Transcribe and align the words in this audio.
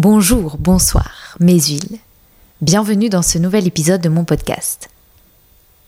Bonjour, 0.00 0.58
bonsoir, 0.58 1.36
mes 1.40 1.58
huiles. 1.58 1.98
Bienvenue 2.60 3.08
dans 3.08 3.22
ce 3.22 3.36
nouvel 3.36 3.66
épisode 3.66 4.00
de 4.00 4.08
mon 4.08 4.22
podcast. 4.22 4.90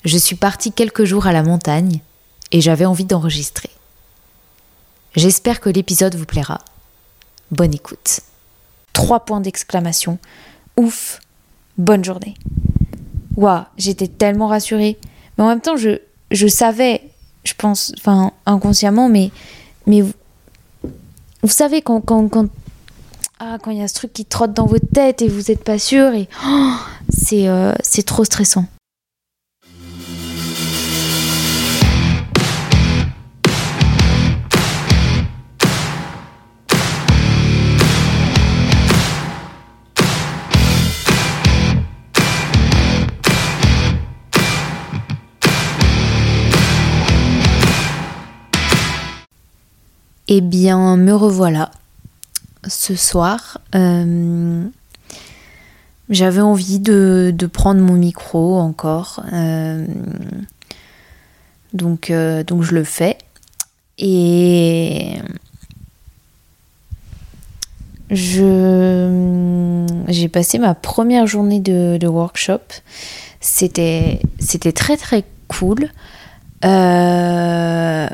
Je 0.04 0.18
suis 0.18 0.34
partie 0.34 0.72
quelques 0.72 1.04
jours 1.04 1.28
à 1.28 1.32
la 1.32 1.44
montagne 1.44 2.00
et 2.50 2.60
j'avais 2.60 2.86
envie 2.86 3.04
d'enregistrer. 3.04 3.70
J'espère 5.14 5.60
que 5.60 5.70
l'épisode 5.70 6.16
vous 6.16 6.24
plaira. 6.24 6.58
Bonne 7.52 7.72
écoute. 7.72 8.18
Trois 8.94 9.20
points 9.20 9.38
d'exclamation. 9.38 10.18
Ouf, 10.76 11.20
bonne 11.78 12.04
journée. 12.04 12.34
Waouh, 13.36 13.62
j'étais 13.76 14.08
tellement 14.08 14.48
rassurée. 14.48 14.98
Mais 15.38 15.44
en 15.44 15.48
même 15.48 15.60
temps, 15.60 15.76
je, 15.76 16.00
je 16.32 16.48
savais, 16.48 17.00
je 17.44 17.54
pense, 17.54 17.92
enfin 17.96 18.32
inconsciemment, 18.44 19.08
mais, 19.08 19.30
mais 19.86 20.02
vous, 20.02 21.48
savez, 21.48 21.80
quand, 21.80 22.00
quand, 22.00 22.48
ah, 23.42 23.56
quand 23.62 23.70
il 23.70 23.78
y 23.78 23.82
a 23.82 23.88
ce 23.88 23.94
truc 23.94 24.12
qui 24.12 24.26
trotte 24.26 24.52
dans 24.52 24.66
votre 24.66 24.86
tête 24.92 25.22
et 25.22 25.28
vous 25.28 25.44
n'êtes 25.48 25.64
pas 25.64 25.78
sûr, 25.78 26.12
et 26.12 26.28
oh, 26.46 26.74
c'est 27.08 27.48
euh, 27.48 27.72
c'est 27.82 28.04
trop 28.04 28.24
stressant. 28.24 28.66
Eh 50.32 50.42
bien, 50.42 50.96
me 50.96 51.12
revoilà 51.12 51.70
ce 52.66 52.94
soir. 52.94 53.58
Euh, 53.74 54.64
J'avais 56.08 56.40
envie 56.40 56.80
de, 56.80 57.34
prendre 57.52 57.80
mon 57.80 57.94
micro 57.94 58.58
encore. 58.58 59.22
Euh, 59.32 59.86
donc, 61.72 62.10
euh, 62.10 62.42
donc 62.44 62.62
je 62.62 62.74
le 62.74 62.84
fais. 62.84 63.16
Et 63.98 65.18
je 68.10 69.86
j'ai 70.08 70.28
passé 70.28 70.58
ma 70.58 70.74
première 70.74 71.26
journée 71.26 71.60
de, 71.60 72.06
workshop. 72.06 72.60
C'était 73.40 74.20
très 74.74 74.96
très 74.96 75.24
cool. 75.48 75.90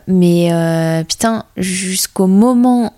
Mais 0.08 1.05
putain, 1.08 1.44
jusqu'au 1.56 2.27
moment 2.27 2.92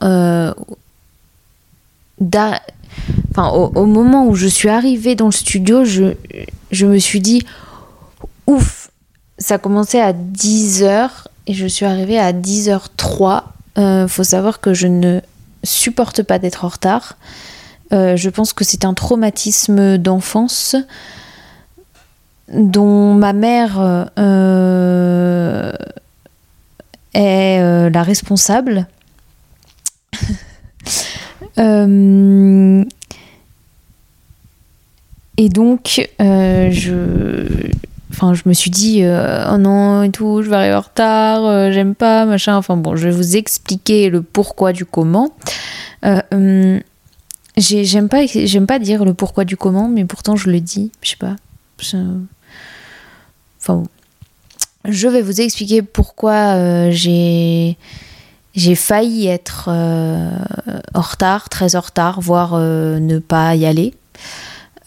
au, 2.20 3.86
moment 3.86 4.27
où 4.27 4.34
je 4.34 4.47
suis 4.47 4.69
arrivée 4.69 5.14
dans 5.14 5.27
le 5.27 5.33
studio, 5.33 5.84
je, 5.84 6.14
je 6.70 6.86
me 6.86 6.98
suis 6.98 7.20
dit 7.20 7.44
ouf, 8.47 8.91
ça 9.38 9.58
commençait 9.58 10.00
à 10.00 10.12
10h 10.12 11.10
et 11.47 11.55
je 11.55 11.66
suis 11.66 11.86
arrivée 11.86 12.19
à 12.19 12.33
10h03. 12.33 13.42
Euh, 13.78 14.08
faut 14.08 14.25
savoir 14.25 14.60
que 14.60 14.75
je 14.75 14.86
ne 14.86 15.20
supporte 15.64 16.22
pas 16.22 16.38
d'être 16.38 16.64
en 16.64 16.69
retard. 16.69 17.16
Euh, 17.92 18.16
je 18.16 18.28
pense 18.28 18.53
que 18.53 18.64
c'est 18.64 18.84
un 18.84 18.94
traumatisme 18.94 19.97
d'enfance 19.98 20.76
dont 22.53 23.14
ma 23.14 23.32
mère 23.32 23.78
euh, 24.19 25.72
est 27.14 27.60
euh, 27.60 27.91
la 27.91 28.03
responsable. 28.03 28.87
euh, 31.58 32.84
et 35.36 35.48
donc, 35.48 36.08
euh, 36.20 36.70
je, 36.70 37.70
enfin, 38.10 38.34
je 38.34 38.42
me 38.46 38.52
suis 38.52 38.70
dit, 38.70 39.02
euh, 39.02 39.52
oh 39.52 39.58
non, 39.58 40.02
et 40.02 40.10
tout, 40.10 40.42
je 40.42 40.50
vais 40.50 40.56
arriver 40.56 40.74
en 40.74 40.80
retard, 40.80 41.72
j'aime 41.72 41.94
pas, 41.94 42.26
machin. 42.26 42.56
Enfin 42.56 42.76
bon, 42.76 42.96
je 42.96 43.08
vais 43.08 43.14
vous 43.14 43.36
expliquer 43.36 44.10
le 44.10 44.22
pourquoi 44.22 44.72
du 44.72 44.84
comment. 44.84 45.30
j'aime 46.02 46.82
pas, 48.08 48.26
j'aime 48.26 48.66
pas 48.66 48.78
dire 48.78 49.04
le 49.04 49.14
pourquoi 49.14 49.44
du 49.44 49.56
comment, 49.56 49.88
mais 49.88 50.04
pourtant 50.04 50.36
je 50.36 50.50
le 50.50 50.60
dis, 50.60 50.90
je 51.02 51.10
sais 51.10 51.16
pas. 51.16 51.36
Enfin 53.60 53.76
bon. 53.76 53.86
Je 54.84 55.08
vais 55.08 55.22
vous 55.22 55.40
expliquer 55.40 55.82
pourquoi 55.82 56.90
j'ai 56.90 57.76
j'ai 58.58 58.74
failli 58.74 59.28
être 59.28 59.69
euh, 59.69 60.36
en 60.92 61.00
retard, 61.00 61.48
très 61.48 61.76
en 61.76 61.80
retard, 61.80 62.20
voire 62.20 62.54
euh, 62.54 62.98
ne 62.98 63.20
pas 63.20 63.54
y 63.54 63.64
aller. 63.64 63.94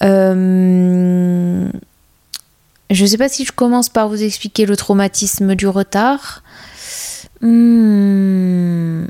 je 0.01 1.67
ne 2.89 3.05
sais 3.05 3.17
pas 3.17 3.29
si 3.29 3.45
je 3.45 3.53
commence 3.53 3.87
par 3.87 4.09
vous 4.09 4.21
expliquer 4.23 4.65
le 4.65 4.75
traumatisme 4.75 5.55
du 5.55 5.67
retard. 5.67 6.43
Hmm. 7.39 9.05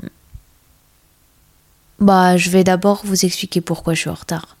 Bah, 1.98 2.36
je 2.36 2.48
vais 2.50 2.62
d'abord 2.62 3.02
vous 3.04 3.24
expliquer 3.24 3.60
pourquoi 3.60 3.94
je 3.94 4.00
suis 4.00 4.10
en 4.10 4.14
retard. 4.14 4.56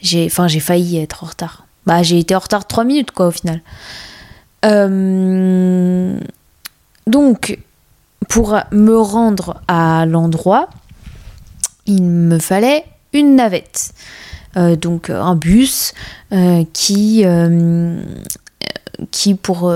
J'ai, 0.00 0.24
enfin, 0.24 0.48
j'ai 0.48 0.60
failli 0.60 0.96
être 0.96 1.22
en 1.22 1.26
retard. 1.26 1.66
Bah, 1.84 2.02
j'ai 2.02 2.18
été 2.18 2.34
en 2.34 2.38
retard 2.38 2.66
3 2.66 2.84
minutes, 2.84 3.10
quoi, 3.10 3.26
au 3.26 3.30
final. 3.30 3.60
Euh, 4.64 6.18
donc, 7.06 7.58
pour 8.28 8.58
me 8.72 8.96
rendre 8.96 9.60
à 9.68 10.06
l'endroit, 10.06 10.68
il 11.86 12.02
me 12.02 12.38
fallait 12.38 12.84
une 13.12 13.36
navette. 13.36 13.92
Euh, 14.56 14.76
donc 14.76 15.10
un 15.10 15.34
bus 15.34 15.94
euh, 16.32 16.62
qui, 16.72 17.22
euh, 17.24 18.00
qui 19.10 19.34
pour, 19.34 19.72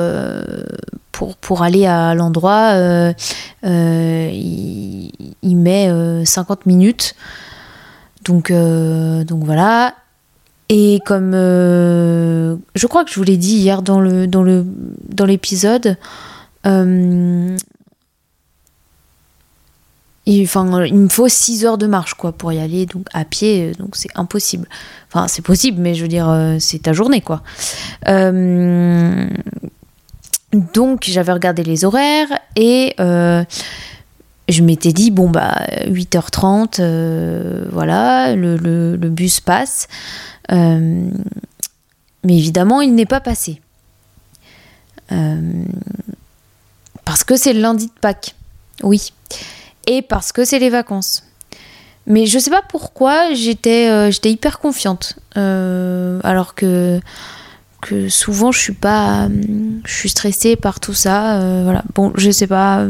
pour, 1.13 1.37
pour, 1.37 1.63
aller 1.63 1.87
à 1.87 2.15
l'endroit, 2.15 2.75
il, 3.63 5.11
il, 5.43 5.57
met 5.57 5.91
50 6.25 6.67
minutes. 6.67 7.15
Donc, 8.25 8.53
donc 8.53 9.45
voilà. 9.45 9.95
Et 10.69 11.01
comme 11.07 11.33
euh, 11.35 12.57
je 12.75 12.87
crois 12.87 13.05
que 13.05 13.11
je 13.11 13.17
vous 13.17 13.25
l'ai 13.25 13.39
dit 13.39 13.57
hier 13.57 13.81
dans 13.81 14.01
le 14.01 14.27
dans 14.27 14.43
le 14.43 14.67
dans 15.09 15.25
l'épisode, 15.25 15.97
euh, 20.29 20.87
il, 20.87 20.95
me 20.95 21.09
faut 21.09 21.29
6 21.29 21.65
heures 21.65 21.79
de 21.79 21.87
marche 21.87 22.15
quoi 22.15 22.33
pour 22.33 22.53
y 22.53 22.59
aller 22.59 22.87
donc 22.87 23.07
à 23.13 23.25
pied 23.25 23.73
donc 23.79 23.97
c'est 23.97 24.11
impossible. 24.15 24.69
Enfin 25.13 25.29
c'est 25.29 25.43
possible 25.43 25.81
mais 25.81 25.95
je 25.95 26.03
veux 26.03 26.09
dire 26.09 26.29
euh, 26.29 26.57
c'est 26.59 26.81
ta 26.81 26.93
journée 26.93 27.21
quoi. 27.21 27.43
Euh, 28.09 29.29
donc 30.53 31.05
j'avais 31.07 31.33
regardé 31.33 31.63
les 31.63 31.85
horaires 31.85 32.29
et 32.57 32.95
euh, 33.01 33.45
je 34.49 34.63
m'étais 34.63 34.93
dit 34.93 35.11
bon 35.11 35.31
bah 35.31 35.67
8h30 35.87 36.81
voilà 37.71 38.35
le, 38.35 38.57
le, 38.57 39.09
bus 39.09 39.41
passe. 39.41 39.89
Euh, 40.51 41.11
mais 42.25 42.37
évidemment, 42.37 42.81
il 42.81 42.95
n'est 42.95 43.07
pas 43.07 43.21
passé. 43.21 43.61
Euh, 45.13 45.65
parce 47.05 47.25
que 47.25 47.37
c'est 47.37 47.53
le 47.53 47.61
lundi 47.61 47.87
de 47.87 47.93
Pâques, 48.01 48.35
oui. 48.83 49.13
Et 49.89 50.03
parce 50.03 50.33
que 50.33 50.45
c'est 50.45 50.59
les 50.59 50.71
vacances. 50.71 51.25
Mais 52.07 52.27
je 52.27 52.39
sais 52.39 52.51
pas 52.51 52.63
pourquoi 52.63 53.35
j'étais 53.35 53.89
euh, 53.91 54.11
j'étais 54.11 54.31
hyper 54.31 54.61
confiante. 54.61 55.19
Euh, 55.37 56.21
alors 56.25 56.55
que, 56.55 57.01
souvent 58.09 58.53
je 58.53 58.59
suis 58.59 58.75
pas. 58.75 59.29
Je 59.85 59.93
suis 59.93 60.09
stressée 60.11 60.57
par 60.57 60.81
tout 60.81 60.95
ça. 60.95 61.41
Euh, 61.41 61.63
voilà. 61.65 61.85
Bon, 61.95 62.13
je 62.17 62.31
sais 62.31 62.47
pas 62.47 62.87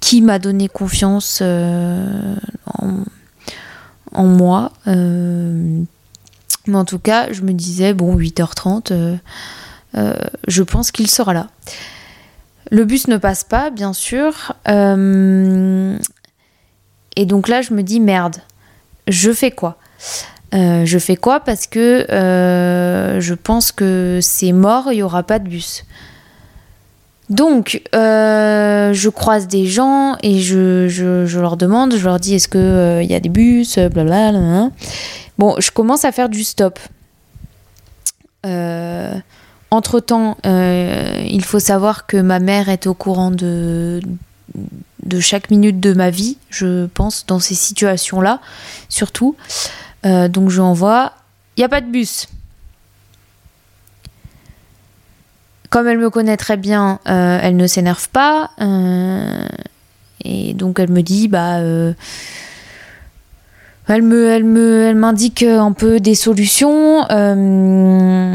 qui 0.00 0.22
m'a 0.22 0.38
donné 0.38 0.68
confiance 0.68 1.42
en, 1.42 3.04
moi. 4.14 4.72
Mais 6.68 6.76
en 6.76 6.84
tout 6.84 6.98
cas, 6.98 7.32
je 7.32 7.40
me 7.42 7.52
disais, 7.52 7.94
bon, 7.94 8.16
8h30, 8.16 8.92
euh, 8.92 9.16
euh, 9.96 10.14
je 10.46 10.62
pense 10.62 10.92
qu'il 10.92 11.08
sera 11.08 11.32
là. 11.32 11.48
Le 12.70 12.84
bus 12.84 13.08
ne 13.08 13.16
passe 13.16 13.44
pas, 13.44 13.70
bien 13.70 13.92
sûr. 13.92 14.54
Euh, 14.68 15.96
et 17.16 17.26
donc 17.26 17.48
là, 17.48 17.62
je 17.62 17.72
me 17.72 17.82
dis, 17.82 18.00
merde, 18.00 18.36
je 19.06 19.32
fais 19.32 19.50
quoi? 19.50 19.78
Euh, 20.54 20.84
Je 20.84 20.98
fais 20.98 21.16
quoi? 21.16 21.40
Parce 21.40 21.66
que 21.66 22.10
euh, 22.10 23.20
je 23.20 23.34
pense 23.34 23.72
que 23.72 24.18
c'est 24.22 24.52
mort, 24.52 24.92
il 24.92 24.96
n'y 24.96 25.02
aura 25.02 25.22
pas 25.22 25.38
de 25.38 25.48
bus. 25.48 25.84
Donc, 27.30 27.82
je 27.92 29.08
croise 29.08 29.48
des 29.48 29.66
gens 29.66 30.16
et 30.22 30.40
je, 30.40 31.38
leur 31.38 31.58
demande, 31.58 31.94
je 31.94 32.04
leur 32.04 32.18
dis 32.18 32.34
est-ce 32.34 32.48
qu'il 32.48 33.04
il 33.04 33.10
y 33.10 33.14
a 33.14 33.20
des 33.20 33.28
bus, 33.28 33.78
blablabla. 33.78 34.70
Bon, 35.36 35.54
je 35.58 35.70
commence 35.70 36.04
à 36.06 36.12
faire 36.12 36.30
du 36.30 36.42
stop. 36.42 36.78
Euh, 39.70 39.76
entre 39.76 40.00
temps, 40.00 40.36
euh, 40.46 41.24
il 41.28 41.44
faut 41.44 41.58
savoir 41.58 42.06
que 42.06 42.16
ma 42.16 42.38
mère 42.38 42.68
est 42.68 42.86
au 42.86 42.94
courant 42.94 43.30
de, 43.30 44.00
chaque 45.20 45.50
minute 45.50 45.80
de 45.80 45.92
ma 45.92 46.10
vie, 46.10 46.38
je 46.50 46.86
pense, 46.86 47.26
dans 47.26 47.38
ces 47.38 47.54
situations-là, 47.54 48.40
surtout. 48.88 49.36
donc 50.04 50.50
je 50.50 50.60
envoie, 50.60 51.12
il 51.56 51.60
n'y 51.60 51.64
a 51.64 51.68
pas 51.68 51.80
de 51.80 51.90
bus. 51.90 52.28
Comme 55.70 55.86
elle 55.86 55.98
me 55.98 56.08
connaît 56.08 56.38
très 56.38 56.56
bien, 56.56 56.98
elle 57.04 57.56
ne 57.56 57.66
s'énerve 57.66 58.08
pas. 58.08 58.50
et 60.24 60.54
donc 60.54 60.78
elle 60.78 60.90
me 60.90 61.02
dit, 61.02 61.28
bah 61.28 61.60
elle 63.88 64.02
me, 64.02 64.28
elle 64.28 64.44
elle 64.44 64.96
m'indique 64.96 65.42
un 65.42 65.72
peu 65.72 65.98
des 65.98 66.14
solutions. 66.14 67.06
Euh, 67.10 68.27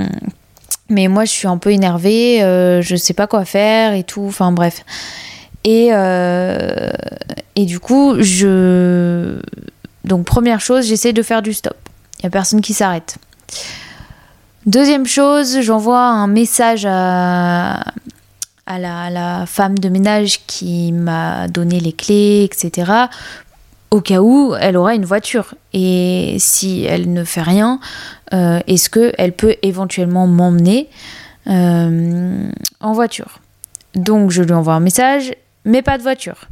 mais 0.90 1.08
moi, 1.08 1.26
je 1.26 1.32
suis 1.32 1.48
un 1.48 1.58
peu 1.58 1.72
énervée. 1.72 2.44
Euh, 2.44 2.82
je 2.82 2.96
sais 2.96 3.14
pas 3.14 3.28
quoi 3.28 3.46
faire 3.46 3.94
et 3.94 4.04
tout. 4.04 4.26
Enfin, 4.28 4.52
bref. 4.52 4.84
Et, 5.64 5.90
euh, 5.92 6.92
et 7.56 7.66
du 7.66 7.80
coup, 7.80 8.16
je. 8.20 9.40
Donc, 10.04 10.26
première 10.26 10.60
chose, 10.60 10.86
j'essaie 10.86 11.14
de 11.14 11.24
faire 11.24 11.42
du 11.42 11.54
stop. 11.54 11.78
Il 12.20 12.24
y 12.24 12.28
a 12.28 12.30
personne 12.30 12.62
qui 12.62 12.74
s'arrête. 12.74 13.18
Deuxième 14.66 15.06
chose, 15.06 15.60
j'envoie 15.62 16.00
un 16.00 16.28
message 16.28 16.86
à, 16.86 17.84
la, 18.68 19.46
femme 19.46 19.78
de 19.78 19.90
ménage 19.90 20.40
qui 20.48 20.94
m'a 20.94 21.50
donné 21.50 21.82
les 21.82 21.92
clés, 21.92 22.44
etc., 22.50 22.92
au 23.94 24.02
cas 24.02 24.22
où 24.22 24.56
elle 24.60 24.76
aura 24.76 24.96
une 24.96 25.06
voiture. 25.06 25.54
Et 25.72 26.38
si 26.40 26.84
elle 26.84 27.14
ne 27.14 27.24
fait 27.24 27.44
rien, 27.44 27.80
euh, 28.34 28.60
est-ce 28.66 28.90
qu'elle 28.90 29.34
peut 29.34 29.56
éventuellement 29.62 30.26
m'emmener 30.26 30.90
euh, 31.46 32.50
en 32.80 32.94
voiture? 32.94 33.40
Donc 33.94 34.32
je 34.32 34.42
lui 34.42 34.54
envoie 34.54 34.74
un 34.74 34.80
message, 34.80 35.36
mais 35.64 35.84
pas 35.84 36.00
de 36.00 36.02
voiture. 36.02 36.48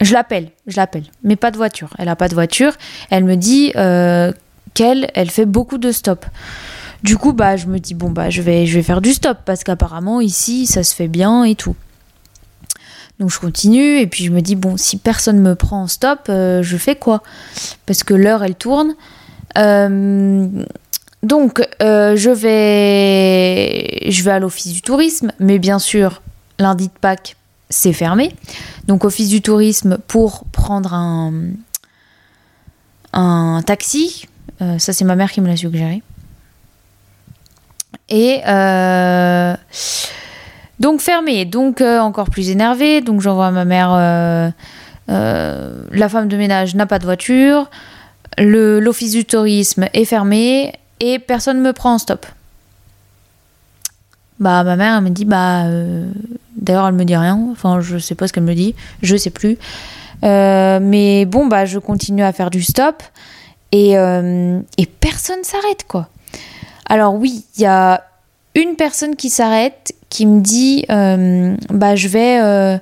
Je 0.00 0.12
l'appelle, 0.14 0.48
je 0.66 0.76
l'appelle, 0.76 1.04
mais 1.22 1.36
pas 1.36 1.52
de 1.52 1.56
voiture. 1.56 1.90
Elle 1.96 2.06
n'a 2.06 2.16
pas 2.16 2.28
de 2.28 2.34
voiture. 2.34 2.72
Elle 3.08 3.22
me 3.22 3.36
dit 3.36 3.70
euh, 3.76 4.32
qu'elle, 4.74 5.12
elle 5.14 5.30
fait 5.30 5.46
beaucoup 5.46 5.78
de 5.78 5.92
stop. 5.92 6.26
Du 7.04 7.16
coup, 7.16 7.32
bah, 7.32 7.56
je 7.56 7.66
me 7.66 7.78
dis 7.78 7.94
bon 7.94 8.10
bah 8.10 8.30
je 8.30 8.42
je 8.42 8.74
vais 8.74 8.82
faire 8.82 9.00
du 9.00 9.12
stop 9.12 9.38
parce 9.44 9.62
qu'apparemment 9.62 10.20
ici 10.20 10.66
ça 10.66 10.82
se 10.82 10.92
fait 10.92 11.06
bien 11.06 11.44
et 11.44 11.54
tout. 11.54 11.76
Donc 13.20 13.30
je 13.30 13.38
continue 13.38 13.98
et 13.98 14.06
puis 14.06 14.24
je 14.24 14.30
me 14.30 14.40
dis 14.40 14.56
bon 14.56 14.76
si 14.76 14.96
personne 14.96 15.38
me 15.40 15.54
prend 15.54 15.82
en 15.82 15.86
stop, 15.86 16.26
euh, 16.28 16.62
je 16.62 16.76
fais 16.76 16.96
quoi? 16.96 17.22
Parce 17.86 18.02
que 18.02 18.14
l'heure 18.14 18.42
elle 18.42 18.56
tourne. 18.56 18.94
Euh, 19.56 20.48
donc 21.22 21.66
euh, 21.80 22.16
je 22.16 22.30
vais 22.30 24.10
je 24.10 24.22
vais 24.24 24.32
à 24.32 24.40
l'office 24.40 24.72
du 24.72 24.82
tourisme, 24.82 25.30
mais 25.38 25.58
bien 25.58 25.78
sûr 25.78 26.22
lundi 26.58 26.88
de 26.88 26.92
Pâques 27.00 27.36
c'est 27.70 27.92
fermé. 27.92 28.34
Donc 28.88 29.04
office 29.04 29.28
du 29.28 29.42
tourisme 29.42 29.98
pour 30.08 30.44
prendre 30.46 30.92
un 30.92 31.32
un 33.12 33.62
taxi. 33.64 34.26
ça 34.78 34.92
c'est 34.92 35.04
ma 35.04 35.14
mère 35.14 35.30
qui 35.30 35.40
me 35.40 35.46
l'a 35.46 35.56
suggéré. 35.56 36.02
Et 38.08 38.40
donc 40.80 41.00
fermé, 41.00 41.44
donc 41.44 41.80
euh, 41.80 41.98
encore 41.98 42.30
plus 42.30 42.50
énervé. 42.50 43.00
Donc 43.00 43.20
j'envoie 43.20 43.50
ma 43.50 43.64
mère, 43.64 43.92
euh, 43.92 44.50
euh, 45.10 45.84
la 45.90 46.08
femme 46.08 46.28
de 46.28 46.36
ménage 46.36 46.74
n'a 46.74 46.86
pas 46.86 46.98
de 46.98 47.04
voiture, 47.04 47.70
l'office 48.38 49.12
du 49.12 49.24
tourisme 49.24 49.86
est 49.92 50.04
fermé 50.04 50.72
et 51.00 51.18
personne 51.18 51.58
ne 51.58 51.62
me 51.62 51.72
prend 51.72 51.94
en 51.94 51.98
stop. 51.98 52.26
Bah 54.40 54.64
ma 54.64 54.74
mère 54.74 55.00
me 55.00 55.10
dit 55.10 55.24
bah 55.24 55.64
d'ailleurs 56.56 56.88
elle 56.88 56.94
me 56.94 57.04
dit 57.04 57.16
rien, 57.16 57.38
enfin 57.52 57.80
je 57.80 57.98
sais 57.98 58.16
pas 58.16 58.26
ce 58.26 58.32
qu'elle 58.32 58.42
me 58.42 58.54
dit, 58.54 58.74
je 59.00 59.16
sais 59.16 59.30
plus. 59.30 59.58
mais 60.22 61.24
bon 61.24 61.46
bah 61.46 61.66
je 61.66 61.78
continue 61.78 62.24
à 62.24 62.32
faire 62.32 62.50
du 62.50 62.62
stop 62.62 63.02
et, 63.70 63.92
et 63.92 64.86
personne 64.86 65.44
s'arrête 65.44 65.84
quoi. 65.86 66.08
Alors 66.86 67.14
oui, 67.14 67.44
il 67.56 67.62
y 67.62 67.66
a 67.66 68.02
une 68.54 68.76
personne 68.76 69.16
qui 69.16 69.30
s'arrête, 69.30 69.93
qui 70.14 70.26
me 70.26 70.40
dit 70.40 70.84
euh, 70.90 71.56
bah 71.70 71.96
je 71.96 72.06
vais 72.06 72.38
euh, 72.40 72.78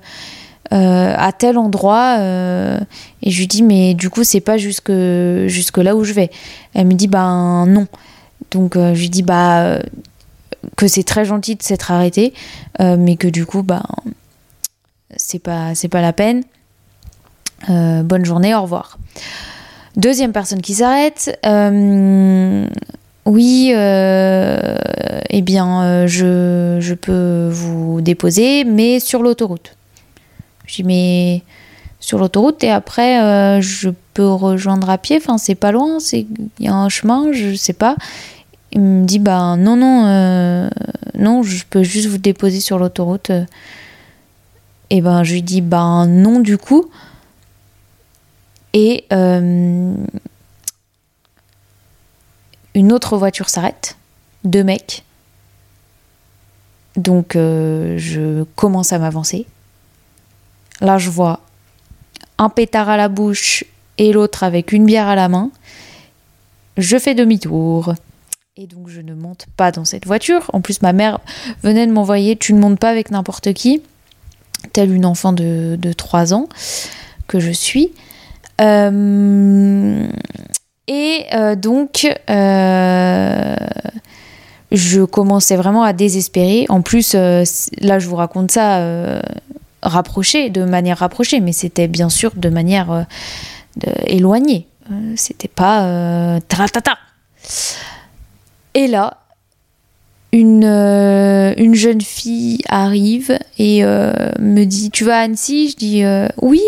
euh, 0.75 1.15
à 1.17 1.33
tel 1.33 1.57
endroit 1.57 2.19
et 3.23 3.31
je 3.31 3.39
lui 3.39 3.47
dis 3.47 3.63
mais 3.63 3.95
du 3.95 4.11
coup 4.11 4.23
c'est 4.23 4.43
pas 4.43 4.59
jusque 4.59 4.93
jusque 5.47 5.79
là 5.79 5.97
où 5.97 6.05
je 6.05 6.13
vais. 6.13 6.31
Elle 6.75 6.89
me 6.89 6.93
dit 6.93 7.09
bah 7.09 7.65
non. 7.67 7.87
Donc 8.51 8.75
je 8.77 9.01
lui 9.01 9.09
dis 9.09 9.23
bah 9.23 9.79
que 10.77 10.87
c'est 10.87 11.05
très 11.05 11.25
gentil 11.25 11.57
de 11.57 11.63
s'être 11.63 11.91
arrêté, 11.91 12.35
mais 12.79 13.17
que 13.17 13.29
du 13.29 13.47
coup 13.47 13.63
bah 13.63 13.83
c'est 15.17 15.39
pas 15.39 15.75
c'est 15.75 15.89
pas 15.89 16.03
la 16.03 16.13
peine. 16.13 16.43
bonne 17.69 18.27
journée, 18.27 18.55
au 18.55 18.61
revoir. 18.61 18.99
Deuxième 19.97 20.33
personne 20.33 20.61
qui 20.61 20.75
s'arrête. 20.75 21.35
Oui, 23.25 23.73
euh, 23.73 24.77
eh 25.31 25.43
bien, 25.43 25.83
euh, 25.85 26.07
je, 26.09 26.95
peux 26.95 27.49
vous 27.53 28.01
déposer, 28.01 28.65
mais 28.65 28.99
sur 28.99 29.23
l'autoroute. 29.23 29.77
Je 30.67 30.77
dis, 30.77 30.85
mais 30.85 31.43
sur 32.01 32.19
l'autoroute, 32.19 32.65
et 32.65 32.71
après, 32.71 33.23
euh, 33.23 33.61
je 33.61 33.91
peux 34.15 34.29
rejoindre 34.29 34.91
à 34.91 34.99
pied, 34.99 35.19
enfin, 35.19 35.39
c'est 35.39 35.55
pas 35.55 35.71
loin, 35.71 35.99
il 36.13 36.27
y 36.59 36.67
a 36.67 36.75
un 36.75 36.89
chemin, 36.89 37.31
je 37.33 37.55
sais 37.55 37.73
pas. 37.73 37.97
Il 38.73 38.81
me 38.81 39.05
dit, 39.05 39.21
bah 39.21 39.57
non, 39.57 39.77
non, 39.77 40.71
non, 41.17 41.43
je 41.43 41.65
peux 41.69 41.83
juste 41.85 42.09
vous 42.09 42.19
déposer 42.19 42.59
sur 42.59 42.79
l'autoroute. 42.79 43.31
Et 44.91 45.01
ben, 45.01 45.23
je 45.23 45.35
lui 45.35 45.43
dis, 45.43 45.61
bah 45.61 46.07
non, 46.09 46.41
du 46.41 46.59
coup. 46.59 46.91
Et 48.73 49.05
une 52.75 52.93
autre 52.93 53.17
voiture 53.17 53.49
s'arrête, 53.49 53.97
deux 54.45 54.65
mecs. 54.65 55.05
Donc 56.97 57.37
euh, 57.37 57.97
je 57.99 58.45
commence 58.57 58.93
à 58.93 58.99
m'avancer. 58.99 59.47
Là 60.81 60.99
je 60.99 61.11
vois 61.11 61.41
un 62.39 62.49
pétard 62.49 62.89
à 62.89 62.97
la 62.97 63.09
bouche 63.09 63.65
et 63.99 64.13
l'autre 64.13 64.43
avec 64.43 64.73
une 64.73 64.85
bière 64.85 65.09
à 65.09 65.15
la 65.15 65.29
main. 65.29 65.51
Je 66.77 66.99
fais 66.99 67.15
demi-tour. 67.15 67.95
Et 68.57 68.67
donc 68.67 68.89
je 68.89 69.01
ne 69.01 69.15
monte 69.15 69.47
pas 69.57 69.73
dans 69.73 69.85
cette 69.85 70.07
voiture. 70.07 70.51
En 70.53 70.61
plus 70.61 70.83
ma 70.83 70.93
mère 70.93 71.21
venait 71.63 71.87
de 71.87 71.93
m'envoyer 71.93 72.37
tu 72.37 72.53
ne 72.53 72.61
montes 72.61 72.79
pas 72.79 72.91
avec 72.91 73.11
n'importe 73.11 73.53
qui, 73.55 73.83
telle 74.73 74.93
une 74.93 75.07
enfant 75.07 75.33
de, 75.33 75.77
de 75.79 75.93
3 75.93 76.35
ans 76.35 76.49
que 77.27 77.41
je 77.41 77.51
suis. 77.51 77.93
Euh, 78.61 80.07
et 80.89 81.27
euh, 81.33 81.55
donc, 81.55 82.09
euh, 82.29 83.57
je 84.73 85.03
commençais 85.03 85.57
vraiment 85.57 85.83
à 85.83 85.93
désespérer. 85.93 86.67
En 86.69 86.83
plus, 86.83 87.13
euh, 87.15 87.45
là, 87.81 87.99
je 87.99 88.09
vous 88.09 88.17
raconte 88.17 88.51
ça 88.51 89.21
rapproché, 89.83 90.51
de 90.51 90.65
manière 90.65 90.99
rapprochée, 90.99 91.41
mais 91.41 91.53
c'était 91.53 91.89
bien 91.89 92.09
sûr 92.09 92.33
de 92.37 92.49
manière 92.49 93.07
éloignée. 94.07 94.67
c'était 95.17 95.49
pas 95.49 96.39
Et 98.75 98.87
là, 98.87 99.19
une, 100.33 100.65
une 100.65 101.75
jeune 101.75 102.01
fille 102.01 102.61
arrive 102.69 103.39
et 103.59 103.83
me 103.83 104.65
dit 104.65 104.91
Tu 104.91 105.05
vas 105.05 105.19
à 105.19 105.23
Annecy 105.23 105.71
Je 105.71 105.77
dis 105.77 106.05
Oui. 106.41 106.63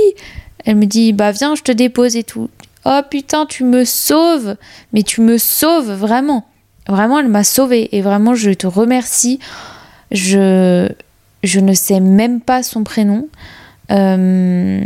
Elle 0.65 0.77
me 0.77 0.87
dit 0.87 1.13
Bah 1.13 1.31
viens, 1.31 1.55
je 1.55 1.63
te 1.63 1.73
dépose 1.73 2.17
et 2.17 2.25
tout. 2.25 2.49
Oh 2.85 3.01
putain, 3.09 3.47
tu 3.47 3.65
me 3.65 3.85
sauves, 3.85 4.57
mais 4.93 5.03
tu 5.03 5.21
me 5.21 5.39
sauves 5.39 5.93
vraiment. 5.93 6.47
Vraiment, 6.87 7.19
elle 7.19 7.29
m'a 7.29 7.45
sauvée 7.45 7.97
et 7.97 8.03
vraiment, 8.03 8.35
je 8.35 8.51
te 8.51 8.67
remercie. 8.67 9.39
Je, 10.11 10.89
je 11.43 11.61
ne 11.61 11.73
sais 11.73 12.01
même 12.01 12.41
pas 12.41 12.63
son 12.63 12.85
prénom. 12.85 13.29
Euh, 13.91 14.81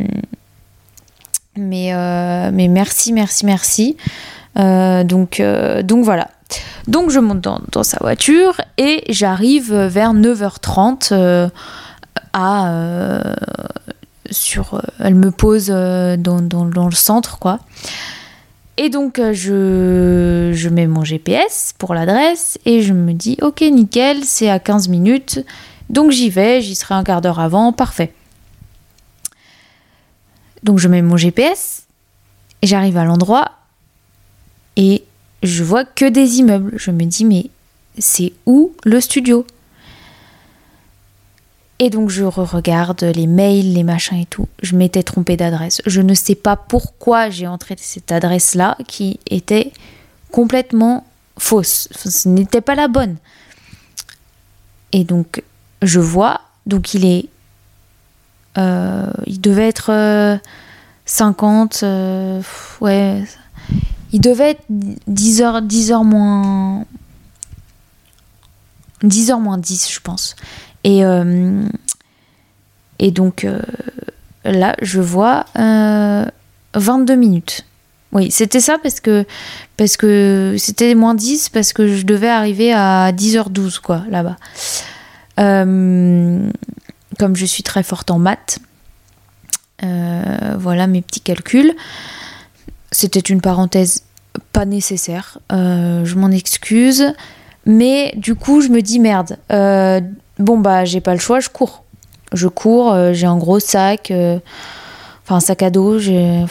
mais, 1.56 1.94
euh, 1.94 2.50
mais 2.52 2.68
merci, 2.68 3.12
merci, 3.12 3.46
merci. 3.46 3.96
Euh, 4.58 5.02
donc, 5.04 5.42
donc 5.82 6.04
voilà. 6.04 6.28
Donc 6.86 7.10
je 7.10 7.18
monte 7.18 7.40
dans, 7.40 7.60
dans 7.72 7.82
sa 7.82 7.98
voiture 8.00 8.60
et 8.78 9.04
j'arrive 9.08 9.74
vers 9.74 10.14
9h30 10.14 11.50
à 12.32 13.34
sur, 14.30 14.74
euh, 14.74 14.80
elle 14.98 15.14
me 15.14 15.30
pose 15.30 15.68
euh, 15.70 16.16
dans, 16.16 16.40
le 16.64 16.94
centre, 16.94 17.38
quoi. 17.38 17.60
Et 18.76 18.90
donc, 18.90 19.18
euh, 19.18 19.32
je, 19.32 20.52
je 20.54 20.68
mets 20.68 20.86
mon 20.86 21.04
GPS 21.04 21.74
pour 21.78 21.94
l'adresse 21.94 22.58
et 22.64 22.82
je 22.82 22.92
me 22.92 23.12
dis, 23.12 23.36
ok, 23.42 23.60
nickel, 23.62 24.24
c'est 24.24 24.48
à 24.48 24.58
15 24.58 24.88
minutes. 24.88 25.44
Donc, 25.90 26.10
j'y 26.10 26.30
vais, 26.30 26.60
j'y 26.60 26.74
serai 26.74 26.94
un 26.94 27.04
quart 27.04 27.20
d'heure 27.20 27.40
avant, 27.40 27.72
parfait. 27.72 28.12
Donc, 30.62 30.78
je 30.78 30.88
mets 30.88 31.02
mon 31.02 31.16
GPS 31.16 31.86
et 32.62 32.66
j'arrive 32.66 32.96
à 32.96 33.04
l'endroit 33.04 33.52
et 34.76 35.04
je 35.42 35.64
vois 35.64 35.84
que 35.84 36.04
des 36.04 36.38
immeubles. 36.38 36.72
Je 36.76 36.90
me 36.90 37.04
dis, 37.04 37.24
mais 37.24 37.50
c'est 37.98 38.32
où 38.46 38.72
le 38.84 39.00
studio? 39.00 39.44
Et 41.78 41.90
donc 41.90 42.10
je 42.10 42.24
re-regarde 42.24 43.02
les 43.04 43.26
mails, 43.26 43.72
les 43.72 43.84
machins 43.84 44.18
et 44.18 44.26
tout. 44.26 44.48
Je 44.62 44.74
m'étais 44.74 45.02
trompée 45.02 45.36
d'adresse. 45.36 45.80
Je 45.86 46.00
ne 46.00 46.14
sais 46.14 46.34
pas 46.34 46.56
pourquoi 46.56 47.30
j'ai 47.30 47.46
entré 47.46 47.76
cette 47.78 48.10
adresse-là 48.10 48.76
qui 48.88 49.20
était 49.30 49.72
complètement 50.32 51.06
fausse. 51.38 51.88
ce 51.92 52.28
n'était 52.28 52.60
pas 52.60 52.74
la 52.74 52.88
bonne. 52.88 53.16
Et 54.92 55.04
donc, 55.04 55.42
je 55.82 56.00
vois, 56.00 56.40
donc 56.66 56.94
il 56.94 57.04
est. 57.04 57.28
Euh, 58.56 59.10
il 59.26 59.40
devait 59.40 59.68
être 59.68 60.40
50, 61.04 61.84
ouais. 62.80 63.22
Il 64.12 64.20
devait 64.20 64.50
être 64.50 64.64
10h, 64.70 65.66
10h 65.66 66.04
moins. 66.04 66.84
10h 69.04 69.40
moins 69.40 69.58
10, 69.58 69.92
je 69.92 70.00
pense. 70.00 70.34
Et, 70.84 71.02
et 72.98 73.10
donc, 73.10 73.46
là, 74.44 74.76
je 74.80 75.00
vois 75.00 75.44
22 75.54 77.16
minutes. 77.16 77.64
Oui, 78.12 78.30
c'était 78.30 78.60
ça 78.60 78.78
parce 78.82 79.00
que, 79.00 79.26
parce 79.76 79.96
que 79.96 80.54
c'était 80.58 80.94
moins 80.94 81.14
10 81.14 81.50
parce 81.50 81.72
que 81.72 81.88
je 81.88 82.06
devais 82.06 82.28
arriver 82.28 82.72
à 82.72 83.12
10h12 83.12 83.80
quoi 83.80 84.02
là-bas. 84.08 84.36
Euh, 85.38 86.50
comme 87.18 87.36
je 87.36 87.44
suis 87.44 87.62
très 87.62 87.82
forte 87.82 88.10
en 88.10 88.18
maths, 88.18 88.60
euh, 89.84 90.56
voilà 90.58 90.86
mes 90.86 91.02
petits 91.02 91.20
calculs. 91.20 91.74
C'était 92.90 93.20
une 93.20 93.42
parenthèse 93.42 94.04
pas 94.52 94.64
nécessaire, 94.64 95.38
euh, 95.52 96.04
je 96.06 96.14
m'en 96.14 96.30
excuse. 96.30 97.12
Mais 97.66 98.14
du 98.16 98.34
coup, 98.34 98.62
je 98.62 98.68
me 98.68 98.80
dis 98.80 98.98
merde. 98.98 99.36
Bon 100.38 100.58
bah 100.58 100.84
j'ai 100.84 101.00
pas 101.00 101.14
le 101.14 101.20
choix, 101.20 101.40
je 101.40 101.48
cours. 101.48 101.84
Je 102.32 102.48
cours, 102.48 102.94
j'ai 103.12 103.26
un 103.26 103.38
gros 103.38 103.58
sac, 103.58 104.12
enfin 104.12 105.36
un 105.36 105.40
sac 105.40 105.62
à 105.62 105.70
dos. 105.70 105.98
J'ai 105.98 106.44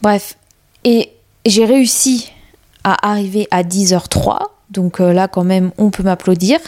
Bref, 0.00 0.36
et 0.84 1.10
j'ai 1.44 1.64
réussi 1.64 2.30
à 2.84 3.10
arriver 3.10 3.48
à 3.50 3.64
10h03, 3.64 4.38
donc 4.70 5.00
euh, 5.00 5.12
là 5.12 5.26
quand 5.26 5.42
même 5.44 5.72
on 5.76 5.90
peut 5.90 6.04
m'applaudir. 6.04 6.60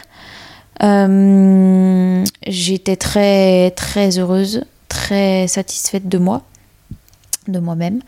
Euh, 0.83 2.25
j'étais 2.47 2.97
très 2.97 3.71
très 3.73 4.19
heureuse, 4.19 4.65
très 4.89 5.47
satisfaite 5.47 6.09
de 6.09 6.19
moi, 6.19 6.43
de 7.47 7.61
moi-même. 7.61 8.01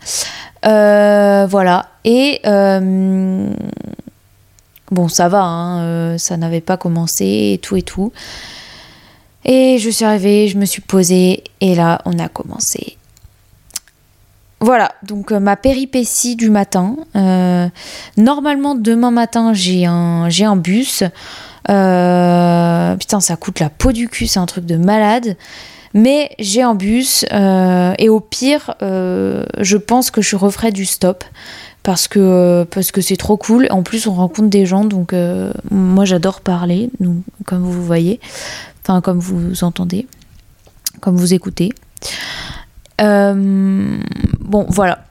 Euh, 0.65 1.45
voilà, 1.49 1.87
et 2.03 2.41
bon 4.93 5.07
ça 5.07 5.27
va, 5.27 5.43
hein, 5.43 6.17
ça 6.17 6.37
n'avait 6.37 6.61
pas 6.61 6.77
commencé 6.77 7.51
et 7.53 7.59
tout 7.61 7.75
et 7.75 7.81
tout. 7.81 8.11
Et 9.45 9.77
je 9.77 9.89
suis 9.89 10.05
arrivée, 10.05 10.47
je 10.47 10.57
me 10.57 10.65
suis 10.65 10.81
posée 10.81 11.43
et 11.59 11.75
là 11.75 12.01
on 12.05 12.17
a 12.19 12.29
commencé 12.29 12.97
voilà, 14.63 14.93
donc 15.03 15.33
euh, 15.33 15.41
ma 15.41 15.57
péripétie 15.57 16.37
du 16.37 16.49
matin. 16.49 16.95
Euh, 17.17 17.67
normalement, 18.15 18.75
demain 18.75 19.11
matin, 19.11 19.51
j'ai 19.53 19.85
un, 19.85 20.29
j'ai 20.29 20.45
un 20.45 20.55
bus. 20.55 21.03
Euh, 21.69 22.95
putain, 22.95 23.19
ça 23.19 23.35
coûte 23.35 23.59
la 23.59 23.69
peau 23.69 23.91
du 23.91 24.07
cul, 24.07 24.25
c'est 24.25 24.39
un 24.39 24.45
truc 24.45 24.65
de 24.65 24.77
malade. 24.77 25.35
Mais 25.93 26.31
j'ai 26.39 26.61
un 26.61 26.75
bus 26.75 27.25
et 27.29 28.09
au 28.09 28.19
pire, 28.21 28.73
je 28.79 29.77
pense 29.77 30.11
que 30.11 30.21
je 30.21 30.37
referai 30.37 30.71
du 30.71 30.85
stop 30.85 31.25
parce 31.83 32.07
que 32.07 32.65
c'est 33.01 33.17
trop 33.17 33.37
cool. 33.37 33.67
En 33.69 33.83
plus, 33.83 34.07
on 34.07 34.13
rencontre 34.13 34.49
des 34.49 34.65
gens, 34.65 34.85
donc 34.85 35.13
moi 35.69 36.05
j'adore 36.05 36.41
parler, 36.41 36.89
comme 37.45 37.63
vous 37.63 37.83
voyez, 37.83 38.19
enfin 38.81 39.01
comme 39.01 39.19
vous 39.19 39.63
entendez, 39.63 40.07
comme 41.01 41.17
vous 41.17 41.33
écoutez. 41.33 41.73
Euh, 43.01 43.97
bon, 44.39 44.65
voilà. 44.69 45.05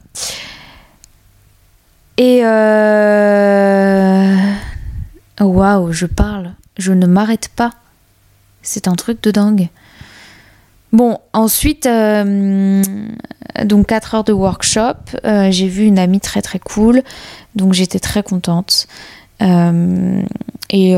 Et 2.18 2.40
euh, 2.44 4.36
waouh, 5.40 5.92
je 5.92 6.06
parle, 6.06 6.54
je 6.78 6.92
ne 6.92 7.06
m'arrête 7.06 7.50
pas. 7.54 7.72
C'est 8.62 8.86
un 8.86 8.94
truc 8.94 9.22
de 9.22 9.30
dingue. 9.30 9.68
Bon, 10.92 11.18
ensuite, 11.32 11.86
euh, 11.86 12.82
donc 13.64 13.86
4 13.86 14.14
heures 14.14 14.24
de 14.24 14.32
workshop. 14.32 14.94
j'ai 15.24 15.68
vu 15.68 15.84
une 15.84 15.98
amie 15.98 16.20
très 16.20 16.42
très 16.42 16.58
cool, 16.58 17.02
donc 17.56 17.72
j'étais 17.72 17.98
très 17.98 18.22
contente. 18.22 18.86
et 19.40 20.94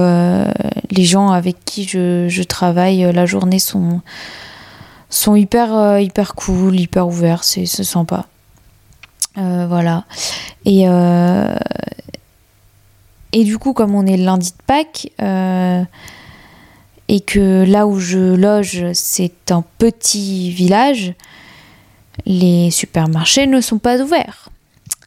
les 0.91 1.05
gens 1.05 1.31
avec 1.31 1.65
qui 1.65 1.85
je, 1.85 2.43
travaille 2.43 3.13
la 3.13 3.27
journée 3.27 3.59
sont, 3.59 4.01
sont 5.15 5.37
hyper, 5.37 5.75
euh, 5.75 6.01
hyper 6.01 6.35
cool, 6.35 6.79
hyper 6.79 7.07
ouverts, 7.07 7.45
c'est 7.45 7.67
sympa. 7.67 8.27
Euh, 9.39 9.67
voilà. 9.69 10.05
Et, 10.65 10.85
euh, 10.89 11.55
et 13.33 13.45
du 13.45 13.59
coup, 13.59 13.73
comme 13.73 13.95
on 13.95 14.07
est 14.07 14.17
lundi 14.17 14.51
de 14.51 14.63
Pâques, 14.67 15.11
et 17.09 17.21
que 17.21 17.65
là 17.65 17.87
où 17.87 17.99
je 17.99 18.35
loge, 18.35 18.85
c'est 18.93 19.51
un 19.51 19.65
petit 19.79 20.51
village, 20.51 21.15
les 22.27 22.71
supermarchés 22.71 23.47
ne 23.47 23.61
sont 23.61 23.79
pas 23.79 23.99
ouverts. 24.01 24.49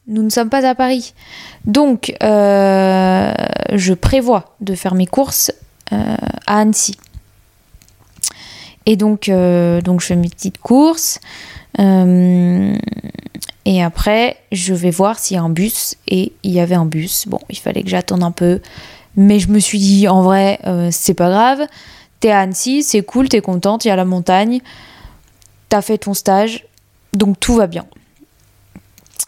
Nous 0.08 0.24
ne 0.24 0.30
sommes 0.30 0.50
pas 0.50 0.66
à 0.68 0.76
Paris. 0.76 1.14
Donc, 1.66 2.14
je 2.22 3.94
prévois 3.94 4.56
de 4.62 4.76
faire 4.76 4.96
mes 4.96 5.08
courses 5.08 5.52
à 5.92 6.60
Annecy. 6.60 6.96
Et 8.88 8.96
donc, 8.96 9.28
euh, 9.28 9.82
donc 9.82 10.02
je 10.02 10.08
fais 10.08 10.16
mes 10.16 10.30
petites 10.30 10.58
courses. 10.58 11.20
Euh, 11.78 12.74
et 13.66 13.84
après, 13.84 14.38
je 14.54 14.74
vais 14.74 14.92
voir 14.92 15.20
s'il 15.20 15.36
y 15.36 15.38
a 15.38 15.44
un 15.44 15.50
bus. 15.50 15.96
Et 16.08 16.32
il 16.44 16.52
y 16.52 16.62
avait 16.62 16.76
un 16.76 16.86
bus. 16.86 17.28
Bon, 17.28 17.40
il 17.50 17.58
fallait 17.58 17.84
que 17.84 17.90
j'attende 17.90 18.24
un 18.24 18.32
peu. 18.32 18.62
Mais 19.18 19.40
je 19.40 19.50
me 19.50 19.60
suis 19.60 19.80
dit, 19.80 20.08
en 20.08 20.22
vrai, 20.22 20.60
euh, 20.66 20.90
c'est 20.92 21.14
pas 21.14 21.30
grave. 21.30 21.68
T'es 22.20 22.32
à 22.32 22.40
Annecy, 22.40 22.84
c'est 22.84 23.02
cool, 23.02 23.28
t'es 23.28 23.42
contente, 23.42 23.84
il 23.84 23.90
y 23.90 23.92
a 23.92 23.96
la 23.96 24.06
montagne. 24.06 24.62
T'as 25.70 25.82
fait 25.82 25.98
ton 25.98 26.14
stage. 26.14 26.66
Donc 27.14 27.40
tout 27.40 27.56
va 27.56 27.68
bien. 27.68 27.86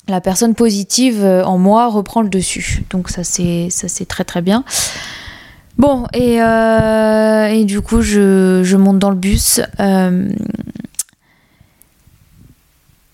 La 0.07 0.21
personne 0.21 0.55
positive 0.55 1.23
en 1.23 1.57
moi 1.57 1.87
reprend 1.87 2.21
le 2.21 2.29
dessus. 2.29 2.83
Donc 2.89 3.09
ça 3.09 3.23
c'est 3.23 3.69
très 4.07 4.23
très 4.23 4.41
bien. 4.41 4.63
Bon, 5.79 6.07
et, 6.13 6.41
euh, 6.41 7.47
et 7.47 7.63
du 7.63 7.79
coup, 7.79 8.01
je, 8.01 8.75
monte 8.75 8.99
dans 8.99 9.11
le 9.11 9.15
bus. 9.15 9.61
Euh, 9.79 10.29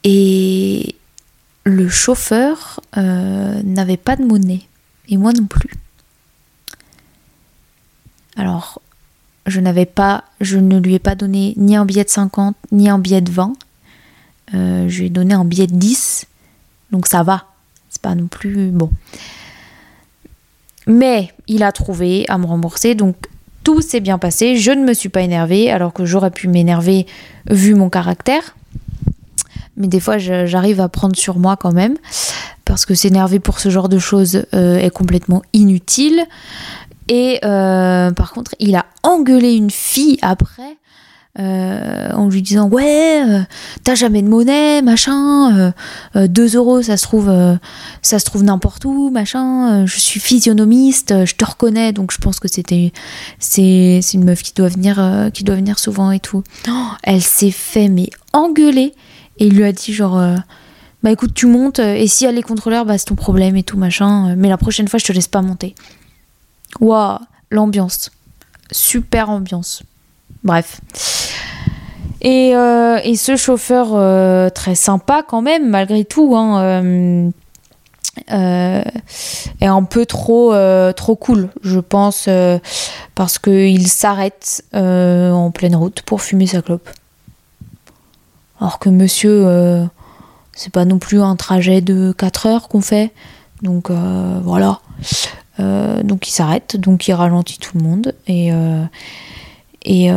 et 0.04 0.96
le 1.64 1.88
chauffeur 1.90 2.82
euh, 2.98 3.62
n'avait 3.64 3.98
pas 3.98 4.16
de 4.16 4.26
monnaie. 4.26 4.62
Et 5.10 5.18
moi 5.18 5.32
non 5.32 5.46
plus. 5.46 5.70
Alors, 8.36 8.82
je 9.46 9.60
n'avais 9.60 9.86
pas, 9.86 10.24
je 10.42 10.58
ne 10.58 10.80
lui 10.80 10.96
ai 10.96 11.00
pas 11.00 11.16
donné 11.16 11.54
ni 11.58 11.76
un 11.76 11.86
billet 11.86 12.04
de 12.04 12.10
50, 12.10 12.56
ni 12.72 12.90
un 12.90 13.00
billet 13.00 13.22
de 13.22 13.32
20. 13.32 13.54
je 14.54 15.00
lui 15.00 15.08
ai 15.08 15.10
donné 15.10 15.34
un 15.34 15.46
billet 15.46 15.68
de 15.68 15.76
10. 15.76 16.28
Donc 16.92 17.08
ça 17.08 17.24
va. 17.24 17.46
C'est 17.90 18.02
pas 18.02 18.16
non 18.16 18.28
plus. 18.28 18.72
Bon. 18.72 18.90
Mais 20.88 21.34
il 21.48 21.64
a 21.64 21.72
trouvé 21.72 22.26
à 22.30 22.38
me 22.38 22.46
rembourser, 22.46 22.96
donc 22.96 23.16
tout 23.64 23.82
s'est 23.82 24.00
bien 24.00 24.18
passé. 24.18 24.58
Je 24.58 24.72
ne 24.72 24.86
me 24.86 24.94
suis 24.94 25.10
pas 25.10 25.22
énervée, 25.22 25.72
alors 25.72 25.94
que 25.94 26.06
j'aurais 26.06 26.32
pu 26.32 26.48
m'énerver 26.48 27.08
vu 27.50 27.74
mon 27.74 27.90
caractère. 27.90 28.56
Mais 29.78 29.88
des 29.88 30.00
fois, 30.00 30.18
j'arrive 30.18 30.80
à 30.80 30.88
prendre 30.88 31.16
sur 31.16 31.38
moi 31.38 31.58
quand 31.58 31.74
même, 31.74 31.96
parce 32.64 32.86
que 32.86 32.96
s'énerver 32.96 33.40
pour 33.40 33.60
ce 33.60 33.70
genre 33.70 33.90
de 33.90 34.00
choses 34.00 34.46
euh, 34.54 34.78
est 34.78 34.92
complètement 34.92 35.42
inutile. 35.54 36.24
Et 37.08 37.40
euh, 37.44 38.12
par 38.12 38.34
contre, 38.34 38.56
il 38.60 38.76
a 38.76 38.86
engueulé 39.04 39.54
une 39.54 39.72
fille 39.72 40.18
après 40.22 40.78
euh, 41.38 42.12
en 42.14 42.30
lui 42.30 42.42
disant 42.42 42.70
ouais 42.70 43.22
euh, 43.28 43.42
t'as 43.84 43.96
jamais 43.96 44.22
de 44.22 44.28
monnaie 44.30 44.82
machin 44.82 45.74
2 46.16 46.56
euh, 46.56 46.58
euros 46.58 46.82
ça 46.82 46.96
se 46.96 47.04
trouve 47.04 47.30
ça 48.02 48.20
se 48.20 48.26
trouve 48.26 48.44
n'importe 48.44 48.86
où 48.86 49.10
machin 49.10 49.86
je 49.86 50.00
suis 50.00 50.22
physionomiste 50.22 51.26
je 51.26 51.36
te 51.36 51.44
reconnais 51.44 51.92
donc 51.92 52.14
je 52.14 52.20
pense 52.20 52.40
que 52.40 52.48
c'était 52.48 52.94
c'est 53.38 54.00
une 54.14 54.24
meuf 54.24 54.44
qui 54.44 54.54
doit 54.54 54.70
venir 54.70 55.30
qui 55.34 55.44
doit 55.44 55.56
venir 55.56 55.78
souvent 55.78 56.12
et 56.12 56.22
tout. 56.22 56.42
Oh, 56.70 56.88
elle 57.04 57.22
s'est 57.22 57.52
fait 57.52 57.90
mais 57.90 58.10
engueuler. 58.32 58.94
Et 59.38 59.48
il 59.48 59.56
lui 59.56 59.66
a 59.66 59.74
dit 59.74 59.94
genre 59.94 60.18
bah 61.04 61.12
écoute 61.12 61.34
tu 61.34 61.48
montes 61.48 61.80
et 61.80 62.08
si 62.08 62.24
elle 62.24 62.38
est 62.38 62.44
contrôleur 62.44 62.86
bah 62.86 62.98
c'est 62.98 63.08
ton 63.08 63.16
problème 63.16 63.58
et 63.58 63.64
tout 63.64 63.78
machin 63.78 64.38
mais 64.38 64.48
la 64.48 64.58
prochaine 64.58 64.88
fois 64.88 65.00
je 65.00 65.06
te 65.06 65.12
laisse 65.12 65.28
pas 65.28 65.42
monter 65.42 65.76
waouh 66.80 67.20
l'ambiance 67.52 68.12
super 68.72 69.30
ambiance 69.30 69.84
Bref. 70.44 70.80
Et, 72.22 72.56
euh, 72.56 73.00
et 73.04 73.16
ce 73.16 73.36
chauffeur 73.36 73.90
euh, 73.94 74.50
très 74.50 74.76
sympa 74.76 75.24
quand 75.28 75.42
même, 75.42 75.70
malgré 75.70 76.06
tout, 76.06 76.36
hein, 76.36 77.32
euh, 78.32 78.84
est 79.60 79.66
un 79.66 79.84
peu 79.84 80.06
trop, 80.06 80.54
trop 80.94 81.16
cool, 81.16 81.50
je 81.64 81.80
pense, 81.80 82.30
parce 83.16 83.40
qu'il 83.40 83.88
s'arrête 83.88 84.64
en 84.74 85.52
pleine 85.52 85.76
route 85.76 86.02
pour 86.04 86.22
fumer 86.22 86.48
sa 86.48 86.62
clope. 86.62 86.90
Alors 88.62 88.80
que 88.80 88.90
monsieur 88.90 89.88
C'est 90.54 90.72
pas 90.72 90.86
non 90.86 91.00
plus 91.00 91.22
un 91.22 91.36
trajet 91.36 91.82
de 91.82 92.14
4 92.18 92.46
heures 92.46 92.68
qu'on 92.70 92.82
fait. 92.82 93.12
Donc 93.62 93.90
voilà. 93.90 94.80
Donc 95.60 96.28
il 96.28 96.32
s'arrête, 96.32 96.78
donc 96.78 97.08
il 97.08 97.14
ralentit 97.14 97.60
tout 97.60 97.78
le 97.78 97.84
monde. 97.84 98.16
Et, 98.28 98.52
et 99.84 100.12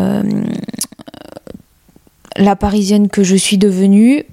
la 2.37 2.57
parisienne 2.57 3.09
que 3.09 3.23
je 3.23 3.37
suis 3.37 3.59
devenue, 3.59 4.25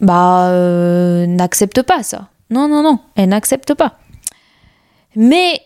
bah, 0.00 0.50
n'accepte 1.26 1.82
pas 1.82 2.02
ça. 2.02 2.28
Non, 2.50 2.68
non, 2.68 2.82
non, 2.82 3.00
elle 3.14 3.28
n'accepte 3.30 3.74
pas. 3.74 3.98
Mais, 5.16 5.60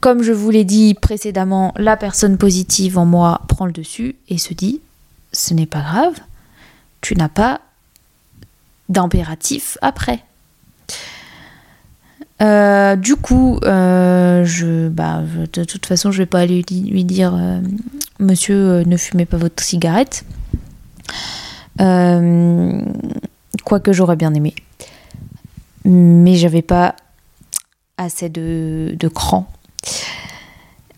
comme 0.00 0.22
je 0.22 0.32
vous 0.32 0.50
l'ai 0.50 0.64
dit 0.64 0.94
précédemment, 0.94 1.74
la 1.76 1.96
personne 1.96 2.38
positive 2.38 2.98
en 2.98 3.04
moi 3.04 3.42
prend 3.48 3.66
le 3.66 3.72
dessus 3.72 4.16
et 4.28 4.38
se 4.38 4.54
dit, 4.54 4.80
ce 5.32 5.54
n'est 5.54 5.66
pas 5.66 5.80
grave, 5.80 6.14
tu 7.00 7.14
n'as 7.14 7.28
pas 7.28 7.60
d'impératif 8.88 9.76
après. 9.82 10.24
Euh, 12.40 12.96
du 12.96 13.16
coup, 13.16 13.58
euh, 13.64 14.44
je, 14.44 14.88
bah, 14.88 15.22
de 15.52 15.64
toute 15.64 15.86
façon, 15.86 16.12
je 16.12 16.18
vais 16.18 16.26
pas 16.26 16.40
aller 16.40 16.64
lui, 16.70 17.04
dire, 17.04 17.34
euh, 17.34 17.60
monsieur, 18.20 18.82
ne 18.84 18.96
fumez 18.96 19.26
pas 19.26 19.36
votre 19.36 19.62
cigarette. 19.62 20.24
quoique 23.64 23.92
j'aurais 23.92 24.16
bien 24.16 24.32
aimé 24.34 24.54
mais 25.88 26.36
j'avais 26.36 26.62
pas 26.62 26.94
assez 27.96 28.28
de, 28.28 28.94
de 28.98 29.08
cran. 29.08 29.50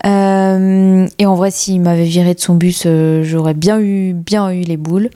Euh, 0.06 1.06
et 1.18 1.26
en 1.26 1.34
vrai, 1.34 1.50
s'il 1.50 1.80
m'avait 1.80 2.04
viré 2.04 2.34
de 2.34 2.40
son 2.40 2.54
bus, 2.54 2.84
euh, 2.86 3.22
j'aurais 3.22 3.54
bien 3.54 3.80
eu, 3.80 4.14
bien 4.14 4.50
eu 4.50 4.62
les 4.62 4.76
boules. 4.76 5.10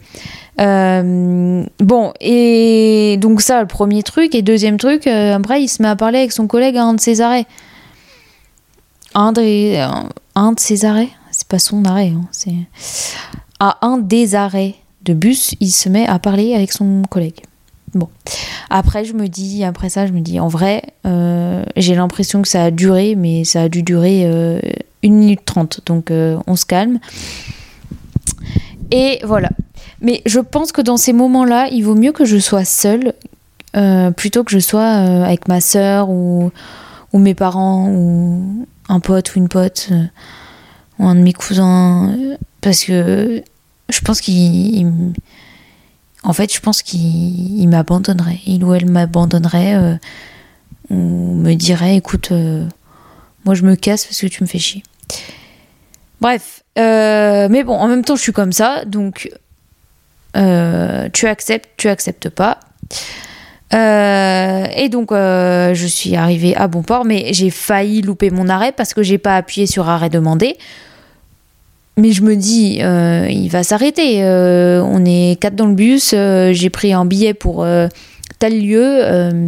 Euh, 0.60 1.64
bon, 1.80 2.12
et 2.20 3.16
donc 3.20 3.40
ça, 3.40 3.60
le 3.60 3.66
premier 3.66 4.02
truc. 4.02 4.34
Et 4.34 4.42
deuxième 4.42 4.76
truc, 4.76 5.06
après, 5.06 5.62
il 5.62 5.68
se 5.68 5.82
met 5.82 5.88
à 5.88 5.96
parler 5.96 6.18
avec 6.18 6.32
son 6.32 6.46
collègue 6.46 6.76
à 6.76 6.84
un 6.84 6.94
de 6.94 7.00
ses 7.00 7.20
arrêts. 7.20 7.46
Un, 9.14 9.32
un, 10.34 10.52
de 10.52 10.60
ses 10.60 10.84
arrêts 10.84 11.10
C'est 11.30 11.46
pas 11.46 11.60
son 11.60 11.84
arrêt, 11.84 12.08
hein, 12.08 12.26
c'est... 12.32 12.54
À 13.60 13.78
un 13.82 13.98
des 13.98 14.34
arrêts 14.34 14.74
de 15.04 15.14
bus, 15.14 15.54
il 15.60 15.70
se 15.70 15.88
met 15.88 16.06
à 16.06 16.18
parler 16.18 16.54
avec 16.54 16.72
son 16.72 17.02
collègue. 17.08 17.40
Bon. 17.94 18.08
Après, 18.70 19.04
je 19.04 19.12
me 19.12 19.28
dis, 19.28 19.64
après 19.64 19.88
ça, 19.88 20.06
je 20.06 20.12
me 20.12 20.20
dis, 20.20 20.40
en 20.40 20.48
vrai, 20.48 20.82
euh, 21.06 21.64
j'ai 21.76 21.94
l'impression 21.94 22.42
que 22.42 22.48
ça 22.48 22.64
a 22.64 22.70
duré, 22.70 23.14
mais 23.14 23.44
ça 23.44 23.62
a 23.62 23.68
dû 23.68 23.82
durer 23.82 24.22
euh, 24.24 24.60
1 25.04 25.10
minute 25.10 25.44
30. 25.44 25.80
Donc, 25.86 26.10
euh, 26.10 26.38
on 26.46 26.56
se 26.56 26.66
calme. 26.66 26.98
Et 28.90 29.20
voilà. 29.24 29.50
Mais 30.00 30.22
je 30.26 30.40
pense 30.40 30.72
que 30.72 30.80
dans 30.80 30.96
ces 30.96 31.12
moments-là, 31.12 31.68
il 31.70 31.82
vaut 31.82 31.94
mieux 31.94 32.12
que 32.12 32.24
je 32.24 32.36
sois 32.38 32.64
seule 32.64 33.14
euh, 33.76 34.10
plutôt 34.10 34.44
que 34.44 34.52
je 34.52 34.58
sois 34.58 34.84
avec 34.84 35.48
ma 35.48 35.60
soeur 35.60 36.10
ou, 36.10 36.52
ou, 37.12 37.18
mes 37.18 37.34
parents 37.34 37.88
ou 37.88 38.66
un 38.88 39.00
pote 39.00 39.34
ou 39.34 39.38
une 39.38 39.48
pote 39.48 39.90
ou 40.98 41.06
un 41.06 41.14
de 41.14 41.20
mes 41.20 41.32
cousins. 41.32 42.14
Parce 42.60 42.84
que 42.84 43.42
je 43.88 44.00
pense 44.00 44.20
qu'il 44.20 44.92
en 46.24 46.32
fait, 46.32 46.52
je 46.52 46.60
pense 46.60 46.82
qu'il 46.82 47.68
m'abandonnerait. 47.68 48.40
Il 48.46 48.64
ou 48.64 48.74
elle 48.74 48.88
m'abandonnerait 48.88 49.74
euh, 49.74 49.94
ou 50.88 51.34
me 51.34 51.54
dirait 51.54 51.96
écoute, 51.96 52.32
euh, 52.32 52.66
moi 53.44 53.54
je 53.54 53.62
me 53.62 53.74
casse 53.76 54.06
parce 54.06 54.20
que 54.20 54.26
tu 54.26 54.42
me 54.42 54.48
fais 54.48 54.58
chier. 54.58 54.82
Bref, 56.20 56.62
euh, 56.78 57.48
mais 57.50 57.62
bon, 57.62 57.74
en 57.74 57.88
même 57.88 58.04
temps, 58.04 58.16
je 58.16 58.22
suis 58.22 58.32
comme 58.32 58.52
ça, 58.52 58.84
donc 58.86 59.30
tu 60.34 61.26
acceptes, 61.26 61.68
tu 61.76 61.88
acceptes 61.88 62.30
pas. 62.30 62.58
et 63.70 64.88
donc, 64.88 65.10
je 65.12 65.86
suis 65.86 66.16
arrivée 66.16 66.56
à 66.56 66.68
bon 66.68 66.82
port, 66.82 67.04
mais 67.04 67.34
j'ai 67.34 67.50
failli 67.50 68.00
louper 68.00 68.30
mon 68.30 68.48
arrêt 68.48 68.72
parce 68.72 68.94
que 68.94 69.02
j'ai 69.02 69.18
pas 69.18 69.36
appuyé 69.36 69.66
sur 69.66 69.90
arrêt 69.90 70.08
demandé. 70.08 70.56
Mais 71.96 72.10
je 72.10 72.22
me 72.22 72.34
dis, 72.34 72.78
euh, 72.82 73.28
il 73.30 73.48
va 73.48 73.62
s'arrêter. 73.62 74.24
Euh, 74.24 74.82
on 74.82 75.04
est 75.04 75.40
quatre 75.40 75.54
dans 75.54 75.66
le 75.66 75.74
bus. 75.74 76.12
Euh, 76.12 76.52
j'ai 76.52 76.68
pris 76.68 76.92
un 76.92 77.04
billet 77.04 77.34
pour 77.34 77.66
tel 78.38 78.60
lieu. 78.60 79.44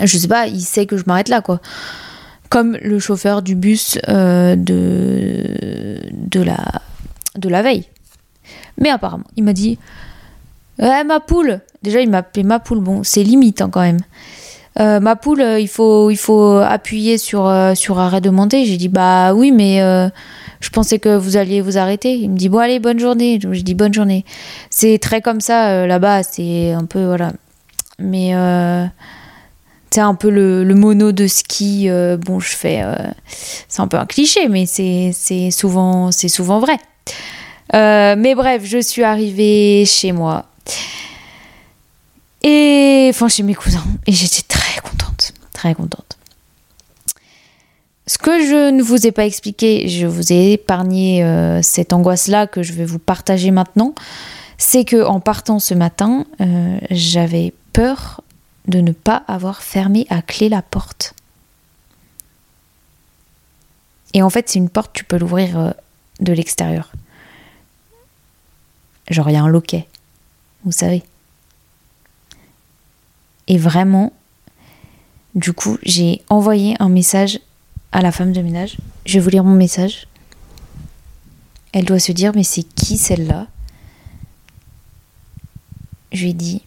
je 0.00 0.18
sais 0.18 0.28
pas, 0.28 0.46
il 0.46 0.60
sait 0.60 0.86
que 0.86 0.96
je 0.96 1.04
m'arrête 1.06 1.28
là, 1.28 1.40
quoi. 1.40 1.60
Comme 2.48 2.76
le 2.80 3.00
chauffeur 3.00 3.42
du 3.42 3.56
bus 3.56 3.98
de, 4.06 4.56
de, 4.56 6.42
la, 6.42 6.58
de 7.36 7.48
veille. 7.48 7.88
Mais 8.78 8.90
apparemment, 8.90 9.24
il 9.36 9.42
m'a 9.42 9.52
dit 9.52 9.78
Ouais, 10.78 11.04
ma 11.04 11.20
poule 11.20 11.60
Déjà, 11.82 12.00
il 12.00 12.08
m'a 12.08 12.18
appelé 12.18 12.44
ma 12.44 12.60
poule. 12.60 12.80
Bon, 12.80 13.02
c'est 13.02 13.24
limite 13.24 13.60
hein, 13.60 13.68
quand 13.70 13.80
même. 13.80 14.00
ma 14.78 15.16
poule, 15.16 15.44
il 15.58 15.68
faut, 15.68 16.58
appuyer 16.64 17.18
sur, 17.18 17.48
arrêt 17.48 18.20
demandé. 18.20 18.64
J'ai 18.64 18.76
dit 18.76 18.88
Bah 18.88 19.34
oui, 19.34 19.50
mais 19.50 19.80
je 20.64 20.70
pensais 20.70 20.98
que 20.98 21.14
vous 21.14 21.36
alliez 21.36 21.60
vous 21.60 21.76
arrêter. 21.76 22.14
Il 22.14 22.30
me 22.30 22.38
dit, 22.38 22.48
bon, 22.48 22.56
allez, 22.56 22.78
bonne 22.78 22.98
journée. 22.98 23.38
Je 23.38 23.60
dis, 23.60 23.74
bonne 23.74 23.92
journée. 23.92 24.24
C'est 24.70 24.98
très 24.98 25.20
comme 25.20 25.42
ça 25.42 25.68
euh, 25.68 25.86
là-bas. 25.86 26.22
C'est 26.22 26.72
un 26.72 26.86
peu, 26.86 27.04
voilà. 27.04 27.34
Mais 27.98 28.34
euh, 28.34 28.86
c'est 29.90 30.00
un 30.00 30.14
peu 30.14 30.30
le, 30.30 30.64
mono 30.74 31.12
de 31.12 31.26
ski. 31.26 31.90
Euh, 31.90 32.16
bon, 32.16 32.40
je 32.40 32.56
fais. 32.56 32.82
c'est 33.68 33.82
un 33.82 33.88
peu 33.88 33.98
un 33.98 34.06
cliché, 34.06 34.48
mais 34.48 34.64
c'est 34.64 35.50
souvent, 35.50 36.10
souvent 36.12 36.60
vrai. 36.60 36.78
mais 37.74 38.34
bref, 38.34 38.62
je 38.64 38.78
suis 38.78 39.04
arrivée 39.04 39.84
chez 39.84 40.12
moi. 40.12 40.46
Et 42.42 43.08
enfin, 43.10 43.28
chez 43.28 43.42
mes 43.42 43.54
cousins. 43.54 43.84
Et 44.06 44.12
j'étais 44.12 44.42
très 44.48 44.80
contente. 44.80 45.34
Très 45.52 45.74
contente. 45.74 46.13
Ce 48.06 48.18
que 48.18 48.46
je 48.46 48.70
ne 48.70 48.82
vous 48.82 49.06
ai 49.06 49.12
pas 49.12 49.24
expliqué, 49.24 49.88
je 49.88 50.06
vous 50.06 50.32
ai 50.32 50.52
épargné 50.52 51.24
euh, 51.24 51.62
cette 51.62 51.92
angoisse-là 51.94 52.46
que 52.46 52.62
je 52.62 52.74
vais 52.74 52.84
vous 52.84 52.98
partager 52.98 53.50
maintenant, 53.50 53.94
c'est 54.58 54.84
que 54.84 55.04
en 55.04 55.20
partant 55.20 55.58
ce 55.58 55.72
matin, 55.72 56.26
euh, 56.40 56.78
j'avais 56.90 57.54
peur 57.72 58.22
de 58.68 58.80
ne 58.80 58.92
pas 58.92 59.24
avoir 59.26 59.62
fermé 59.62 60.06
à 60.10 60.20
clé 60.20 60.50
la 60.50 60.60
porte. 60.60 61.14
Et 64.12 64.22
en 64.22 64.30
fait, 64.30 64.48
c'est 64.50 64.58
une 64.58 64.68
porte, 64.68 64.92
tu 64.92 65.04
peux 65.04 65.16
l'ouvrir 65.16 65.58
euh, 65.58 65.70
de 66.20 66.32
l'extérieur. 66.34 66.92
Genre, 69.10 69.30
il 69.30 69.32
y 69.32 69.36
a 69.36 69.42
un 69.42 69.48
loquet, 69.48 69.88
vous 70.64 70.72
savez. 70.72 71.02
Et 73.48 73.56
vraiment, 73.56 74.12
du 75.34 75.54
coup, 75.54 75.78
j'ai 75.82 76.22
envoyé 76.28 76.76
un 76.80 76.88
message 76.88 77.40
à 77.94 78.02
la 78.02 78.12
femme 78.12 78.32
de 78.32 78.42
ménage. 78.42 78.76
Je 79.06 79.14
vais 79.14 79.20
vous 79.20 79.30
lire 79.30 79.44
mon 79.44 79.54
message. 79.54 80.08
Elle 81.72 81.84
doit 81.84 82.00
se 82.00 82.12
dire 82.12 82.32
mais 82.34 82.42
c'est 82.42 82.64
qui 82.64 82.98
celle-là? 82.98 83.46
Je 86.12 86.24
lui 86.24 86.30
ai 86.30 86.34
dit 86.34 86.62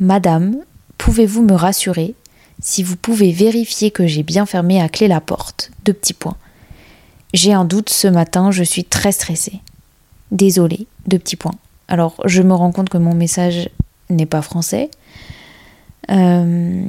Madame, 0.00 0.56
pouvez-vous 0.98 1.42
me 1.42 1.52
rassurer 1.52 2.14
si 2.60 2.82
vous 2.82 2.96
pouvez 2.96 3.32
vérifier 3.32 3.90
que 3.90 4.06
j'ai 4.06 4.22
bien 4.22 4.46
fermé 4.46 4.80
à 4.80 4.88
clé 4.88 5.08
la 5.08 5.20
porte? 5.20 5.70
Deux 5.84 5.92
petits 5.92 6.14
points. 6.14 6.36
J'ai 7.34 7.52
un 7.52 7.64
doute 7.64 7.90
ce 7.90 8.08
matin, 8.08 8.50
je 8.50 8.64
suis 8.64 8.84
très 8.84 9.12
stressée. 9.12 9.60
Désolée, 10.32 10.86
deux 11.06 11.18
petits 11.18 11.36
points. 11.36 11.54
Alors, 11.88 12.16
je 12.24 12.42
me 12.42 12.54
rends 12.54 12.72
compte 12.72 12.88
que 12.88 12.98
mon 12.98 13.14
message 13.14 13.68
n'est 14.08 14.26
pas 14.26 14.42
français. 14.42 14.90
Euh, 16.10 16.82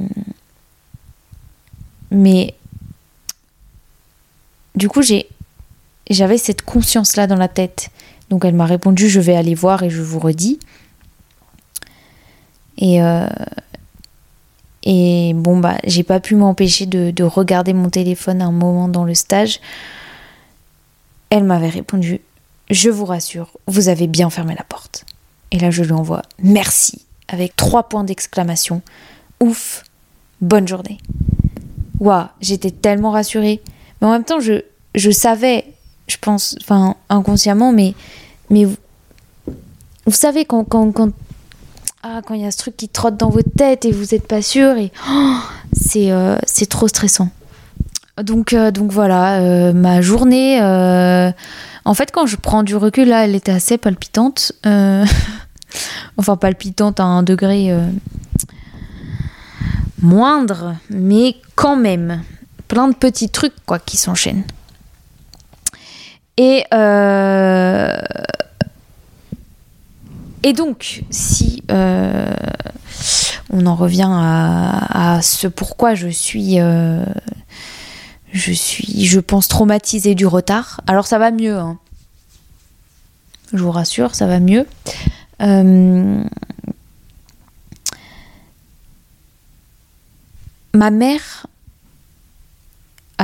mais 2.10 2.54
du 4.74 4.88
coup, 4.88 5.02
j'avais 6.10 6.38
cette 6.38 6.62
conscience-là 6.62 7.26
dans 7.26 7.36
la 7.36 7.48
tête. 7.48 7.90
Donc 8.30 8.44
elle 8.44 8.54
m'a 8.54 8.66
répondu, 8.66 9.08
je 9.08 9.20
vais 9.20 9.36
aller 9.36 9.54
voir 9.54 9.82
et 9.82 9.90
je 9.90 10.02
vous 10.02 10.18
redis. 10.18 10.58
Et, 12.78 13.02
euh, 13.02 13.28
et 14.82 15.32
bon, 15.34 15.58
bah, 15.58 15.76
j'ai 15.84 16.02
pas 16.02 16.20
pu 16.20 16.34
m'empêcher 16.34 16.86
de, 16.86 17.10
de, 17.10 17.24
regarder 17.24 17.74
mon 17.74 17.90
téléphone 17.90 18.40
un 18.42 18.50
moment 18.50 18.88
dans 18.88 19.04
le 19.04 19.14
stage. 19.14 19.60
Elle 21.30 21.44
m'avait 21.44 21.68
répondu, 21.68 22.20
je 22.70 22.90
vous 22.90 23.04
rassure, 23.04 23.50
vous 23.66 23.88
avez 23.88 24.06
bien 24.06 24.30
fermé 24.30 24.54
la 24.56 24.64
porte. 24.64 25.04
Et 25.50 25.58
là, 25.58 25.70
je 25.70 25.82
lui 25.82 25.92
envoie 25.92 26.22
merci 26.42 27.04
avec 27.28 27.56
trois 27.56 27.88
points 27.88 28.04
d'exclamation. 28.04 28.82
Ouf, 29.40 29.84
bonne 30.40 30.66
journée. 30.66 30.98
Waouh, 32.00 32.26
j'étais 32.40 32.70
tellement 32.70 33.10
rassurée. 33.10 33.60
Mais 34.02 34.08
en 34.08 34.10
même 34.10 34.24
temps, 34.24 34.40
je, 34.40 35.10
savais, 35.12 35.64
je 36.08 36.16
pense, 36.20 36.56
enfin, 36.60 36.96
inconsciemment, 37.08 37.72
mais, 37.72 37.94
vous, 38.50 38.76
savez, 40.10 40.44
quand, 40.44 40.66
ah, 42.02 42.20
quand 42.26 42.34
il 42.34 42.40
y 42.40 42.44
a 42.44 42.50
ce 42.50 42.58
truc 42.58 42.76
qui 42.76 42.88
trotte 42.88 43.16
dans 43.16 43.30
votre 43.30 43.50
tête 43.56 43.84
et 43.84 43.92
vous 43.92 44.06
n'êtes 44.10 44.26
pas 44.26 44.42
sûr, 44.42 44.76
et 44.76 44.90
oh, 45.08 45.36
c'est, 45.72 46.10
euh, 46.10 46.36
c'est 46.46 46.68
trop 46.68 46.88
stressant. 46.88 47.28
Donc, 48.20 48.54
euh, 48.54 48.72
donc 48.72 48.90
voilà, 48.90 49.40
euh, 49.40 49.72
ma 49.72 50.02
journée, 50.02 50.60
en 50.60 51.94
fait, 51.94 52.10
quand 52.10 52.26
je 52.26 52.34
prends 52.34 52.64
du 52.64 52.74
recul, 52.74 53.06
là, 53.06 53.24
elle 53.24 53.36
était 53.36 53.52
assez 53.52 53.78
palpitante. 53.78 54.52
enfin 56.18 56.36
palpitante 56.36 56.98
à 56.98 57.04
un 57.04 57.22
degré 57.22 57.72
moindre, 60.00 60.74
mais 60.90 61.36
quand 61.54 61.76
même 61.76 62.20
plein 62.72 62.88
de 62.88 62.94
petits 62.94 63.28
trucs 63.28 63.52
quoi 63.66 63.78
qui 63.78 63.98
s'enchaînent. 63.98 64.44
Et 66.38 66.64
et 70.42 70.52
donc, 70.54 71.04
si 71.10 71.62
on 73.52 73.66
en 73.66 73.74
revient 73.74 74.08
à, 74.10 75.20
ce 75.22 75.46
pourquoi 75.46 75.94
je 75.94 76.08
suis, 76.08 76.58
euh, 76.58 77.04
je 78.32 78.52
suis, 78.52 79.04
je 79.04 79.20
pense, 79.20 79.46
traumatisée 79.46 80.14
du 80.14 80.26
retard. 80.26 80.80
Alors 80.86 81.06
ça 81.06 81.18
va 81.18 81.30
mieux, 81.30 81.58
hein. 81.58 81.78
je 83.52 83.62
vous 83.62 83.70
rassure, 83.70 84.14
ça 84.14 84.26
va 84.26 84.40
mieux. 84.40 84.66
Euh, 85.42 86.24
ma 90.72 90.90
mère 90.90 91.46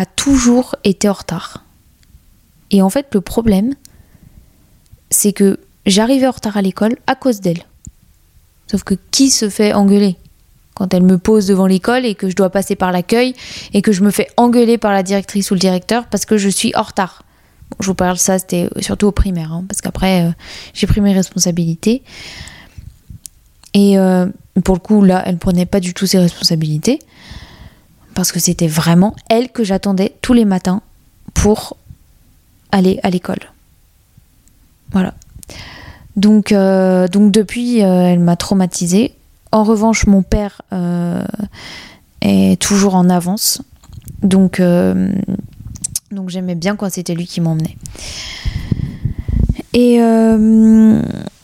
toujours 0.07 0.77
été 0.85 1.09
en 1.09 1.13
retard. 1.13 1.65
Et 2.71 2.83
en 2.83 2.91
fait, 2.91 3.07
le 3.15 3.21
problème, 3.21 3.75
c'est 5.11 5.33
que 5.33 5.59
j'arrivais 5.87 6.27
en 6.27 6.33
retard 6.33 6.57
à 6.57 6.63
l'école 6.63 6.97
à 7.07 7.15
cause 7.15 7.41
d'elle. 7.41 7.63
Sauf 8.71 8.85
que 8.85 8.95
qui 9.11 9.31
se 9.31 9.49
fait 9.49 9.73
engueuler 9.73 10.17
quand 10.75 10.95
elle 10.95 11.03
me 11.03 11.19
pose 11.19 11.47
devant 11.47 11.67
l'école 11.67 12.05
et 12.05 12.15
que 12.15 12.31
je 12.31 12.37
dois 12.37 12.51
passer 12.51 12.77
par 12.77 12.93
l'accueil 12.93 13.35
et 13.73 13.83
que 13.83 13.91
je 13.91 14.03
me 14.03 14.11
fais 14.11 14.29
engueuler 14.37 14.79
par 14.79 14.93
la 14.93 15.03
directrice 15.03 15.51
ou 15.51 15.55
le 15.55 15.61
directeur 15.61 16.07
parce 16.07 16.25
que 16.25 16.37
je 16.37 16.49
suis 16.49 16.75
en 16.77 16.83
retard? 16.83 17.25
je 17.81 17.87
vous 17.87 17.95
parle 17.95 18.19
ça, 18.19 18.39
c'était 18.39 18.69
surtout 18.81 19.07
au 19.07 19.13
primaire, 19.13 19.53
hein, 19.53 19.65
parce 19.69 19.81
qu'après 19.81 20.23
euh, 20.25 20.31
j'ai 20.75 20.87
pris 20.87 21.01
mes 21.01 21.13
responsabilités. 21.13 22.03
Et 23.75 23.99
euh, 23.99 24.27
pour 24.65 24.75
le 24.75 24.81
coup, 24.81 25.05
là, 25.05 25.23
elle 25.27 25.37
prenait 25.37 25.67
pas 25.67 25.81
du 25.81 25.95
tout 25.95 26.07
ses 26.07 26.19
responsabilités 26.19 26.99
parce 28.18 28.33
que 28.33 28.40
c'était 28.40 28.66
vraiment 28.66 29.14
elle 29.31 29.48
que 29.48 29.62
j'attendais 29.62 30.12
tous 30.22 30.33
les 30.33 30.44
matins 30.44 30.83
pour 31.35 31.76
aller 32.72 32.98
à 33.04 33.11
l'école. 33.11 33.38
Voilà. 34.90 35.14
Donc, 36.16 36.50
euh, 36.50 37.07
donc 37.07 37.31
depuis, 37.31 37.81
euh, 37.85 38.09
elle 38.09 38.18
m'a 38.18 38.35
traumatisée. 38.35 39.14
En 39.52 39.62
revanche, 39.62 40.09
mon 40.09 40.22
père 40.22 40.62
euh, 40.72 41.22
est 42.20 42.61
toujours 42.61 42.96
en 42.96 43.09
avance. 43.09 43.62
Donc, 44.24 44.61
donc 46.11 46.28
j'aimais 46.28 46.57
bien 46.57 46.74
quand 46.74 46.90
c'était 46.90 47.14
lui 47.14 47.28
qui 47.28 47.40
m'emmenait. 47.40 47.76
Et, 49.74 50.00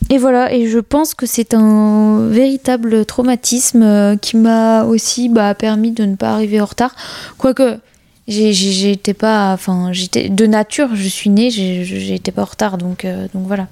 et 0.09 0.17
voilà, 0.17 0.53
et 0.53 0.67
je 0.67 0.79
pense 0.79 1.13
que 1.13 1.25
c'est 1.25 1.53
un 1.53 2.27
véritable 2.27 3.05
traumatisme 3.05 4.17
qui 4.19 4.37
m'a 4.37 4.83
aussi 4.83 5.29
bah, 5.29 5.53
permis 5.55 5.91
de 5.91 6.05
ne 6.05 6.15
pas 6.15 6.33
arriver 6.33 6.61
en 6.61 6.65
retard. 6.65 6.95
Quoique, 7.37 7.79
j'étais 8.27 9.13
pas 9.13 9.53
enfin 9.53 9.93
j'étais 9.93 10.29
de 10.29 10.47
nature 10.47 10.95
je 10.95 11.07
suis 11.07 11.29
née 11.29 11.51
j'étais 11.51 12.31
pas 12.31 12.41
en 12.41 12.45
retard 12.45 12.79
donc 12.79 13.05
donc 13.05 13.45
voilà 13.45 13.67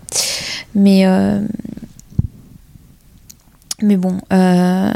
mais, 0.75 1.05
euh, 1.05 1.39
mais 3.81 3.97
bon, 3.97 4.19
euh, 4.31 4.91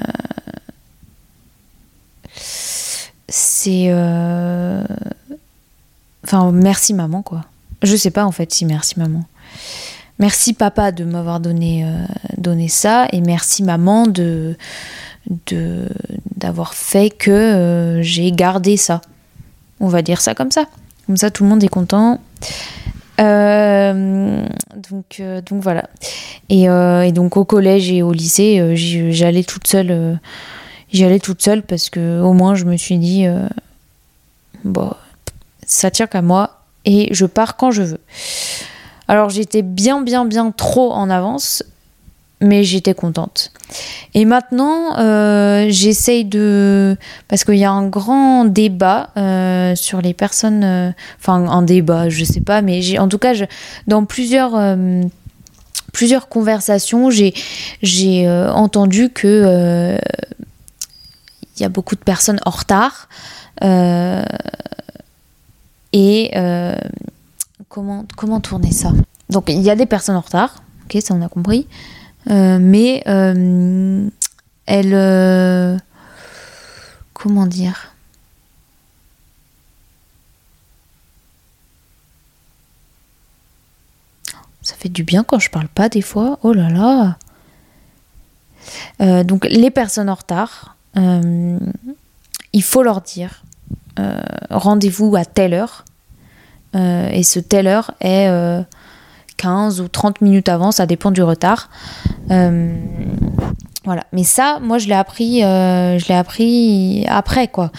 c'est. 3.28 3.88
Euh, 3.90 4.84
enfin, 6.24 6.52
merci 6.52 6.94
maman, 6.94 7.22
quoi. 7.22 7.46
Je 7.84 7.96
sais 7.96 8.12
pas 8.12 8.26
en 8.26 8.32
fait 8.32 8.52
si 8.52 8.66
merci 8.66 8.98
maman. 9.00 9.24
Merci 10.20 10.54
papa 10.54 10.92
de 10.92 11.04
m'avoir 11.04 11.40
donné, 11.40 11.86
donné 12.38 12.68
ça 12.70 13.08
et 13.12 13.22
merci 13.22 13.64
maman 13.64 14.08
de 14.08 14.58
d'avoir 16.36 16.74
fait 16.74 17.10
que 17.10 18.00
j'ai 18.02 18.32
gardé 18.32 18.78
ça. 18.78 19.02
On 19.80 19.88
va 19.88 20.02
dire 20.02 20.22
ça 20.22 20.34
comme 20.34 20.52
ça. 20.52 20.66
Comme 21.06 21.18
ça, 21.18 21.32
tout 21.32 21.44
le 21.44 21.50
monde 21.50 21.64
est 21.64 21.70
content. 21.70 22.20
Euh, 23.20 24.46
donc, 24.76 25.20
euh, 25.20 25.42
donc 25.42 25.64
voilà. 25.64 25.90
Et, 26.50 26.70
euh, 26.70 27.10
donc 27.12 27.38
au 27.38 27.46
collège 27.46 27.92
et 27.92 28.04
au 28.04 28.12
lycée, 28.12 28.76
j'allais 28.76 29.44
toute 29.44 29.68
seule. 29.68 30.20
j'y 30.92 31.20
toute 31.20 31.42
seule 31.42 31.64
parce 31.64 31.90
que 31.90 32.22
au 32.22 32.34
moins 32.34 32.56
je 32.56 32.66
me 32.66 32.78
suis 32.78 32.98
dit, 32.98 33.26
bon, 34.64 34.92
ça 35.66 35.92
tient 35.92 36.08
qu'à 36.08 36.22
moi 36.22 36.62
et 36.86 37.10
je 37.12 37.26
pars 37.26 37.58
quand 37.58 37.72
je 37.72 37.84
veux. 37.84 38.02
Alors 39.08 39.30
j'étais 39.30 39.62
bien, 39.62 40.02
bien, 40.02 40.26
bien 40.26 40.52
trop 40.52 40.92
en 40.92 41.10
avance 41.10 41.64
mais 42.40 42.64
j'étais 42.64 42.94
contente. 42.94 43.52
Et 44.14 44.26
maintenant, 44.26 44.98
euh, 45.00 45.68
j'essaye 45.70 46.24
de... 46.24 46.96
Parce 47.28 47.44
qu'il 47.44 47.56
y 47.56 47.66
a 47.66 47.72
un 47.72 47.88
grand 47.88 48.46
débat 48.46 49.10
euh, 49.18 49.76
sur 49.76 50.02
les 50.02 50.14
personnes... 50.14 50.64
Euh, 50.64 50.92
enfin, 51.20 51.48
un 51.48 51.64
débat, 51.64 52.10
je 52.10 52.24
sais 52.24 52.42
pas, 52.42 52.62
mais 52.62 52.82
j'ai, 52.82 53.00
en 53.00 53.08
tout 53.08 53.18
cas, 53.18 53.34
dans 53.88 54.06
plusieurs, 54.06 54.78
plusieurs 55.94 56.30
conversations, 56.30 57.10
j'ai, 57.10 57.34
j'ai 57.82 58.30
entendu 58.30 59.10
que 59.10 59.98
il 61.56 61.62
y 61.62 61.66
a 61.66 61.70
beaucoup 61.70 61.96
de 61.96 62.04
personnes 62.04 62.40
en 62.46 62.52
retard. 62.52 63.10
et 65.94 66.32
comment, 67.70 68.40
tourner 68.42 68.72
ça 68.72 68.92
Donc, 69.30 69.50
il 69.50 69.62
y 69.62 69.70
a 69.70 69.76
des 69.76 69.86
personnes 69.86 70.16
en 70.16 70.22
retard. 70.22 70.64
Ok, 70.86 71.02
ça 71.02 71.14
on 71.14 71.22
a 71.22 71.30
compris. 71.30 71.68
Euh, 72.30 72.58
mais 72.60 73.04
euh, 73.08 74.10
elle. 74.66 74.94
Euh, 74.94 75.78
comment 77.14 77.46
dire? 77.46 77.94
Ça 84.62 84.76
fait 84.76 84.90
du 84.90 85.04
bien 85.04 85.24
quand 85.24 85.40
je 85.40 85.50
parle 85.50 85.70
pas 85.70 85.88
des 85.88 86.02
fois. 86.02 86.40
Oh 86.44 86.52
là 86.52 86.70
là. 86.70 87.18
donc 89.24 89.46
les 89.46 89.72
personnes 89.72 90.10
en 90.10 90.16
retard, 90.16 90.76
il 90.96 92.64
faut 92.64 92.84
leur 92.84 93.00
dire 93.00 93.44
rendez-vous 94.50 95.16
à 95.16 95.24
telle 95.24 95.54
heure. 95.54 95.86
Et 96.74 97.24
ce 97.24 97.40
telle 97.40 97.68
heure 97.68 97.92
est 98.02 98.28
15 99.38 99.82
ou 99.82 99.88
30 99.88 100.22
minutes 100.22 100.50
avant, 100.50 100.72
ça 100.72 100.86
dépend 100.86 101.12
du 101.12 101.24
retard. 101.24 101.70
Euh, 102.32 102.76
voilà. 103.86 104.04
Mais 104.12 104.24
ça, 104.24 104.60
moi, 104.62 104.80
je 104.80 104.88
l'ai 104.88 104.96
appris, 104.96 105.44
euh, 105.44 105.98
appris 106.10 107.06
après, 107.08 107.48
quoi. 107.48 107.72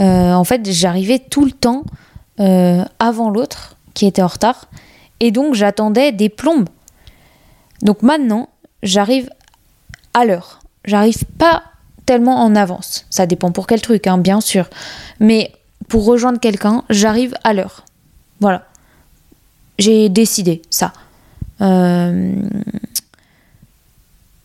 Euh, 0.00 0.32
en 0.32 0.44
fait, 0.44 0.68
j'arrivais 0.70 1.18
tout 1.18 1.44
le 1.44 1.52
temps 1.52 1.84
avant 2.98 3.30
l'autre 3.30 3.76
qui 3.94 4.04
était 4.04 4.22
en 4.22 4.26
retard. 4.26 4.64
Et 5.20 5.30
donc, 5.30 5.54
j'attendais 5.54 6.10
des 6.10 6.28
plombes. 6.28 6.68
Donc 7.82 8.02
maintenant, 8.02 8.48
j'arrive 8.82 9.30
à 10.12 10.24
l'heure. 10.24 10.58
J'arrive 10.84 11.24
pas 11.38 11.62
tellement 12.04 12.42
en 12.42 12.56
avance. 12.56 13.06
Ça 13.10 13.26
dépend 13.26 13.52
pour 13.52 13.68
quel 13.68 13.80
truc, 13.80 14.08
hein, 14.08 14.18
bien 14.18 14.40
sûr. 14.40 14.68
Mais 15.20 15.52
pour 15.86 16.04
rejoindre 16.04 16.40
quelqu'un, 16.40 16.82
j'arrive 16.90 17.36
à 17.44 17.52
l'heure. 17.52 17.84
Voilà. 18.42 18.64
J'ai 19.78 20.08
décidé 20.08 20.62
ça. 20.68 20.92
Euh, 21.60 22.34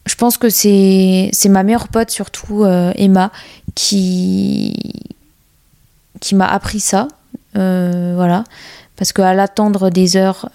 je 0.06 0.16
pense 0.16 0.38
que 0.38 0.50
c'est 0.52 1.32
ma 1.50 1.64
meilleure 1.64 1.88
pote, 1.88 2.12
surtout 2.12 2.64
euh, 2.64 2.94
Emma, 2.96 3.32
qui, 3.74 4.76
qui 6.22 6.36
m'a 6.36 6.46
appris 6.46 6.80
ça. 6.80 7.08
Euh, 7.56 8.14
voilà. 8.16 8.44
Parce 8.98 9.14
qu'à 9.14 9.34
l'attendre 9.34 9.90
des 9.90 10.16
heures, 10.16 10.48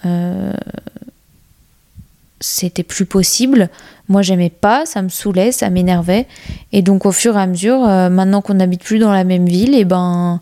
c'était 2.39 2.83
plus 2.83 3.05
possible. 3.05 3.69
Moi, 4.07 4.21
j'aimais 4.21 4.51
pas, 4.51 4.85
ça 4.85 5.01
me 5.01 5.09
saoulait, 5.09 5.51
ça 5.51 5.69
m'énervait. 5.69 6.27
Et 6.71 6.81
donc, 6.81 7.05
au 7.05 7.11
fur 7.11 7.37
et 7.37 7.41
à 7.41 7.47
mesure, 7.47 7.79
maintenant 8.09 8.41
qu'on 8.41 8.53
n'habite 8.53 8.83
plus 8.83 8.99
dans 8.99 9.11
la 9.11 9.25
même 9.25 9.47
ville, 9.47 9.75
et 9.75 9.79
eh 9.79 9.85
ben, 9.85 10.39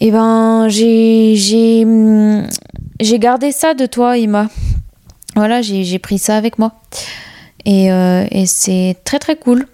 eh 0.00 0.10
ben, 0.10 0.68
j'ai, 0.68 1.34
j'ai, 1.36 3.18
gardé 3.18 3.52
ça 3.52 3.74
de 3.74 3.86
toi, 3.86 4.18
Emma. 4.18 4.48
Voilà, 5.34 5.62
j'ai 5.62 5.98
pris 5.98 6.18
ça 6.18 6.36
avec 6.36 6.58
moi. 6.58 6.72
Et, 7.64 7.90
euh, 7.92 8.26
et 8.30 8.46
c'est 8.46 8.96
très 9.04 9.18
très 9.18 9.36
cool. 9.36 9.66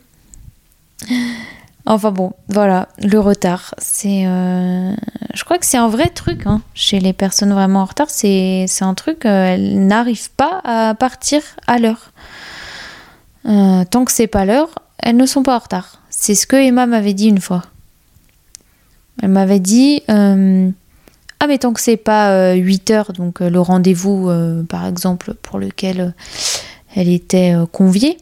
Enfin 1.85 2.13
bon, 2.13 2.33
voilà, 2.49 2.89
le 2.99 3.19
retard, 3.19 3.75
c'est... 3.79 4.25
Euh, 4.27 4.95
je 5.35 5.45
crois 5.45 5.59
que 5.59 5.67
c'est 5.67 5.79
un 5.79 5.89
vrai 5.89 6.09
truc 6.11 6.47
hein, 6.47 6.63
chez 6.75 7.01
les 7.01 7.13
personnes 7.13 7.53
vraiment 7.53 7.81
en 7.81 7.87
retard. 7.87 8.09
C'est 8.09 8.67
un 8.83 8.95
truc, 8.95 9.27
euh, 9.27 9.55
elles 9.55 9.85
n'arrivent 9.85 10.31
pas 10.31 10.61
à 10.63 10.95
partir 10.95 11.43
à 11.67 11.79
l'heure. 11.79 12.13
tant 13.45 14.05
que 14.05 14.13
c'est 14.13 14.29
pas 14.29 14.45
l'heure, 14.45 14.71
elles 14.99 15.17
ne 15.17 15.27
sont 15.27 15.43
pas 15.43 15.57
en 15.57 15.59
retard. 15.59 16.01
C'est 16.09 16.37
ce 16.37 16.47
que 16.47 16.55
Emma 16.55 16.87
m'avait 16.87 17.15
dit 17.15 17.29
une 17.29 17.41
fois. 17.41 17.63
Elle 19.20 19.31
m'avait 19.31 19.61
dit 19.61 20.03
ah, 21.42 21.48
mais 21.48 21.59
tant 21.59 21.72
que 21.72 21.81
c'est 21.81 21.96
pas 21.96 22.53
8 22.55 22.90
euh, 22.90 22.94
heures, 22.94 23.12
donc 23.12 23.42
euh, 23.42 23.51
le 23.51 23.59
rendez-vous, 23.59 24.31
euh, 24.31 24.62
par 24.62 24.87
exemple, 24.87 25.35
pour 25.35 25.59
lequel 25.59 26.14
elle 26.94 27.09
était 27.09 27.53
conviée. 27.72 28.16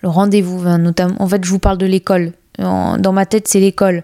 Le 0.00 0.08
rendez-vous, 0.08 0.62
notamment. 0.78 1.16
En 1.18 1.28
fait, 1.28 1.44
je 1.44 1.50
vous 1.50 1.58
parle 1.58 1.76
de 1.76 1.84
l'école. 1.84 2.32
Dans 2.58 3.12
ma 3.12 3.26
tête, 3.26 3.48
c'est 3.48 3.60
l'école. 3.60 4.02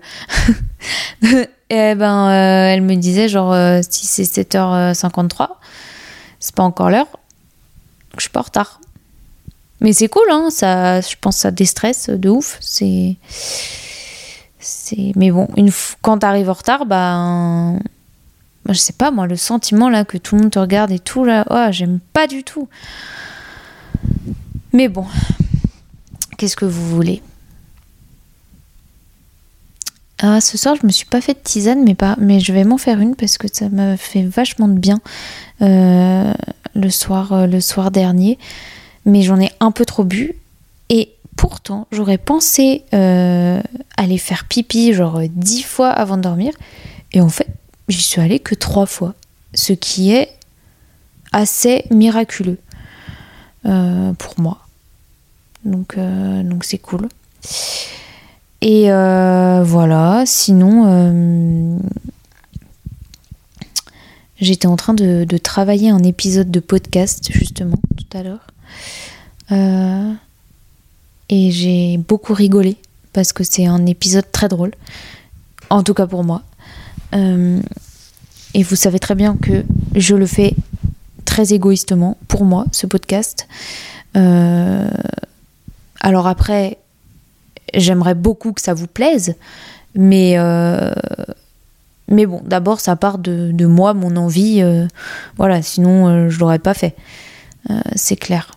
Et 1.23 1.95
ben, 1.95 2.31
elle 2.31 2.83
me 2.83 2.97
disait 2.97 3.31
genre 3.31 3.55
si 3.89 4.07
c'est 4.07 4.25
7h53, 4.25 5.49
c'est 6.39 6.55
pas 6.55 6.65
encore 6.65 6.91
l'heure, 6.91 7.09
je 8.17 8.23
suis 8.23 8.31
pas 8.31 8.41
en 8.41 8.43
retard. 8.43 8.83
Mais 9.81 9.95
c'est 9.95 10.09
cool, 10.09 10.29
hein, 10.31 10.49
ça, 10.51 11.01
je 11.01 11.15
pense 11.19 11.37
que 11.37 11.41
ça 11.41 11.51
déstresse 11.51 12.11
de 12.11 12.29
ouf. 12.29 12.59
C'est. 12.61 13.17
Mais 15.17 15.31
bon, 15.31 15.49
une 15.57 15.71
f... 15.71 15.97
quand 16.03 16.19
t'arrives 16.19 16.51
en 16.51 16.55
retard, 16.55 16.87
bah. 16.87 17.79
Je 18.69 18.75
sais 18.75 18.93
pas, 18.93 19.11
moi, 19.11 19.27
le 19.27 19.37
sentiment 19.37 19.89
là 19.89 20.05
que 20.05 20.19
tout 20.19 20.37
le 20.37 20.43
monde 20.43 20.51
te 20.51 20.59
regarde 20.59 20.93
et 20.93 20.99
tout, 20.99 21.25
là, 21.25 21.45
oh, 21.51 21.73
j'aime 21.73 21.99
pas 22.13 22.27
du 22.27 22.45
tout. 22.45 22.69
Mais 24.73 24.89
bon, 24.89 25.07
qu'est-ce 26.37 26.57
que 26.57 26.67
vous 26.67 26.89
voulez? 26.89 27.23
Ah, 30.23 30.41
ce 30.41 30.59
soir, 30.59 30.77
je 30.81 30.87
me 30.87 30.93
suis 30.93 31.07
pas 31.07 31.23
fait 31.23 31.33
de 31.33 31.39
tisane, 31.43 31.83
mais, 31.83 31.95
pas, 31.95 32.15
mais 32.19 32.39
je 32.39 32.53
vais 32.53 32.65
m'en 32.65 32.77
faire 32.77 33.01
une 33.01 33.17
parce 33.17 33.39
que 33.39 33.49
ça 33.51 33.71
m'a 33.71 33.97
fait 33.97 34.23
vachement 34.23 34.69
de 34.69 34.79
bien 34.79 35.01
euh, 35.63 36.33
le, 36.75 36.91
soir, 36.91 37.33
euh, 37.33 37.47
le 37.47 37.61
soir 37.61 37.91
dernier 37.91 38.39
mais 39.05 39.23
j'en 39.23 39.41
ai 39.41 39.51
un 39.61 39.71
peu 39.71 39.85
trop 39.85 40.05
bu. 40.05 40.35
Et 40.89 41.15
pourtant, 41.37 41.87
j'aurais 41.91 42.19
pensé 42.19 42.85
euh, 42.93 43.63
aller 43.97 44.19
faire 44.19 44.45
pipi 44.47 44.93
genre 44.93 45.21
dix 45.29 45.63
fois 45.63 45.89
avant 45.89 46.17
de 46.17 46.23
dormir. 46.23 46.53
Et 47.13 47.21
en 47.21 47.29
fait, 47.29 47.49
j'y 47.89 48.03
suis 48.03 48.21
allée 48.21 48.41
que 48.41 48.55
trois 48.55 48.87
fois. 48.87 49.15
Ce 49.55 49.73
qui 49.73 50.13
est 50.13 50.33
assez 51.33 51.85
miraculeux 51.91 52.59
euh, 53.67 54.13
pour 54.15 54.39
moi. 54.39 54.59
Donc 55.65 55.97
euh, 55.97 56.43
donc 56.43 56.65
c'est 56.65 56.79
cool. 56.79 57.09
Et 58.61 58.91
voilà, 58.91 60.25
sinon, 60.27 61.81
j'étais 64.39 64.67
en 64.67 64.77
train 64.77 64.93
de, 64.93 65.25
de, 65.25 65.39
travailler 65.39 65.89
un 65.89 66.03
épisode 66.03 66.51
de 66.51 66.61
podcast 66.61 67.31
justement 67.33 67.79
tout 67.97 68.19
à 68.19 68.23
l'heure. 68.23 68.47
Euh, 71.31 71.35
et 71.35 71.51
j'ai 71.51 71.97
beaucoup 71.97 72.35
rigolé 72.35 72.77
parce 73.13 73.33
que 73.33 73.45
c'est 73.45 73.67
un 73.67 73.87
épisode 73.87 74.31
très 74.31 74.49
drôle. 74.49 74.73
En 75.69 75.83
tout 75.83 75.95
cas 75.95 76.07
pour 76.07 76.25
moi. 76.25 76.43
Euh, 77.15 77.61
et 78.55 78.63
vous 78.63 78.77
savez 78.77 78.99
très 78.99 79.15
bien 79.15 79.37
que 79.37 79.65
je 79.95 80.17
le 80.17 80.27
fais 80.27 80.55
très 81.25 81.53
égoïstement 81.53 82.17
pour 82.29 82.45
moi, 82.45 82.67
ce 82.73 82.87
podcast. 82.87 83.47
Euh, 84.17 84.91
alors 86.01 86.27
après, 86.27 86.79
j'aimerais 87.75 88.17
beaucoup 88.17 88.53
que 88.53 88.61
ça 88.61 88.75
vous 88.75 88.89
plaise, 88.89 89.37
mais, 89.95 90.37
mais 92.09 92.27
bon, 92.27 92.43
d'abord, 92.45 92.81
ça 92.81 92.97
part 92.97 93.19
de, 93.19 93.53
de, 93.53 93.67
moi, 93.67 93.95
mon 93.95 94.17
envie. 94.17 94.65
voilà, 95.37 95.63
sinon, 95.63 96.29
je 96.29 96.39
l'aurais 96.41 96.59
pas 96.59 96.75
fait. 96.75 96.97
c'est 97.95 98.17
clair. 98.17 98.51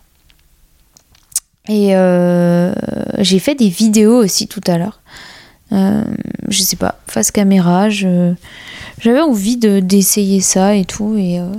Et 1.68 1.96
euh, 1.96 2.74
j'ai 3.18 3.38
fait 3.38 3.54
des 3.54 3.68
vidéos 3.68 4.16
aussi 4.16 4.48
tout 4.48 4.60
à 4.66 4.76
l'heure. 4.76 5.00
Euh, 5.72 6.04
je 6.48 6.62
sais 6.62 6.76
pas, 6.76 7.00
face 7.06 7.30
caméra, 7.30 7.88
j'avais 7.88 9.20
envie 9.20 9.56
d'essayer 9.56 10.40
ça 10.40 10.74
et 10.74 10.84
tout. 10.84 11.16
Et 11.16 11.40
euh, 11.40 11.52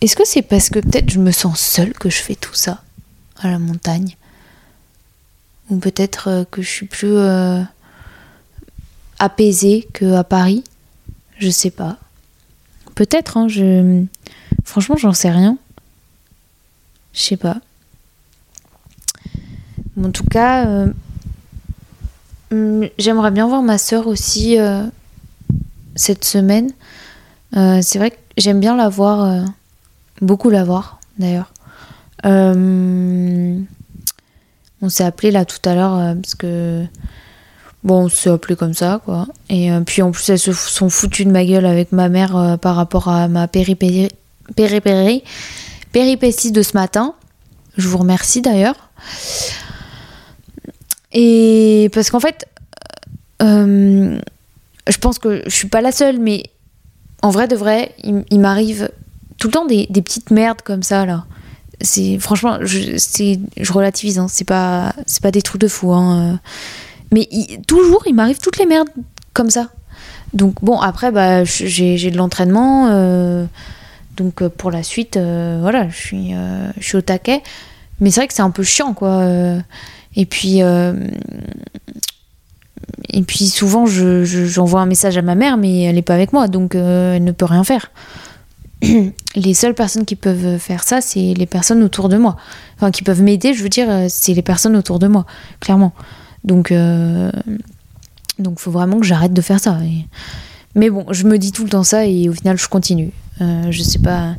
est-ce 0.00 0.16
que 0.16 0.26
c'est 0.26 0.42
parce 0.42 0.68
que 0.68 0.80
peut-être 0.80 1.10
je 1.10 1.18
me 1.18 1.30
sens 1.30 1.60
seule 1.60 1.94
que 1.94 2.10
je 2.10 2.18
fais 2.18 2.34
tout 2.34 2.54
ça 2.54 2.82
à 3.40 3.50
la 3.50 3.58
montagne? 3.58 4.16
Ou 5.70 5.78
peut-être 5.78 6.46
que 6.50 6.60
je 6.60 6.68
suis 6.68 6.86
plus 6.86 7.16
apaisée 9.18 9.88
qu'à 9.94 10.22
Paris? 10.22 10.62
Je 11.38 11.48
sais 11.48 11.70
pas. 11.70 11.96
Peut-être, 12.94 13.38
hein, 13.38 13.48
je... 13.48 14.04
franchement, 14.62 14.96
j'en 14.98 15.14
sais 15.14 15.30
rien. 15.30 15.56
Je 17.14 17.20
sais 17.20 17.38
pas. 17.38 17.56
En 20.02 20.10
tout 20.10 20.24
cas, 20.24 20.66
euh, 20.66 20.86
mm, 22.50 22.86
j'aimerais 22.98 23.30
bien 23.30 23.46
voir 23.46 23.62
ma 23.62 23.78
soeur 23.78 24.06
aussi 24.06 24.58
euh, 24.58 24.82
cette 25.94 26.24
semaine. 26.24 26.72
Euh, 27.56 27.78
c'est 27.82 27.98
vrai 27.98 28.10
que 28.10 28.16
j'aime 28.36 28.58
bien 28.58 28.76
la 28.76 28.88
voir, 28.88 29.44
beaucoup 30.20 30.50
la 30.50 30.64
voir 30.64 30.98
d'ailleurs. 31.18 31.52
on 32.24 33.64
s'est 34.88 35.04
appelé 35.04 35.30
là 35.30 35.44
tout 35.44 35.60
à 35.68 35.74
l'heure 35.74 36.16
parce 36.16 36.34
que 36.34 36.84
bon, 37.84 38.06
on 38.06 38.08
s'est 38.08 38.30
appelé 38.30 38.56
comme 38.56 38.74
ça 38.74 39.00
quoi. 39.04 39.28
Et 39.48 39.70
puis 39.86 40.02
en 40.02 40.10
plus 40.10 40.28
elles 40.30 40.38
se 40.40 40.52
sont 40.52 40.90
foutues 40.90 41.26
de 41.26 41.30
ma 41.30 41.44
gueule 41.44 41.66
avec 41.66 41.92
ma 41.92 42.08
mère 42.08 42.58
par 42.60 42.74
rapport 42.74 43.06
à 43.06 43.28
ma 43.28 43.46
péripétie, 43.46 44.08
péripétie 45.92 46.50
de 46.50 46.62
ce 46.62 46.72
matin. 46.72 47.14
Je 47.76 47.86
vous 47.86 47.98
remercie 47.98 48.42
d'ailleurs. 48.42 48.90
Et 51.14 51.88
parce 51.92 52.10
qu'en 52.10 52.20
fait, 52.20 52.46
euh, 53.42 54.18
je 54.88 54.98
pense 54.98 55.18
que 55.18 55.42
je 55.46 55.54
suis 55.54 55.68
pas 55.68 55.80
la 55.80 55.92
seule, 55.92 56.18
mais 56.18 56.44
en 57.22 57.30
vrai 57.30 57.48
de 57.48 57.56
vrai, 57.56 57.94
il, 58.02 58.40
m'arrive 58.40 58.90
tout 59.38 59.48
le 59.48 59.52
temps 59.52 59.64
des, 59.64 59.86
petites 59.86 60.30
merdes 60.30 60.60
comme 60.62 60.82
ça 60.82 61.06
là. 61.06 61.24
C'est 61.80 62.18
franchement, 62.18 62.58
je, 62.62 63.72
relativise, 63.72 64.18
hein, 64.18 64.26
c'est 64.28 64.46
pas, 64.46 64.94
c'est 65.06 65.22
pas 65.22 65.30
des 65.30 65.42
trucs 65.42 65.60
de 65.60 65.68
fou, 65.68 65.92
hein, 65.92 66.18
euh. 66.18 66.36
mais 67.12 67.28
toujours, 67.66 68.02
il 68.06 68.14
m'arrive 68.14 68.38
toutes 68.38 68.58
les 68.58 68.66
merdes 68.66 68.90
comme 69.32 69.50
ça. 69.50 69.70
Donc 70.32 70.62
bon, 70.62 70.80
après, 70.80 71.12
bah, 71.12 71.44
j'ai 71.44 72.10
de 72.10 72.16
l'entraînement, 72.16 72.88
euh, 72.90 73.44
donc 74.16 74.46
pour 74.48 74.70
la 74.70 74.82
suite, 74.82 75.16
voilà, 75.16 75.88
je 75.88 75.96
suis, 75.96 76.34
je 76.78 76.84
suis 76.84 76.96
au 76.96 77.02
taquet. 77.02 77.42
Mais 78.00 78.10
c'est 78.10 78.20
vrai 78.20 78.28
que 78.28 78.34
c'est 78.34 78.42
un 78.42 78.50
peu 78.50 78.64
chiant, 78.64 78.92
quoi. 78.92 79.24
Et 80.16 80.26
puis, 80.26 80.62
euh, 80.62 80.94
et 83.10 83.22
puis 83.22 83.48
souvent, 83.48 83.86
j'envoie 83.86 84.80
un 84.80 84.86
message 84.86 85.16
à 85.16 85.22
ma 85.22 85.34
mère, 85.34 85.56
mais 85.56 85.82
elle 85.82 85.96
n'est 85.96 86.02
pas 86.02 86.14
avec 86.14 86.32
moi, 86.32 86.48
donc 86.48 86.74
euh, 86.74 87.16
elle 87.16 87.24
ne 87.24 87.32
peut 87.32 87.44
rien 87.44 87.64
faire. 87.64 87.90
les 89.36 89.54
seules 89.54 89.74
personnes 89.74 90.04
qui 90.04 90.16
peuvent 90.16 90.58
faire 90.58 90.82
ça, 90.82 91.00
c'est 91.00 91.34
les 91.34 91.46
personnes 91.46 91.82
autour 91.82 92.08
de 92.08 92.16
moi. 92.16 92.36
Enfin, 92.76 92.90
qui 92.90 93.02
peuvent 93.02 93.22
m'aider, 93.22 93.54
je 93.54 93.62
veux 93.62 93.68
dire, 93.68 93.88
c'est 94.08 94.34
les 94.34 94.42
personnes 94.42 94.76
autour 94.76 94.98
de 94.98 95.06
moi, 95.06 95.26
clairement. 95.60 95.92
Donc, 96.44 96.70
euh, 96.70 97.30
donc, 98.38 98.58
faut 98.58 98.70
vraiment 98.70 99.00
que 99.00 99.06
j'arrête 99.06 99.32
de 99.32 99.40
faire 99.40 99.60
ça. 99.60 99.78
Mais 100.74 100.90
bon, 100.90 101.06
je 101.10 101.24
me 101.24 101.38
dis 101.38 101.52
tout 101.52 101.64
le 101.64 101.70
temps 101.70 101.84
ça 101.84 102.06
et 102.06 102.28
au 102.28 102.32
final, 102.32 102.58
je 102.58 102.68
continue. 102.68 103.10
Euh, 103.40 103.70
je 103.70 103.82
sais 103.82 103.98
pas. 103.98 104.34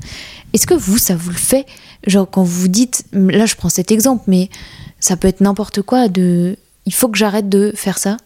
Est-ce 0.53 0.67
que 0.67 0.73
vous, 0.73 0.97
ça 0.97 1.15
vous 1.15 1.31
le 1.31 1.35
fait? 1.35 1.65
Genre, 2.05 2.29
quand 2.29 2.43
vous 2.43 2.67
dites, 2.67 3.05
là, 3.13 3.45
je 3.45 3.55
prends 3.55 3.69
cet 3.69 3.91
exemple, 3.91 4.23
mais 4.27 4.49
ça 5.05 5.17
peut 5.17 5.27
être 5.27 5.41
n'importe 5.41 5.83
quoi 5.83 6.07
de 6.07 6.57
il 6.87 6.93
faut 6.93 7.09
que 7.09 7.17
j'arrête 7.17 7.47
de 7.47 7.71
faire 7.75 7.99
ça. 7.99 8.17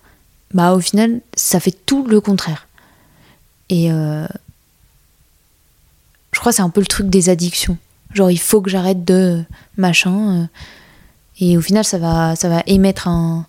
Bah 0.54 0.74
au 0.74 0.80
final 0.80 1.20
ça 1.36 1.60
fait 1.60 1.76
tout 1.86 2.06
le 2.08 2.22
contraire. 2.22 2.70
Et 3.68 3.92
euh, 3.92 4.26
je 6.32 6.40
crois 6.40 6.54
que 6.54 6.56
c'est 6.56 6.62
un 6.62 6.70
peu 6.70 6.80
le 6.80 6.88
truc 6.88 7.10
des 7.10 7.28
addictions. 7.28 7.78
Genre 8.14 8.32
il 8.32 8.40
faut 8.40 8.62
que 8.62 8.70
j'arrête 8.70 9.04
de 9.04 9.44
machin 9.76 10.44
euh, 10.44 10.46
et 11.42 11.58
au 11.58 11.62
final 11.62 11.84
ça 11.84 11.98
va 11.98 12.38
ça 12.38 12.48
va 12.48 12.64
émettre 12.66 13.10
un, 13.10 13.46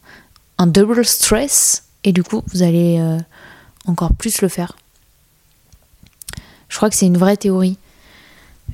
double 0.58 1.04
stress 1.04 1.84
et 2.02 2.10
du 2.10 2.24
coup 2.24 2.42
vous 2.48 2.64
allez 2.64 2.98
euh, 2.98 3.16
encore 3.86 4.12
plus 4.12 4.42
le 4.42 4.48
faire. 4.48 4.76
Je 6.68 6.76
crois 6.76 6.90
que 6.90 6.96
c'est 6.96 7.06
une 7.06 7.18
vraie 7.18 7.36
théorie. 7.36 7.78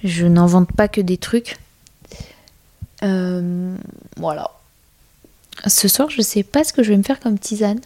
Je 0.02 0.24
n'invente 0.24 0.72
pas 0.72 0.88
que 0.88 1.02
des 1.02 1.18
trucs 1.18 1.58
euh, 3.02 3.76
voilà. 4.16 4.50
Ce 5.66 5.88
soir, 5.88 6.10
je 6.10 6.22
sais 6.22 6.42
pas 6.42 6.64
ce 6.64 6.72
que 6.72 6.82
je 6.82 6.90
vais 6.90 6.96
me 6.96 7.02
faire 7.02 7.20
comme 7.20 7.38
tisane. 7.38 7.80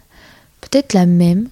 Peut-être 0.61 0.93
la 0.93 1.07
même. 1.07 1.49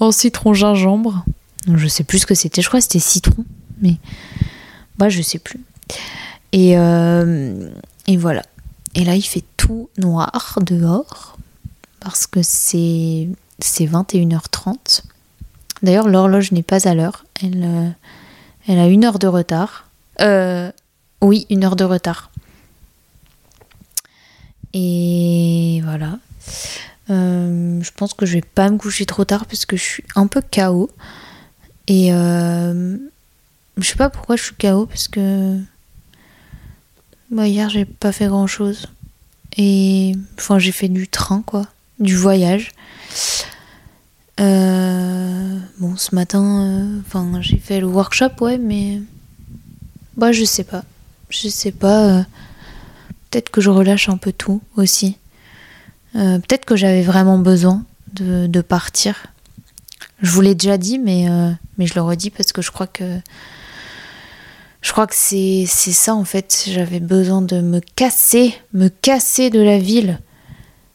En 0.00 0.12
citron 0.12 0.54
gingembre. 0.54 1.24
Je 1.72 1.88
sais 1.88 2.04
plus 2.04 2.20
ce 2.20 2.26
que 2.26 2.34
c'était. 2.34 2.62
Je 2.62 2.68
crois 2.68 2.80
que 2.80 2.84
c'était 2.84 2.98
citron. 2.98 3.44
Mais. 3.80 3.96
Bah, 4.98 5.08
je 5.08 5.22
sais 5.22 5.38
plus. 5.38 5.60
Et, 6.52 6.78
euh, 6.78 7.70
et 8.06 8.16
voilà. 8.16 8.42
Et 8.94 9.04
là, 9.04 9.16
il 9.16 9.22
fait 9.22 9.44
tout 9.56 9.88
noir 9.98 10.58
dehors. 10.62 11.36
Parce 12.00 12.26
que 12.26 12.40
c'est, 12.42 13.28
c'est 13.58 13.86
21h30. 13.86 15.02
D'ailleurs, 15.82 16.08
l'horloge 16.08 16.52
n'est 16.52 16.62
pas 16.62 16.86
à 16.86 16.94
l'heure. 16.94 17.24
Elle, 17.42 17.64
euh, 17.64 17.88
elle 18.68 18.78
a 18.78 18.86
une 18.86 19.04
heure 19.04 19.18
de 19.18 19.26
retard. 19.26 19.88
oui, 21.22 21.46
une 21.48 21.64
heure 21.64 21.76
de 21.76 21.84
retard. 21.84 22.30
Et 24.74 25.80
voilà. 25.84 26.18
Euh, 27.10 27.80
je 27.80 27.90
pense 27.96 28.12
que 28.12 28.26
je 28.26 28.34
vais 28.34 28.42
pas 28.42 28.68
me 28.70 28.76
coucher 28.76 29.06
trop 29.06 29.24
tard 29.24 29.46
parce 29.46 29.66
que 29.66 29.76
je 29.76 29.82
suis 29.82 30.04
un 30.16 30.26
peu 30.26 30.42
KO. 30.42 30.90
Et 31.86 32.12
euh, 32.12 32.96
je 33.76 33.86
sais 33.86 33.96
pas 33.96 34.10
pourquoi 34.10 34.36
je 34.36 34.42
suis 34.42 34.54
KO 34.54 34.86
parce 34.86 35.08
que 35.08 35.58
Bah, 37.30 37.46
hier, 37.46 37.70
j'ai 37.70 37.84
pas 37.84 38.12
fait 38.12 38.26
grand 38.26 38.46
chose. 38.46 38.88
Et. 39.56 40.14
Enfin, 40.38 40.58
j'ai 40.58 40.72
fait 40.72 40.88
du 40.88 41.08
train, 41.08 41.42
quoi. 41.46 41.66
Du 42.00 42.16
voyage. 42.16 42.72
Euh, 44.40 45.58
bon, 45.78 45.96
ce 45.96 46.12
matin, 46.14 47.00
enfin, 47.06 47.40
j'ai 47.40 47.58
fait 47.58 47.78
le 47.80 47.86
workshop, 47.86 48.30
ouais, 48.40 48.58
mais. 48.58 49.00
Bah, 50.16 50.32
je 50.32 50.44
sais 50.44 50.64
pas. 50.64 50.84
Je 51.30 51.48
sais 51.48 51.72
pas. 51.72 52.26
Peut-être 53.34 53.50
que 53.50 53.60
je 53.60 53.68
relâche 53.70 54.08
un 54.08 54.16
peu 54.16 54.30
tout 54.30 54.60
aussi. 54.76 55.18
Euh, 56.14 56.38
Peut-être 56.38 56.66
que 56.66 56.76
j'avais 56.76 57.02
vraiment 57.02 57.36
besoin 57.36 57.82
de, 58.12 58.60
partir. 58.60 59.26
Je 60.22 60.30
vous 60.30 60.40
l'ai 60.40 60.54
déjà 60.54 60.78
dit, 60.78 61.00
mais, 61.00 61.28
euh, 61.28 61.50
mais 61.76 61.88
je 61.88 61.96
le 61.96 62.02
redis 62.02 62.30
parce 62.30 62.52
que 62.52 62.62
je 62.62 62.70
crois 62.70 62.86
que. 62.86 63.02
Je 64.82 64.92
crois 64.92 65.08
que 65.08 65.16
c'est 65.16 65.64
c'est 65.66 65.90
ça 65.90 66.14
en 66.14 66.22
fait. 66.22 66.66
J'avais 66.70 67.00
besoin 67.00 67.42
de 67.42 67.60
me 67.60 67.80
casser, 67.96 68.54
me 68.72 68.86
casser 68.86 69.50
de 69.50 69.60
la 69.60 69.80
ville. 69.80 70.20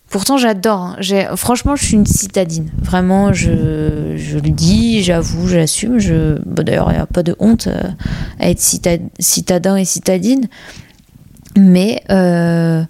Pourtant, 0.09 0.37
j'adore. 0.37 0.79
hein. 0.79 0.95
J'ai- 0.99 1.27
Franchement, 1.35 1.75
je 1.75 1.83
suis 1.83 1.95
une 1.95 2.05
citadine. 2.05 2.71
Vraiment, 2.81 3.33
je, 3.33 3.49
le 3.51 4.49
dis, 4.49 5.03
j'avoue, 5.03 5.49
j'assume. 5.49 5.99
Je... 5.99 6.39
bon, 6.45 6.63
D'ailleurs, 6.63 6.89
il 6.91 6.95
n'y 6.95 7.01
a 7.01 7.05
pas 7.05 7.21
de 7.21 7.35
honte 7.39 7.67
euh, 7.67 7.81
à 8.39 8.49
être 8.49 8.61
cita- 8.61 8.97
citadin 9.19 9.75
et 9.75 9.83
citadine. 9.83 10.47
Mais 11.59 12.01
euh, 12.09 12.83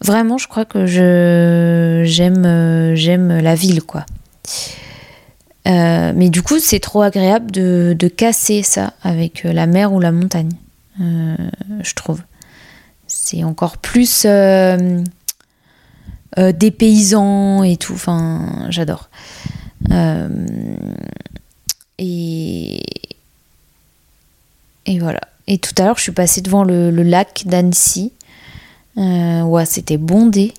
vraiment, 0.00 0.38
je 0.38 0.48
crois 0.48 0.64
que 0.64 0.86
je 0.86 2.02
j'aime 2.04 2.44
euh, 2.46 3.40
la 3.40 3.54
ville, 3.54 3.82
quoi. 3.82 4.06
Euh, 5.66 6.12
mais 6.14 6.28
du 6.30 6.42
coup, 6.42 6.58
c'est 6.58 6.80
trop 6.80 7.02
agréable 7.02 7.50
de, 7.50 8.08
casser 8.08 8.62
ça 8.62 8.92
avec 9.02 9.44
la 9.44 9.66
mer 9.66 9.92
ou 9.92 10.00
la 10.00 10.12
montagne, 10.12 10.52
je 10.98 11.94
trouve. 11.94 12.20
C'est 13.06 13.44
encore 13.44 13.78
plus 13.78 14.26
euh, 14.26 15.02
dépaysant 16.36 17.62
et 17.62 17.76
tout. 17.76 17.94
Enfin, 17.94 18.66
j'adore. 18.68 19.08
Et 24.86 24.98
voilà. 24.98 25.20
Et 25.46 25.58
tout 25.58 25.72
à 25.78 25.84
l'heure, 25.84 25.98
je 25.98 26.02
suis 26.02 26.12
passée 26.12 26.40
devant 26.40 26.64
le, 26.64 26.90
lac 26.90 27.44
d'Annecy. 27.46 28.12
Euh, 28.96 29.42
ouais, 29.42 29.66
c'était 29.66 29.98
bondé. 29.98 30.54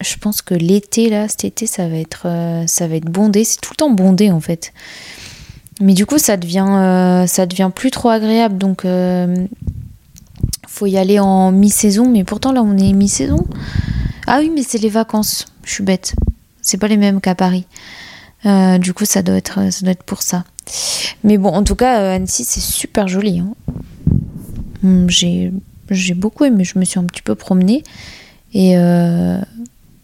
Je 0.00 0.16
pense 0.16 0.42
que 0.42 0.54
l'été, 0.54 1.08
là, 1.08 1.28
cet 1.28 1.44
été, 1.44 1.66
ça 1.66 1.88
va 1.88 1.96
être, 1.96 2.26
euh, 2.26 2.66
ça 2.66 2.86
va 2.86 2.96
être 2.96 3.10
bondé. 3.10 3.44
C'est 3.44 3.60
tout 3.60 3.72
le 3.72 3.76
temps 3.76 3.90
bondé, 3.90 4.30
en 4.30 4.40
fait. 4.40 4.72
Mais 5.80 5.94
du 5.94 6.04
coup, 6.04 6.18
ça 6.18 6.36
devient, 6.36 6.66
euh, 6.68 7.26
ça 7.26 7.46
devient 7.46 7.70
plus 7.74 7.90
trop 7.90 8.10
agréable. 8.10 8.58
Donc, 8.58 8.86
faut 10.68 10.86
y 10.86 10.98
aller 10.98 11.18
en 11.18 11.50
mi-saison. 11.52 12.08
Mais 12.08 12.24
pourtant, 12.24 12.52
là, 12.52 12.62
on 12.62 12.76
est 12.76 12.92
mi-saison. 12.92 13.46
Ah 14.26 14.38
oui, 14.40 14.50
mais 14.54 14.62
c'est 14.62 14.78
les 14.78 14.88
vacances. 14.90 15.46
Je 15.64 15.72
suis 15.72 15.84
bête. 15.84 16.14
C'est 16.60 16.78
pas 16.78 16.88
les 16.88 16.96
mêmes 16.96 17.20
qu'à 17.20 17.34
Paris. 17.34 17.66
Du 18.78 18.92
coup, 18.92 19.06
ça 19.06 19.22
doit 19.22 19.36
être, 19.36 19.72
ça 19.72 19.80
doit 19.82 19.92
être 19.92 20.02
pour 20.02 20.20
ça. 20.20 20.44
Mais 21.22 21.38
bon, 21.38 21.48
en 21.48 21.64
tout 21.64 21.76
cas, 21.76 22.12
Annecy, 22.14 22.44
c'est 22.44 22.60
super 22.60 23.08
joli. 23.08 23.38
hein. 23.38 23.54
Hum, 24.84 25.08
J'ai, 25.08 25.52
j'ai 25.90 26.14
beaucoup 26.14 26.44
aimé. 26.44 26.64
Je 26.64 26.78
me 26.78 26.84
suis 26.84 26.98
un 26.98 27.04
petit 27.04 27.22
peu 27.22 27.34
promenée. 27.34 27.82
Et 28.52 28.76
euh, 28.76 29.40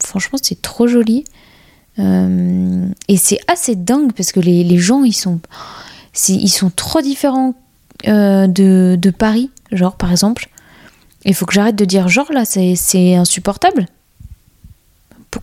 franchement, 0.03 0.39
c'est 0.43 0.61
trop 0.61 0.87
joli. 0.87 1.25
Euh, 1.99 2.87
et 3.09 3.17
c'est 3.17 3.39
assez 3.47 3.77
dingue 3.77 4.13
parce 4.13 4.33
que 4.33 4.41
les, 4.41 4.65
les 4.65 4.79
gens, 4.79 5.05
ils 5.05 5.13
sont, 5.13 5.41
ils 6.29 6.49
sont 6.49 6.71
trop 6.71 7.03
différents 7.03 7.55
euh, 8.09 8.47
de, 8.47 8.99
de 9.01 9.11
Paris. 9.11 9.51
Genre, 9.71 9.95
par 9.97 10.11
exemple. 10.11 10.49
Il 11.27 11.35
faut 11.35 11.45
que 11.45 11.53
j'arrête 11.53 11.77
de 11.77 11.85
dire 11.85 12.09
genre 12.09 12.33
là, 12.33 12.45
c'est 12.47 13.15
insupportable. 13.15 13.87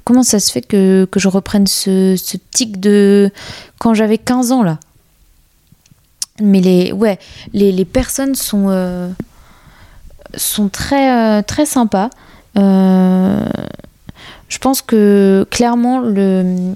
Comment 0.03 0.23
ça 0.23 0.39
se 0.39 0.51
fait 0.51 0.63
que, 0.63 1.07
que 1.09 1.19
je 1.19 1.27
reprenne 1.27 1.67
ce, 1.67 2.15
ce 2.17 2.35
tic 2.49 2.79
de 2.79 3.31
quand 3.77 3.93
j'avais 3.93 4.17
15 4.17 4.51
ans 4.51 4.63
là? 4.63 4.79
Mais 6.39 6.59
les, 6.59 6.91
ouais, 6.91 7.17
les, 7.53 7.71
les 7.71 7.85
personnes 7.85 8.35
sont, 8.35 8.67
euh, 8.69 9.09
sont 10.35 10.69
très, 10.69 11.11
euh, 11.11 11.41
très 11.41 11.65
sympas. 11.65 12.09
Euh, 12.57 13.45
je 14.47 14.57
pense 14.59 14.81
que 14.81 15.47
clairement 15.49 15.99
le, 15.99 16.73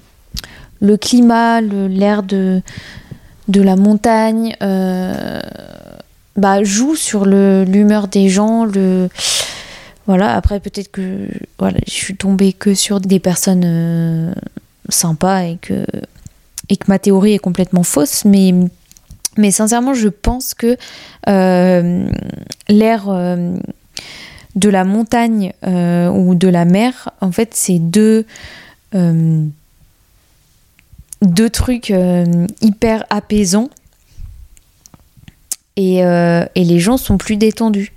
le 0.80 0.98
climat, 0.98 1.62
l'air 1.62 2.24
de, 2.24 2.62
de 3.48 3.62
la 3.62 3.76
montagne 3.76 4.56
bah, 6.36 6.64
joue 6.64 6.96
sur 6.96 7.26
l'humeur 7.26 8.08
des 8.08 8.30
gens. 8.30 8.66
Le, 8.66 9.10
voilà, 10.08 10.36
après 10.36 10.60
peut-être 10.60 10.92
que 10.92 11.28
voilà, 11.60 11.78
je 11.86 11.94
suis 11.94 12.16
tombée 12.16 12.52
que 12.52 12.74
sur 12.74 13.00
des 13.00 13.20
personnes 13.20 14.34
sympas 14.90 15.44
et 15.44 15.58
que, 15.62 15.86
et 16.70 16.78
que 16.78 16.86
ma 16.88 16.98
théorie 17.00 17.34
est 17.34 17.40
complètement 17.40 17.84
fausse, 17.84 18.26
mais, 18.26 18.54
mais 19.38 19.52
sincèrement, 19.52 19.94
je 19.94 20.10
pense 20.10 20.54
que 20.54 20.78
euh, 21.30 22.06
l'air 22.68 23.06
euh, 23.08 23.56
de 24.56 24.70
la 24.70 24.84
montagne 24.84 25.54
euh, 25.66 26.10
ou 26.10 26.36
de 26.36 26.48
la 26.48 26.66
mer, 26.66 27.10
en 27.22 27.32
fait, 27.32 27.52
c'est 27.54 27.80
deux, 27.80 28.26
deux 28.94 29.50
trucs 31.50 31.94
hyper 32.62 33.06
apaisants. 33.10 33.70
Et, 35.78 36.00
et 36.00 36.64
les 36.64 36.80
gens 36.80 36.98
sont 36.98 37.18
plus 37.18 37.38
détendus 37.38 37.94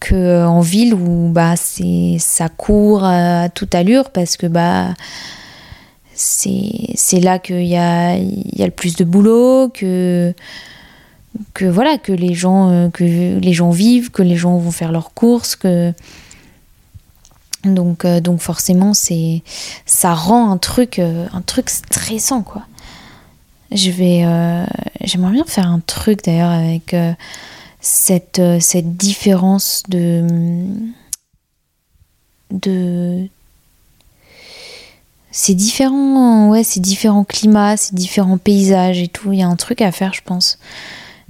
que 0.00 0.46
en 0.46 0.60
ville 0.60 0.94
où 0.94 1.28
bah 1.28 1.54
ça 1.56 2.48
court 2.48 3.04
à 3.04 3.50
toute 3.50 3.74
allure 3.74 4.08
parce 4.08 4.38
que 4.38 4.46
bah 4.46 4.94
c'est 6.20 7.20
là 7.20 7.38
qu'il 7.38 7.64
y 7.66 7.76
a 7.76 8.16
y 8.16 8.62
a 8.62 8.66
le 8.66 8.70
plus 8.70 8.96
de 8.96 9.04
boulot 9.04 9.70
que 9.72 10.34
que 11.54 11.64
voilà 11.64 11.96
que 11.96 12.12
les 12.12 12.34
gens 12.34 12.70
euh, 12.70 12.88
que 12.90 13.04
les 13.38 13.52
gens 13.52 13.70
vivent 13.70 14.10
que 14.10 14.22
les 14.22 14.36
gens 14.36 14.58
vont 14.58 14.70
faire 14.70 14.92
leurs 14.92 15.14
courses 15.14 15.56
que 15.56 15.94
donc 17.64 18.04
euh, 18.04 18.20
donc 18.20 18.40
forcément 18.40 18.92
c'est 18.92 19.42
ça 19.86 20.12
rend 20.12 20.50
un 20.50 20.58
truc 20.58 20.98
euh, 20.98 21.26
un 21.32 21.40
truc 21.40 21.70
stressant 21.70 22.42
quoi. 22.42 22.62
Je 23.72 23.92
vais 23.92 24.24
j'aimerais 25.04 25.30
bien 25.30 25.44
faire 25.44 25.68
un 25.68 25.78
truc 25.78 26.24
d'ailleurs 26.24 26.50
avec 26.50 26.96
cette, 27.80 28.42
cette 28.58 28.96
différence 28.96 29.84
de 29.88 30.26
de 32.50 33.28
ces 35.32 35.54
différents 35.54 36.48
ouais 36.48 36.64
ces 36.64 36.80
différents 36.80 37.24
climats 37.24 37.76
ces 37.76 37.94
différents 37.94 38.38
paysages 38.38 39.00
et 39.00 39.08
tout. 39.08 39.32
Il 39.32 39.38
y 39.38 39.42
a 39.42 39.48
un 39.48 39.56
truc 39.56 39.82
à 39.82 39.92
faire 39.92 40.12
je 40.12 40.22
pense. 40.24 40.58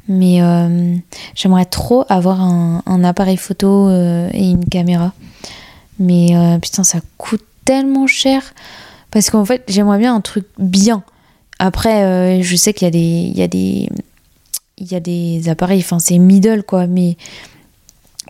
Mais 0.08 0.42
euh, 0.42 0.96
j'aimerais 1.36 1.66
trop 1.66 2.04
avoir 2.08 2.40
un, 2.40 3.04
appareil 3.04 3.36
photo 3.36 3.88
euh, 3.88 4.28
et 4.32 4.50
une 4.50 4.64
caméra. 4.64 5.12
Mais 5.98 6.36
euh, 6.36 6.58
putain 6.58 6.82
ça 6.82 7.00
coûte 7.16 7.44
tellement 7.64 8.06
cher. 8.06 8.42
Parce 9.10 9.30
qu'en 9.30 9.44
fait 9.44 9.62
j'aimerais 9.68 9.98
bien 9.98 10.14
un 10.14 10.20
truc 10.20 10.46
bien. 10.58 11.04
Après 11.58 12.42
je 12.42 12.56
sais 12.56 12.72
qu'il 12.72 12.86
y 12.86 12.88
a 12.88 12.90
des 12.90 12.98
il 13.32 13.38
y 13.38 13.42
a 13.42 13.48
des 13.48 13.88
il 14.78 14.90
y 14.90 14.94
a 14.94 15.00
des 15.00 15.48
appareils, 15.48 15.80
enfin 15.80 15.98
c'est 15.98 16.16
middle 16.16 16.62
quoi, 16.62 16.86
mais, 16.86 17.18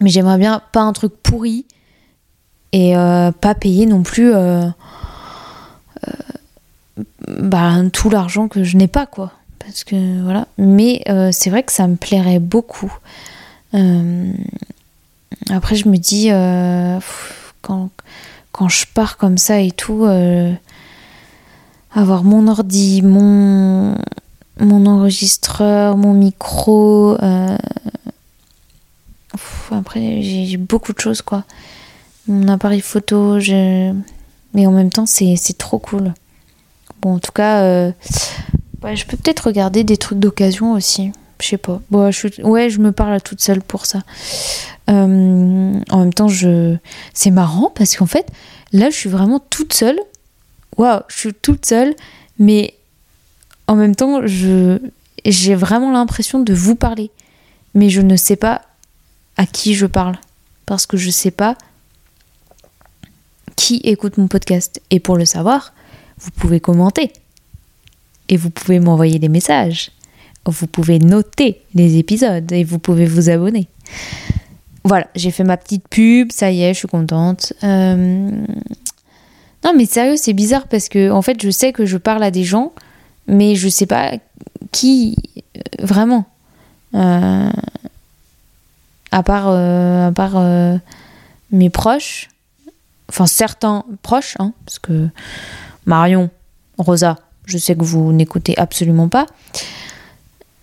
mais 0.01 0.11
j'aimerais 0.11 0.36
bien 0.36 0.62
pas 0.72 0.80
un 0.80 0.92
truc 0.92 1.12
pourri. 1.22 1.64
Et 2.72 2.95
pas 2.95 3.55
payer 3.55 3.86
non 3.86 4.03
plus 4.03 4.32
bah, 7.28 7.76
tout 7.92 8.11
l'argent 8.11 8.48
que 8.48 8.64
je 8.64 8.76
n'ai 8.76 8.88
pas 8.88 9.07
quoi. 9.07 9.32
Parce 9.59 9.84
que 9.84 10.22
voilà, 10.22 10.48
mais 10.59 11.03
euh, 11.09 11.30
c'est 11.32 11.51
vrai 11.51 11.62
que 11.62 11.72
ça 11.72 11.86
me 11.86 11.96
plairait 11.96 12.38
beaucoup. 12.40 12.92
Euh, 13.74 14.32
après, 15.51 15.76
je 15.76 15.88
me 15.88 15.96
dis, 15.96 16.30
euh, 16.30 16.98
quand, 17.62 17.90
quand 18.53 18.68
je 18.68 18.86
pars 18.92 19.16
comme 19.16 19.38
ça 19.38 19.61
et 19.61 19.70
tout, 19.70 20.05
euh, 20.05 20.53
avoir 21.94 22.24
mon 22.24 22.48
ordi, 22.48 23.03
mon, 23.03 23.94
mon 24.59 24.86
enregistreur, 24.86 25.96
mon 25.96 26.14
micro. 26.14 27.16
euh, 27.22 27.57
après, 29.70 30.22
j'ai 30.22 30.46
j'ai 30.46 30.57
beaucoup 30.57 30.92
de 30.92 31.01
choses, 31.01 31.22
quoi. 31.22 31.44
Mon 32.26 32.48
appareil 32.48 32.80
photo, 32.80 33.38
je... 33.38 33.92
mais 34.55 34.66
en 34.66 34.72
même 34.72 34.90
temps, 34.90 35.07
c'est 35.07 35.36
trop 35.59 35.78
cool. 35.78 36.12
Bon, 37.01 37.14
en 37.14 37.18
tout 37.18 37.32
cas, 37.32 37.62
euh, 37.62 37.92
je 38.94 39.05
peux 39.05 39.16
peut-être 39.16 39.46
regarder 39.46 39.84
des 39.84 39.96
trucs 39.96 40.18
d'occasion 40.18 40.72
aussi. 40.72 41.12
Je 41.40 41.48
sais 41.48 41.57
pas. 41.57 41.80
Bon, 41.90 42.11
je, 42.11 42.42
ouais, 42.42 42.68
je 42.68 42.80
me 42.80 42.92
parle 42.92 43.14
à 43.14 43.20
toute 43.20 43.40
seule 43.40 43.62
pour 43.62 43.86
ça. 43.86 44.01
Euh, 44.90 45.80
en 45.90 45.98
même 45.98 46.12
temps, 46.12 46.28
je... 46.28 46.76
c'est 47.14 47.30
marrant 47.30 47.72
parce 47.74 47.96
qu'en 47.96 48.07
fait, 48.07 48.30
là, 48.72 48.90
je 48.90 48.96
suis 48.96 49.09
vraiment 49.09 49.40
toute 49.51 49.72
seule. 49.72 49.98
Waouh, 50.76 51.01
je 51.09 51.16
suis 51.16 51.34
toute 51.34 51.64
seule, 51.64 51.94
mais 52.38 52.74
en 53.66 53.76
même 53.76 53.94
temps, 53.94 54.26
je 54.26 54.78
j'ai 55.24 55.55
vraiment 55.55 55.92
l'impression 55.92 56.40
de 56.40 56.55
vous 56.55 56.74
parler, 56.74 57.11
mais 57.74 57.90
je 57.90 58.01
ne 58.01 58.16
sais 58.16 58.36
pas 58.36 58.62
à 59.36 59.46
qui 59.46 59.74
je 59.74 59.86
parle. 59.86 60.16
parce 60.66 60.86
que 60.86 60.96
je 60.96 61.11
sais 61.11 61.30
pas 61.30 61.57
qui 63.57 63.76
écoute 63.84 64.18
mon 64.18 64.28
podcast. 64.28 64.80
Et 64.90 65.01
pour 65.01 65.16
le 65.16 65.24
savoir, 65.24 65.72
vous 66.18 66.30
pouvez 66.30 66.61
commenter. 66.61 67.12
Et 68.28 68.36
vous 68.36 68.51
pouvez 68.51 68.80
m'envoyer 68.80 69.18
des 69.18 69.28
messages. 69.28 69.90
Vous 70.46 70.66
pouvez 70.66 70.98
noter 70.98 71.61
les 71.74 71.98
épisodes 71.98 72.51
et 72.53 72.64
vous 72.64 72.78
pouvez 72.78 73.07
vous 73.07 73.28
abonner. 73.28 73.68
Voilà, 74.84 75.07
j'ai 75.14 75.30
fait 75.30 75.44
ma 75.44 75.57
petite 75.57 75.86
pub, 75.88 76.32
ça 76.32 76.51
y 76.51 76.62
est, 76.62 76.72
je 76.72 76.78
suis 76.78 76.88
contente. 76.88 77.53
Euh, 77.62 78.30
non, 79.64 79.72
mais 79.76 79.84
sérieux, 79.84 80.16
c'est 80.16 80.32
bizarre 80.32 80.66
parce 80.68 80.88
que 80.88 81.11
en 81.11 81.20
fait, 81.20 81.42
je 81.42 81.51
sais 81.51 81.72
que 81.72 81.84
je 81.84 81.98
parle 81.98 82.22
à 82.22 82.30
des 82.30 82.44
gens, 82.44 82.72
mais 83.26 83.57
je 83.57 83.68
sais 83.68 83.86
pas 83.86 84.12
qui 84.72 85.16
euh, 85.57 85.61
vraiment. 85.80 86.24
Euh, 86.94 87.51
à 89.12 89.22
part, 89.22 89.48
à 89.48 90.12
part 90.12 90.40
mes 91.51 91.68
proches, 91.68 92.28
enfin 93.11 93.26
certains 93.26 93.84
proches, 94.02 94.36
hein, 94.38 94.52
parce 94.64 94.78
que 94.78 95.08
Marion, 95.84 96.30
Rosa, 96.78 97.16
je 97.44 97.58
sais 97.58 97.74
que 97.74 97.84
vous 97.84 98.12
n'écoutez 98.12 98.56
absolument 98.58 99.08
pas. 99.08 99.26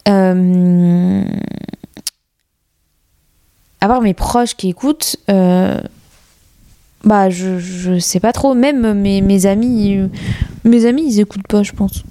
Euh, 0.08 1.24
à 3.82 3.88
part 3.88 4.02
mes 4.02 4.14
proches 4.14 4.56
qui 4.56 4.70
écoutent, 4.70 5.18
euh, 5.30 5.80
bah 7.04 7.30
je, 7.30 7.60
je 7.60 8.00
sais 8.00 8.20
pas 8.20 8.32
trop. 8.32 8.54
Même 8.54 8.94
mes, 8.94 9.22
mes 9.22 9.46
amis, 9.46 10.00
mes 10.64 10.86
amis 10.86 11.04
ils 11.14 11.20
écoutent 11.20 11.48
pas, 11.48 11.64
je 11.64 11.74
pense. 11.74 12.04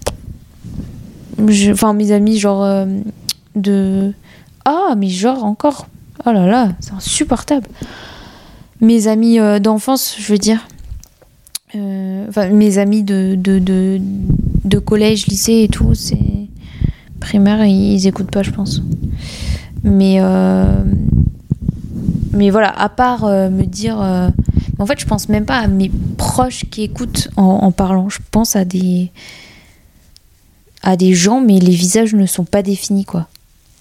Enfin, 1.71 1.93
mes 1.93 2.13
amis, 2.13 2.39
genre 2.39 2.65
euh, 2.65 2.87
de. 3.55 4.13
Ah, 4.65 4.95
mais 4.97 5.09
genre 5.09 5.45
encore. 5.45 5.87
Oh 6.25 6.33
là 6.33 6.47
là, 6.47 6.69
c'est 6.81 6.93
insupportable. 6.93 7.69
Mes 8.81 9.09
amis 9.09 9.39
d'enfance, 9.61 10.17
je 10.19 10.33
veux 10.33 10.39
dire. 10.39 10.69
Enfin, 12.29 12.49
mes 12.49 12.79
amis 12.79 13.03
de, 13.03 13.35
de, 13.37 13.59
de, 14.65 14.79
collège, 14.79 15.27
lycée 15.27 15.63
et 15.65 15.69
tout, 15.69 15.95
c'est 15.95 16.19
primaire, 17.21 17.65
ils, 17.65 18.07
écoutent 18.07 18.31
pas, 18.31 18.43
je 18.43 18.51
pense. 18.51 18.83
Mais, 19.83 20.17
euh, 20.21 20.85
mais 22.33 22.51
voilà, 22.51 22.71
à 22.71 22.89
part 22.89 23.25
euh, 23.25 23.51
me 23.51 23.65
dire. 23.65 24.01
Euh, 24.01 24.29
en 24.79 24.87
fait, 24.87 25.01
je 25.01 25.07
pense 25.07 25.29
même 25.29 25.47
pas 25.47 25.59
à 25.59 25.67
mes 25.69 25.91
proches 26.19 26.67
qui 26.71 26.83
écoutent 26.83 27.29
en, 27.37 27.73
parlant. 27.73 28.09
Je 28.09 28.19
pense 28.31 28.57
à 28.57 28.65
des. 28.65 29.11
à 30.83 30.97
des 30.97 31.15
gens, 31.15 31.41
mais 31.41 31.59
les 31.59 31.75
visages 31.75 32.15
ne 32.15 32.27
sont 32.27 32.45
pas 32.45 32.63
définis, 32.63 33.05
quoi. 33.05 33.29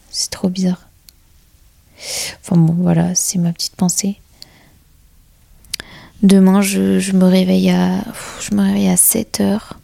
C'est 0.09 0.31
trop 0.31 0.49
bizarre. 0.49 0.87
Enfin 2.41 2.57
bon, 2.57 2.75
voilà, 2.79 3.13
c'est 3.15 3.39
ma 3.39 3.51
petite 3.51 3.75
pensée. 3.75 4.17
Demain, 6.25 6.59
je, 6.61 7.11
me 7.11 7.25
réveille 7.25 7.69
à. 7.69 8.03
Je 8.41 8.55
me 8.55 8.63
réveille 8.63 8.89
à 8.89 8.97
7 8.97 9.41
heures. 9.41 9.77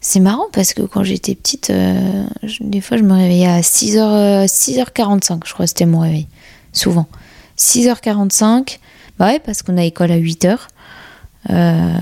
C'est 0.00 0.18
marrant 0.18 0.46
parce 0.52 0.74
que 0.74 0.82
quand 0.82 1.04
j'étais 1.04 1.36
petite, 1.36 1.70
euh, 1.70 2.24
des 2.60 2.80
fois 2.80 2.96
je 2.96 3.04
me 3.04 3.14
réveillais 3.14 3.46
à 3.46 3.60
6h, 3.60 4.46
6h45, 4.46 5.42
je 5.46 5.52
crois 5.52 5.64
que 5.64 5.68
c'était 5.68 5.86
mon 5.86 6.00
réveil. 6.00 6.26
Souvent. 6.72 7.06
6h45, 7.56 8.80
bah 9.16 9.26
ouais, 9.26 9.38
parce 9.38 9.62
qu'on 9.62 9.78
a 9.78 9.84
école 9.84 10.10
à 10.10 10.18
8h. 10.18 10.58
Euh, 11.50 11.94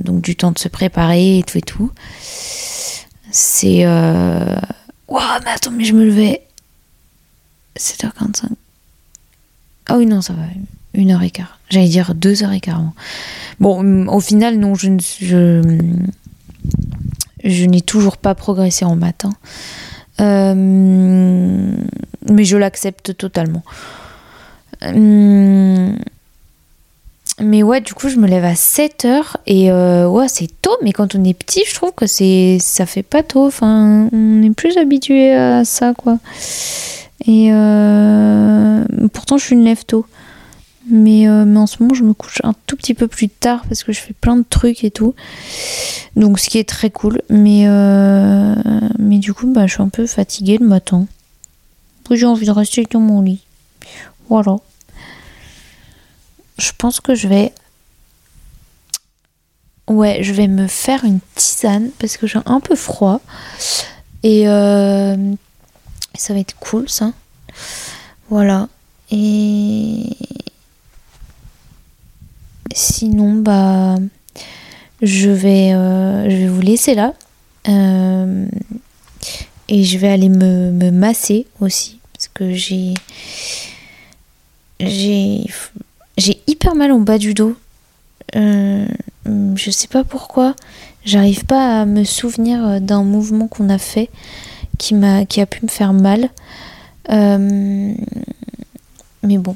donc 0.00 0.22
du 0.22 0.34
temps 0.34 0.52
de 0.52 0.58
se 0.58 0.68
préparer 0.68 1.40
et 1.40 1.42
tout 1.42 1.58
et 1.58 1.62
tout. 1.62 1.90
C'est. 3.30 3.84
Euh... 3.84 4.56
mais 5.10 5.50
attends, 5.50 5.72
mais 5.72 5.84
je 5.84 5.92
me 5.92 6.06
levais. 6.06 6.42
7h45. 7.76 8.48
Ah 9.88 9.98
oui, 9.98 10.06
non, 10.06 10.22
ça 10.22 10.32
va. 10.32 10.44
1h15. 10.98 11.44
J'allais 11.70 11.88
dire 11.88 12.14
2h15. 12.14 12.90
Bon, 13.60 14.06
au 14.08 14.20
final, 14.20 14.58
non, 14.58 14.74
je, 14.74 14.90
je, 15.20 15.62
je 17.44 17.64
n'ai 17.64 17.80
toujours 17.80 18.16
pas 18.16 18.34
progressé 18.34 18.84
en 18.84 18.96
matin. 18.96 19.30
Euh, 20.20 20.54
mais 22.30 22.44
je 22.44 22.56
l'accepte 22.56 23.16
totalement. 23.16 23.62
Euh, 24.82 25.92
mais 27.40 27.62
ouais, 27.62 27.80
du 27.80 27.94
coup, 27.94 28.08
je 28.08 28.16
me 28.16 28.26
lève 28.26 28.44
à 28.44 28.54
7 28.56 29.04
heures 29.04 29.36
et 29.46 29.70
euh, 29.70 30.08
ouais, 30.08 30.26
c'est 30.28 30.50
tôt, 30.60 30.76
mais 30.82 30.92
quand 30.92 31.14
on 31.14 31.22
est 31.24 31.34
petit, 31.34 31.62
je 31.68 31.74
trouve 31.74 31.92
que 31.92 32.06
c'est 32.06 32.58
ça 32.60 32.86
fait 32.86 33.04
pas 33.04 33.22
tôt. 33.22 33.46
Enfin, 33.46 34.08
on 34.12 34.42
est 34.42 34.54
plus 34.54 34.76
habitué 34.76 35.34
à 35.34 35.64
ça, 35.64 35.94
quoi. 35.94 36.18
Et 37.26 37.50
pourtant, 39.12 39.38
je 39.38 39.44
suis 39.44 39.54
une 39.54 39.64
lève 39.64 39.84
tôt. 39.84 40.06
Mais, 40.90 41.28
euh, 41.28 41.44
mais 41.44 41.58
en 41.58 41.66
ce 41.66 41.82
moment, 41.82 41.94
je 41.94 42.02
me 42.02 42.14
couche 42.14 42.40
un 42.44 42.54
tout 42.66 42.76
petit 42.76 42.94
peu 42.94 43.08
plus 43.08 43.28
tard 43.28 43.62
parce 43.68 43.84
que 43.84 43.92
je 43.92 44.00
fais 44.00 44.14
plein 44.14 44.36
de 44.36 44.44
trucs 44.48 44.84
et 44.84 44.90
tout. 44.90 45.14
Donc, 46.16 46.38
ce 46.38 46.48
qui 46.48 46.58
est 46.58 46.68
très 46.68 46.90
cool. 46.90 47.20
Mais, 47.28 47.64
euh, 47.66 48.54
mais 48.98 49.18
du 49.18 49.34
coup, 49.34 49.52
bah, 49.52 49.66
je 49.66 49.74
suis 49.74 49.82
un 49.82 49.88
peu 49.88 50.06
fatiguée 50.06 50.58
le 50.58 50.66
matin. 50.66 51.06
J'ai 52.10 52.26
envie 52.26 52.46
de 52.46 52.50
rester 52.50 52.86
dans 52.90 53.00
mon 53.00 53.20
lit. 53.20 53.44
Voilà. 54.28 54.56
Je 56.56 56.72
pense 56.76 57.00
que 57.00 57.14
je 57.14 57.28
vais. 57.28 57.52
Ouais, 59.88 60.22
je 60.22 60.32
vais 60.32 60.48
me 60.48 60.66
faire 60.66 61.04
une 61.04 61.20
tisane 61.34 61.90
parce 61.98 62.16
que 62.16 62.26
j'ai 62.26 62.38
un 62.46 62.60
peu 62.60 62.76
froid. 62.76 63.20
Et 64.22 64.48
euh, 64.48 65.34
ça 66.14 66.34
va 66.34 66.40
être 66.40 66.56
cool 66.56 66.88
ça. 66.88 67.12
Voilà. 68.30 68.68
Et 69.10 70.16
Sinon, 72.74 73.34
bah, 73.34 73.96
je 75.02 75.30
vais, 75.30 75.72
euh, 75.72 76.28
je 76.28 76.36
vais 76.36 76.48
vous 76.48 76.60
laisser 76.60 76.94
là. 76.94 77.14
Euh, 77.68 78.46
et 79.68 79.84
je 79.84 79.98
vais 79.98 80.08
aller 80.08 80.28
me, 80.28 80.90
masser 80.90 81.46
aussi. 81.60 81.98
Parce 82.12 82.28
que 82.28 82.52
j'ai. 82.52 82.94
J'ai. 84.80 85.44
J'ai 86.16 86.40
hyper 86.48 86.74
mal 86.74 86.90
en 86.90 86.98
bas 86.98 87.18
du 87.18 87.34
dos. 87.34 87.54
Euh, 88.34 88.86
je 89.24 89.70
sais 89.70 89.88
pas 89.88 90.04
pourquoi. 90.04 90.56
J'arrive 91.04 91.44
pas 91.44 91.82
à 91.82 91.84
me 91.86 92.02
souvenir 92.04 92.80
d'un 92.80 93.04
mouvement 93.04 93.46
qu'on 93.46 93.68
a 93.70 93.78
fait 93.78 94.10
qui 94.78 94.94
a 94.94 95.46
pu 95.46 95.60
me 95.62 95.68
faire 95.68 95.92
mal. 95.92 96.28
mais 97.08 97.94
bon. 99.38 99.54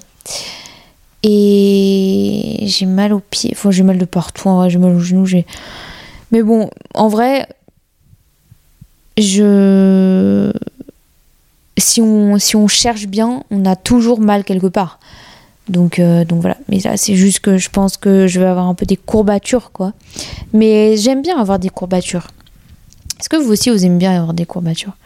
Et 1.22 2.58
j'ai 2.62 2.86
mal 2.86 3.12
aux 3.12 3.20
pieds. 3.20 3.50
Enfin, 3.52 3.70
j'ai 3.70 3.82
mal 3.82 3.98
de 3.98 4.04
partout. 4.04 4.48
En 4.48 4.56
vrai, 4.56 4.70
j'ai 4.70 4.78
mal 4.78 4.94
aux 4.94 5.00
genoux. 5.00 5.26
Mais 6.32 6.42
bon, 6.42 6.70
en 6.94 7.08
vrai, 7.08 7.46
je. 9.18 10.52
Si 11.78 12.00
on, 12.00 12.68
cherche 12.68 13.06
bien, 13.06 13.44
on 13.50 13.64
a 13.64 13.76
toujours 13.76 14.20
mal 14.20 14.44
quelque 14.44 14.66
part. 14.66 14.98
Donc, 15.68 15.98
euh, 15.98 16.24
voilà. 16.30 16.56
Mais 16.68 16.78
là, 16.80 16.96
c'est 16.96 17.14
juste 17.14 17.40
que 17.40 17.56
je 17.56 17.70
pense 17.70 17.96
que 17.96 18.26
je 18.26 18.40
vais 18.40 18.46
avoir 18.46 18.66
un 18.66 18.74
peu 18.74 18.86
des 18.86 18.96
courbatures, 18.96 19.72
quoi. 19.72 19.92
Mais 20.52 20.96
j'aime 20.96 21.22
bien 21.22 21.38
avoir 21.38 21.58
des 21.58 21.70
courbatures. 21.70 22.28
Est-ce 23.18 23.28
que 23.28 23.36
vous 23.36 23.52
aussi, 23.52 23.70
vous 23.70 23.84
aimez 23.84 23.98
bien 23.98 24.16
avoir 24.16 24.34
des 24.34 24.46
courbatures? 24.46 24.96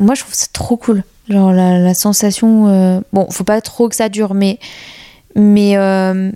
Moi, 0.00 0.14
je 0.14 0.22
trouve 0.22 0.34
ça 0.34 0.46
trop 0.52 0.76
cool. 0.76 1.04
Genre, 1.28 1.52
la, 1.52 1.94
sensation. 1.94 2.68
Euh, 2.68 3.00
bon, 3.12 3.30
faut 3.30 3.44
pas 3.44 3.60
trop 3.60 3.88
que 3.88 3.96
ça 3.96 4.08
dure, 4.08 4.34
mais 4.34 4.58
mais 5.34 5.76
euh, 5.76 6.30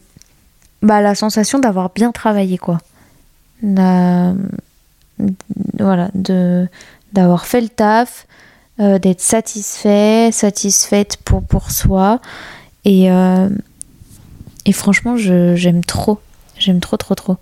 bah, 0.82 1.00
la 1.00 1.14
sensation 1.14 1.58
d'avoir 1.58 1.90
bien 1.90 2.12
travaillé, 2.12 2.58
quoi. 2.58 2.78
voilà, 3.62 4.36
de, 6.14 6.68
d'avoir 7.12 7.46
fait 7.46 7.60
le 7.60 7.68
taf, 7.68 8.26
euh, 8.80 8.98
d'être 8.98 9.20
satisfait, 9.20 10.30
satisfaite 10.32 11.16
pour, 11.24 11.70
soi. 11.70 12.20
Et, 12.84 13.10
euh, 13.10 13.48
franchement, 14.72 15.16
j'aime 15.16 15.84
trop. 15.84 16.20
J'aime 16.58 16.80
trop, 16.80 16.96
trop, 16.96 17.14
trop. 17.14 17.36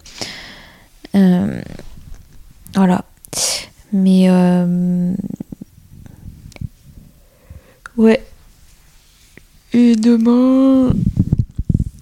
voilà. 2.75 3.05
Mais. 3.93 4.29
Ouais. 7.97 8.23
Et 9.73 9.97
demain, 9.97 10.93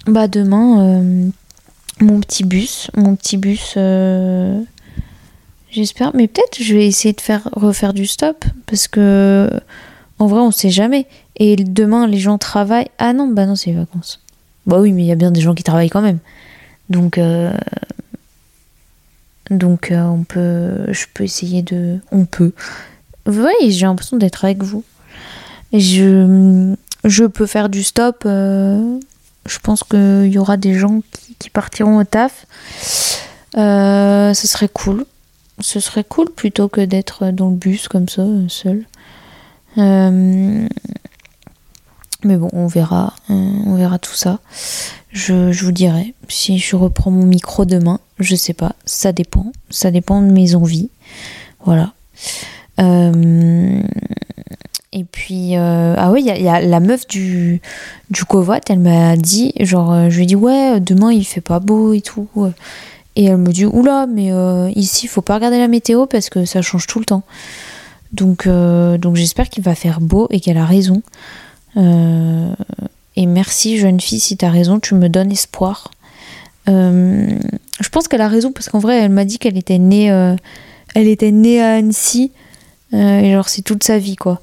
bah 0.07 0.29
demain, 0.29 0.85
euh, 0.85 1.29
mon 2.01 2.21
petit 2.21 2.45
bus, 2.45 2.91
mon 2.95 3.17
petit 3.17 3.37
bus, 3.37 3.75
euh, 3.77 4.61
j'espère. 5.71 6.15
Mais 6.15 6.29
peut-être 6.29 6.63
je 6.63 6.75
vais 6.75 6.87
essayer 6.87 7.15
de 7.15 7.21
faire 7.21 7.49
refaire 7.53 7.95
du 7.95 8.07
stop 8.07 8.45
parce 8.67 8.87
que 8.87 9.49
en 10.19 10.27
vrai 10.27 10.41
on 10.41 10.51
sait 10.51 10.71
jamais. 10.71 11.07
Et 11.37 11.57
demain 11.57 12.07
les 12.07 12.19
gens 12.19 12.39
travaillent. 12.39 12.91
Ah 12.99 13.13
non, 13.13 13.29
bah 13.29 13.47
non 13.47 13.57
c'est 13.57 13.71
les 13.71 13.77
vacances. 13.77 14.21
Bah 14.67 14.79
oui, 14.81 14.93
mais 14.93 15.03
il 15.03 15.07
y 15.07 15.13
a 15.13 15.17
bien 15.17 15.31
des 15.31 15.41
gens 15.41 15.55
qui 15.55 15.63
travaillent 15.63 15.91
quand 15.91 16.03
même. 16.03 16.19
Donc 16.91 17.17
euh, 17.19 17.53
donc 19.51 19.93
on 19.95 20.25
peut, 20.25 20.93
je 20.93 21.07
peux 21.13 21.25
essayer 21.25 21.63
de, 21.63 21.99
on 22.13 22.27
peut. 22.27 22.53
Voyez, 23.27 23.71
j'ai 23.71 23.87
l'impression 23.87 24.19
d'être 24.19 24.45
avec 24.45 24.63
vous. 24.63 24.85
Je 25.73 26.77
peux 27.27 27.47
faire 27.47 27.69
du 27.69 27.83
stop 27.83 28.27
Je 29.47 29.59
pense 29.59 29.85
qu'il 29.85 30.27
y 30.27 30.39
aura 30.39 30.57
des 30.57 30.75
gens 30.75 31.01
qui, 31.39 31.51
partiront 31.51 31.99
au 31.99 32.05
taf. 32.05 32.47
ce 33.55 34.33
serait 34.35 34.69
cool. 34.69 35.05
Ce 35.61 35.79
serait 35.79 36.05
cool 36.05 36.31
plutôt 36.31 36.69
que 36.69 36.81
d'être 36.81 37.31
dans 37.31 37.51
le 37.51 37.57
bus 37.57 37.87
comme 37.89 38.09
ça, 38.09 38.25
seul. 38.49 38.87
mais 39.77 40.69
bon, 42.25 42.49
on 42.53 42.67
verra. 42.67 43.15
on 43.29 43.75
verra 43.75 43.99
tout 43.99 44.15
ça. 44.15 44.41
Je, 45.11 45.53
je, 45.53 45.65
vous 45.65 45.73
dirai 45.73 46.15
si 46.29 46.59
je 46.59 46.75
reprends 46.75 47.13
mon 47.13 47.25
micro 47.25 47.65
demain. 47.65 48.01
Je 48.19 48.35
sais 48.35 48.53
pas. 48.53 48.75
Ça 48.85 49.13
dépend. 49.13 49.53
Ça 49.71 49.93
dépend 49.93 50.21
de 50.21 50.33
mes 50.33 50.57
envies. 50.57 50.91
Voilà. 51.65 51.93
Euh, 52.81 53.81
et 54.93 55.05
puis, 55.05 55.57
euh, 55.57 55.95
ah 55.99 56.11
oui, 56.13 56.25
il 56.27 56.43
y, 56.43 56.49
a 56.49 56.61
la 56.61 56.81
meuf 56.81 57.07
du, 57.07 57.61
du 58.11 58.25
Covat, 58.25 58.61
elle 58.69 58.79
m'a 58.79 59.17
dit, 59.17 59.53
genre, 59.61 59.93
euh, 59.93 60.09
je 60.09 60.17
lui 60.17 60.23
ai 60.25 60.27
dit, 60.27 60.37
ouais, 60.37 60.81
demain 60.81 61.13
il 61.13 61.25
fait 61.25 61.41
pas 61.41 61.61
beau 61.61 61.93
et 61.93 62.01
tout. 62.01 62.29
Et 63.17 63.25
elle 63.27 63.39
me 63.39 63.53
dit, 63.53 63.67
oula, 63.67 64.07
mais 64.07 64.31
ici, 64.75 65.07
il 65.07 65.09
faut 65.09 65.23
pas 65.23 65.35
regarder 65.35 65.59
la 65.59 65.69
météo 65.69 66.07
parce 66.07 66.31
que 66.31 66.45
ça 66.45 66.63
change 66.63 66.87
tout 66.87 66.99
le 66.99 67.05
temps. 67.05 67.23
Donc, 68.13 68.47
donc 68.47 69.17
j'espère 69.17 69.49
qu'il 69.51 69.65
va 69.65 69.75
faire 69.75 70.01
beau 70.01 70.29
et 70.31 70.41
qu'elle 70.41 70.59
a 70.59 70.65
raison. 70.65 71.03
et 71.77 73.27
merci, 73.27 73.79
jeune 73.79 74.01
fille, 74.01 74.21
si 74.21 74.37
tu 74.37 74.45
as 74.45 74.51
raison, 74.51 74.79
tu 74.79 74.95
me 74.95 75.09
donnes 75.09 75.33
espoir. 75.33 75.91
je 76.67 77.89
pense 77.91 78.07
qu'elle 78.07 78.21
a 78.21 78.29
raison 78.29 78.53
parce 78.53 78.69
qu'en 78.69 78.79
vrai, 78.79 79.01
elle 79.01 79.13
m'a 79.13 79.25
dit 79.25 79.39
qu'elle 79.39 79.59
était 79.59 79.79
née, 79.79 80.07
elle 80.95 81.09
était 81.09 81.33
née 81.33 81.61
à 81.61 81.75
Annecy 81.75 82.33
et 82.95 83.33
genre, 83.33 83.49
c'est 83.49 83.63
toute 83.63 83.83
sa 83.83 83.99
vie, 83.99 84.17
quoi. 84.17 84.41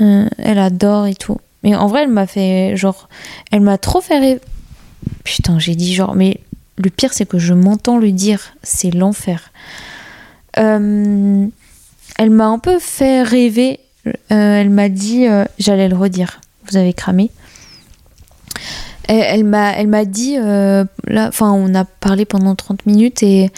Euh, 0.00 0.26
elle 0.38 0.58
adore 0.58 1.06
et 1.06 1.14
tout. 1.14 1.38
Mais 1.62 1.74
en 1.74 1.86
vrai, 1.86 2.02
elle 2.02 2.10
m'a 2.10 2.26
fait. 2.26 2.76
Genre, 2.76 3.08
elle 3.50 3.60
m'a 3.60 3.78
trop 3.78 4.00
fait 4.00 4.40
Putain, 5.24 5.58
j'ai 5.58 5.74
dit 5.74 5.94
genre, 5.94 6.14
mais 6.14 6.40
le 6.76 6.90
pire, 6.90 7.12
c'est 7.12 7.26
que 7.26 7.38
je 7.38 7.54
m'entends 7.54 7.98
le 7.98 8.12
dire. 8.12 8.54
C'est 8.62 8.90
l'enfer. 8.90 9.50
Euh, 10.58 11.46
elle 12.18 12.30
m'a 12.30 12.46
un 12.46 12.58
peu 12.58 12.78
fait 12.78 13.22
rêver. 13.22 13.80
elle 14.28 14.70
m'a 14.70 14.88
dit, 14.88 15.26
j'allais 15.58 15.88
le 15.88 15.96
redire. 15.96 16.40
Vous 16.68 16.76
avez 16.76 16.92
cramé. 16.92 17.30
Elle, 19.08 19.44
m'a, 19.44 19.72
elle 19.72 19.88
m'a 19.88 20.04
dit, 20.04 20.36
là, 20.36 20.86
enfin, 21.28 21.52
on 21.52 21.74
a 21.74 21.84
parlé 21.84 22.24
pendant 22.24 22.54
30 22.54 22.86
minutes 22.86 23.22
et 23.22 23.50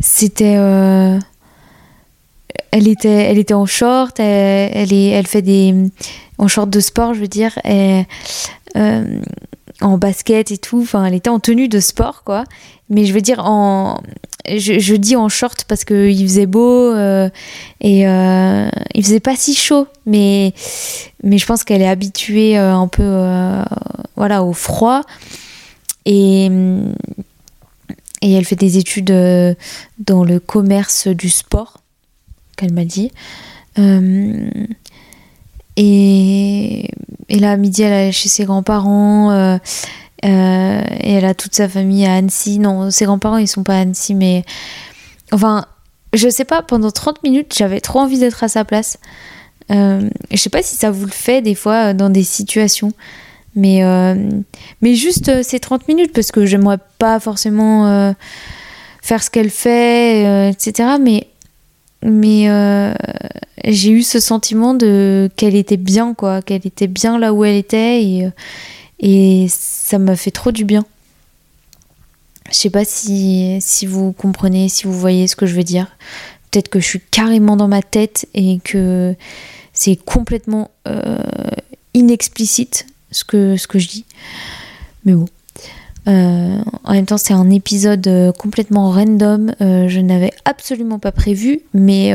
c'était 0.00 0.56
elle 2.74 2.88
était, 2.88 3.08
elle 3.08 3.38
était 3.38 3.54
en 3.54 3.66
short, 3.66 4.18
elle, 4.18 4.92
est, 4.92 5.08
elle 5.10 5.28
fait 5.28 5.42
des. 5.42 5.74
en 6.38 6.48
short 6.48 6.68
de 6.68 6.80
sport, 6.80 7.14
je 7.14 7.20
veux 7.20 7.28
dire, 7.28 7.56
euh, 7.66 8.02
en 9.80 9.96
basket 9.96 10.50
et 10.50 10.58
tout. 10.58 10.80
Enfin, 10.82 11.04
elle 11.04 11.14
était 11.14 11.30
en 11.30 11.38
tenue 11.38 11.68
de 11.68 11.78
sport, 11.78 12.24
quoi. 12.24 12.42
Mais 12.90 13.04
je 13.04 13.12
veux 13.12 13.20
dire, 13.20 13.44
en. 13.44 14.00
Je, 14.46 14.96
dis 14.96 15.14
en 15.16 15.28
short 15.30 15.64
parce 15.68 15.84
qu'il 15.84 16.20
faisait 16.20 16.46
beau 16.46 16.92
euh, 16.92 17.30
et 17.80 18.06
euh, 18.06 18.68
il 18.92 19.02
faisait 19.02 19.20
pas 19.20 19.36
si 19.36 19.54
chaud, 19.54 19.86
mais, 20.04 20.52
mais 21.22 21.38
je 21.38 21.46
pense 21.46 21.64
qu'elle 21.64 21.80
est 21.80 21.88
habituée 21.88 22.58
un 22.58 22.88
peu 22.88 23.20
voilà, 24.16 24.42
au 24.42 24.52
froid. 24.52 25.02
Et, 26.04 26.50
et 28.20 28.32
elle 28.32 28.44
fait 28.44 28.56
des 28.56 28.76
études 28.76 29.14
dans 29.98 30.24
le 30.24 30.40
commerce 30.40 31.06
du 31.06 31.30
sport 31.30 31.78
qu'elle 32.56 32.72
m'a 32.72 32.84
dit. 32.84 33.10
Euh, 33.78 34.48
et, 35.76 36.90
et, 37.28 37.38
là, 37.38 37.52
à 37.52 37.56
midi, 37.56 37.82
elle 37.82 38.08
est 38.08 38.12
chez 38.12 38.28
ses 38.28 38.44
grands-parents. 38.44 39.30
Euh, 39.30 39.58
euh, 40.24 40.82
et 41.00 41.12
elle 41.12 41.24
a 41.24 41.34
toute 41.34 41.54
sa 41.54 41.68
famille 41.68 42.06
à 42.06 42.14
Annecy. 42.14 42.58
Non, 42.58 42.90
ses 42.90 43.04
grands-parents, 43.04 43.38
ils 43.38 43.48
sont 43.48 43.64
pas 43.64 43.76
à 43.76 43.80
Annecy, 43.80 44.14
mais. 44.14 44.44
Enfin, 45.32 45.66
je 46.12 46.28
sais 46.28 46.44
pas, 46.44 46.62
pendant 46.62 46.90
30 46.90 47.22
minutes, 47.24 47.54
j'avais 47.56 47.80
trop 47.80 48.00
envie 48.00 48.18
d'être 48.18 48.44
à 48.44 48.48
sa 48.48 48.64
place. 48.64 48.98
je 49.70 50.08
sais 50.34 50.50
pas 50.50 50.62
si 50.62 50.76
ça 50.76 50.90
vous 50.90 51.06
le 51.06 51.12
fait 51.12 51.42
des 51.42 51.54
fois 51.54 51.92
dans 51.92 52.10
des 52.10 52.22
situations. 52.22 52.92
Mais, 53.56 53.82
mais 54.80 54.94
juste 54.94 55.42
ces 55.42 55.58
30 55.58 55.88
minutes, 55.88 56.12
parce 56.12 56.30
que 56.30 56.46
j'aimerais 56.46 56.78
pas 56.98 57.18
forcément 57.18 58.14
faire 59.02 59.22
ce 59.24 59.30
qu'elle 59.30 59.50
fait, 59.50 60.50
etc. 60.50 60.90
Mais 61.00 61.26
mais 62.04 62.50
euh, 62.50 62.94
j'ai 63.64 63.90
eu 63.90 64.02
ce 64.02 64.20
sentiment 64.20 64.74
de 64.74 65.30
qu'elle 65.36 65.56
était 65.56 65.78
bien 65.78 66.12
quoi 66.14 66.42
qu'elle 66.42 66.66
était 66.66 66.86
bien 66.86 67.18
là 67.18 67.32
où 67.32 67.44
elle 67.44 67.56
était 67.56 68.04
et, 68.04 68.26
euh, 68.26 68.30
et 69.00 69.46
ça 69.48 69.98
m'a 69.98 70.14
fait 70.14 70.30
trop 70.30 70.52
du 70.52 70.64
bien. 70.64 70.84
Je 72.50 72.56
sais 72.56 72.70
pas 72.70 72.84
si, 72.84 73.58
si 73.60 73.86
vous 73.86 74.12
comprenez 74.12 74.68
si 74.68 74.84
vous 74.84 74.92
voyez 74.92 75.26
ce 75.26 75.34
que 75.34 75.46
je 75.46 75.54
veux 75.54 75.64
dire. 75.64 75.96
Peut-être 76.50 76.68
que 76.68 76.78
je 76.78 76.86
suis 76.86 77.00
carrément 77.00 77.56
dans 77.56 77.68
ma 77.68 77.82
tête 77.82 78.28
et 78.34 78.60
que 78.62 79.16
c'est 79.72 79.96
complètement 79.96 80.70
euh, 80.86 81.18
inexplicite 81.94 82.86
ce 83.10 83.24
que, 83.24 83.56
ce 83.56 83.66
que 83.66 83.78
je 83.78 83.88
dis. 83.88 84.04
Mais 85.04 85.14
bon 85.14 85.26
euh, 86.06 86.58
en 86.84 86.92
même 86.92 87.06
temps, 87.06 87.16
c'est 87.16 87.32
un 87.32 87.50
épisode 87.50 88.06
euh, 88.06 88.32
complètement 88.32 88.90
random. 88.90 89.54
Euh, 89.60 89.88
je 89.88 90.00
n'avais 90.00 90.32
absolument 90.44 90.98
pas 90.98 91.12
prévu, 91.12 91.60
mais 91.72 92.12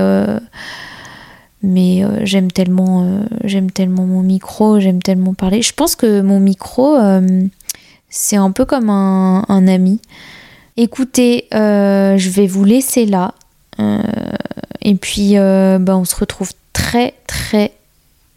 mais 1.62 2.06
j'aime 2.24 2.52
tellement 2.52 3.26
tellement 3.74 4.06
mon 4.06 4.22
micro, 4.22 4.80
j'aime 4.80 5.02
tellement 5.02 5.34
parler. 5.34 5.62
Je 5.62 5.74
pense 5.74 5.96
que 5.96 6.22
mon 6.22 6.40
micro 6.40 6.98
c'est 8.10 8.38
un 8.38 8.52
peu 8.52 8.66
comme 8.66 8.90
un, 8.90 9.68
ami. 9.68 10.00
Écoutez, 10.78 11.48
je 11.52 12.30
vais 12.30 12.48
vous 12.48 12.64
laisser 12.64 13.06
là. 13.06 13.34
et 14.82 14.96
puis, 14.96 15.36
bah, 15.36 15.98
on 15.98 16.06
se 16.06 16.16
retrouve 16.16 16.52
très, 16.72 17.16
très, 17.28 17.74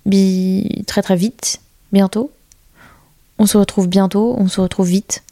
très, 0.05 1.03
très 1.03 1.16
vite, 1.16 1.61
bientôt. 1.92 2.32
On 3.38 3.46
se 3.46 3.57
retrouve 3.57 3.88
bientôt, 3.88 4.34
on 4.36 4.48
se 4.48 4.61
retrouve 4.61 4.88
vite. 4.88 5.22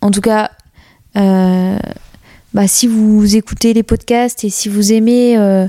En 0.00 0.10
tout 0.10 0.20
cas, 0.20 0.50
euh, 1.16 1.78
bah, 2.54 2.68
si 2.68 2.86
vous 2.86 3.36
écoutez 3.36 3.72
les 3.74 3.82
podcasts 3.82 4.44
et 4.44 4.50
si 4.50 4.68
vous 4.68 4.92
aimez, 4.92 5.36
euh, 5.36 5.66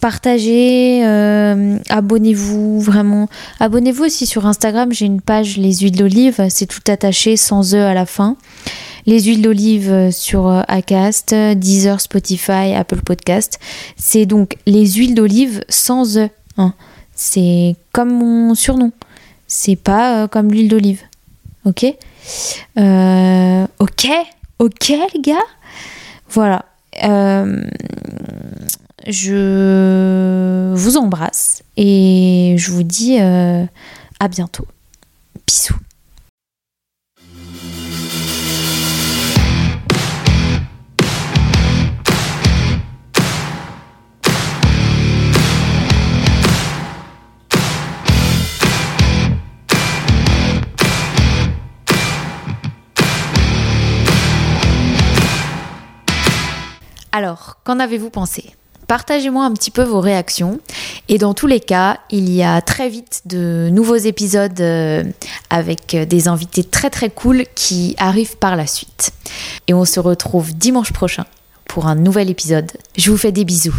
partagez, 0.00 1.04
euh, 1.04 1.78
abonnez-vous 1.88 2.80
vraiment. 2.80 3.28
Abonnez-vous 3.58 4.04
aussi 4.04 4.26
sur 4.26 4.46
Instagram, 4.46 4.92
j'ai 4.92 5.06
une 5.06 5.20
page 5.20 5.56
Les 5.56 5.78
huiles 5.78 5.96
d'olive, 5.96 6.46
c'est 6.48 6.66
tout 6.66 6.80
attaché 6.88 7.36
sans 7.36 7.74
E 7.74 7.78
à 7.78 7.94
la 7.94 8.06
fin. 8.06 8.36
Les 9.06 9.22
huiles 9.22 9.42
d'olive 9.42 10.10
sur 10.12 10.48
Acast, 10.68 11.34
Deezer, 11.34 12.00
Spotify, 12.00 12.74
Apple 12.76 13.00
Podcast. 13.00 13.58
C'est 13.96 14.26
donc 14.26 14.56
les 14.66 14.86
huiles 14.86 15.14
d'olive 15.14 15.64
sans 15.68 16.18
E. 16.18 16.28
Hein. 16.58 16.74
C'est 17.14 17.76
comme 17.92 18.12
mon 18.12 18.54
surnom. 18.54 18.92
C'est 19.46 19.76
pas 19.76 20.28
comme 20.28 20.52
l'huile 20.52 20.68
d'olive. 20.68 21.00
Ok? 21.64 21.86
Euh, 22.78 23.66
ok, 23.78 24.08
ok 24.58 24.88
les 25.14 25.20
gars. 25.20 25.36
Voilà. 26.28 26.64
Euh, 27.02 27.64
je 29.06 30.74
vous 30.74 30.96
embrasse 30.96 31.62
et 31.76 32.54
je 32.58 32.70
vous 32.70 32.82
dis 32.82 33.20
euh, 33.20 33.64
à 34.18 34.28
bientôt. 34.28 34.66
Bisous. 35.46 35.78
Alors, 57.12 57.58
qu'en 57.64 57.80
avez-vous 57.80 58.10
pensé? 58.10 58.44
Partagez-moi 58.86 59.44
un 59.44 59.52
petit 59.52 59.70
peu 59.70 59.82
vos 59.82 60.00
réactions. 60.00 60.58
Et 61.08 61.18
dans 61.18 61.34
tous 61.34 61.46
les 61.46 61.60
cas, 61.60 61.98
il 62.10 62.28
y 62.28 62.42
a 62.42 62.60
très 62.60 62.88
vite 62.88 63.22
de 63.24 63.68
nouveaux 63.70 63.96
épisodes 63.96 64.60
euh, 64.60 65.04
avec 65.48 65.96
des 65.96 66.28
invités 66.28 66.64
très 66.64 66.90
très 66.90 67.10
cool 67.10 67.44
qui 67.54 67.94
arrivent 67.98 68.36
par 68.36 68.56
la 68.56 68.66
suite. 68.66 69.12
Et 69.68 69.74
on 69.74 69.84
se 69.84 70.00
retrouve 70.00 70.54
dimanche 70.54 70.92
prochain 70.92 71.26
pour 71.66 71.86
un 71.86 71.94
nouvel 71.94 72.30
épisode. 72.30 72.72
Je 72.96 73.10
vous 73.10 73.16
fais 73.16 73.32
des 73.32 73.44
bisous. 73.44 73.76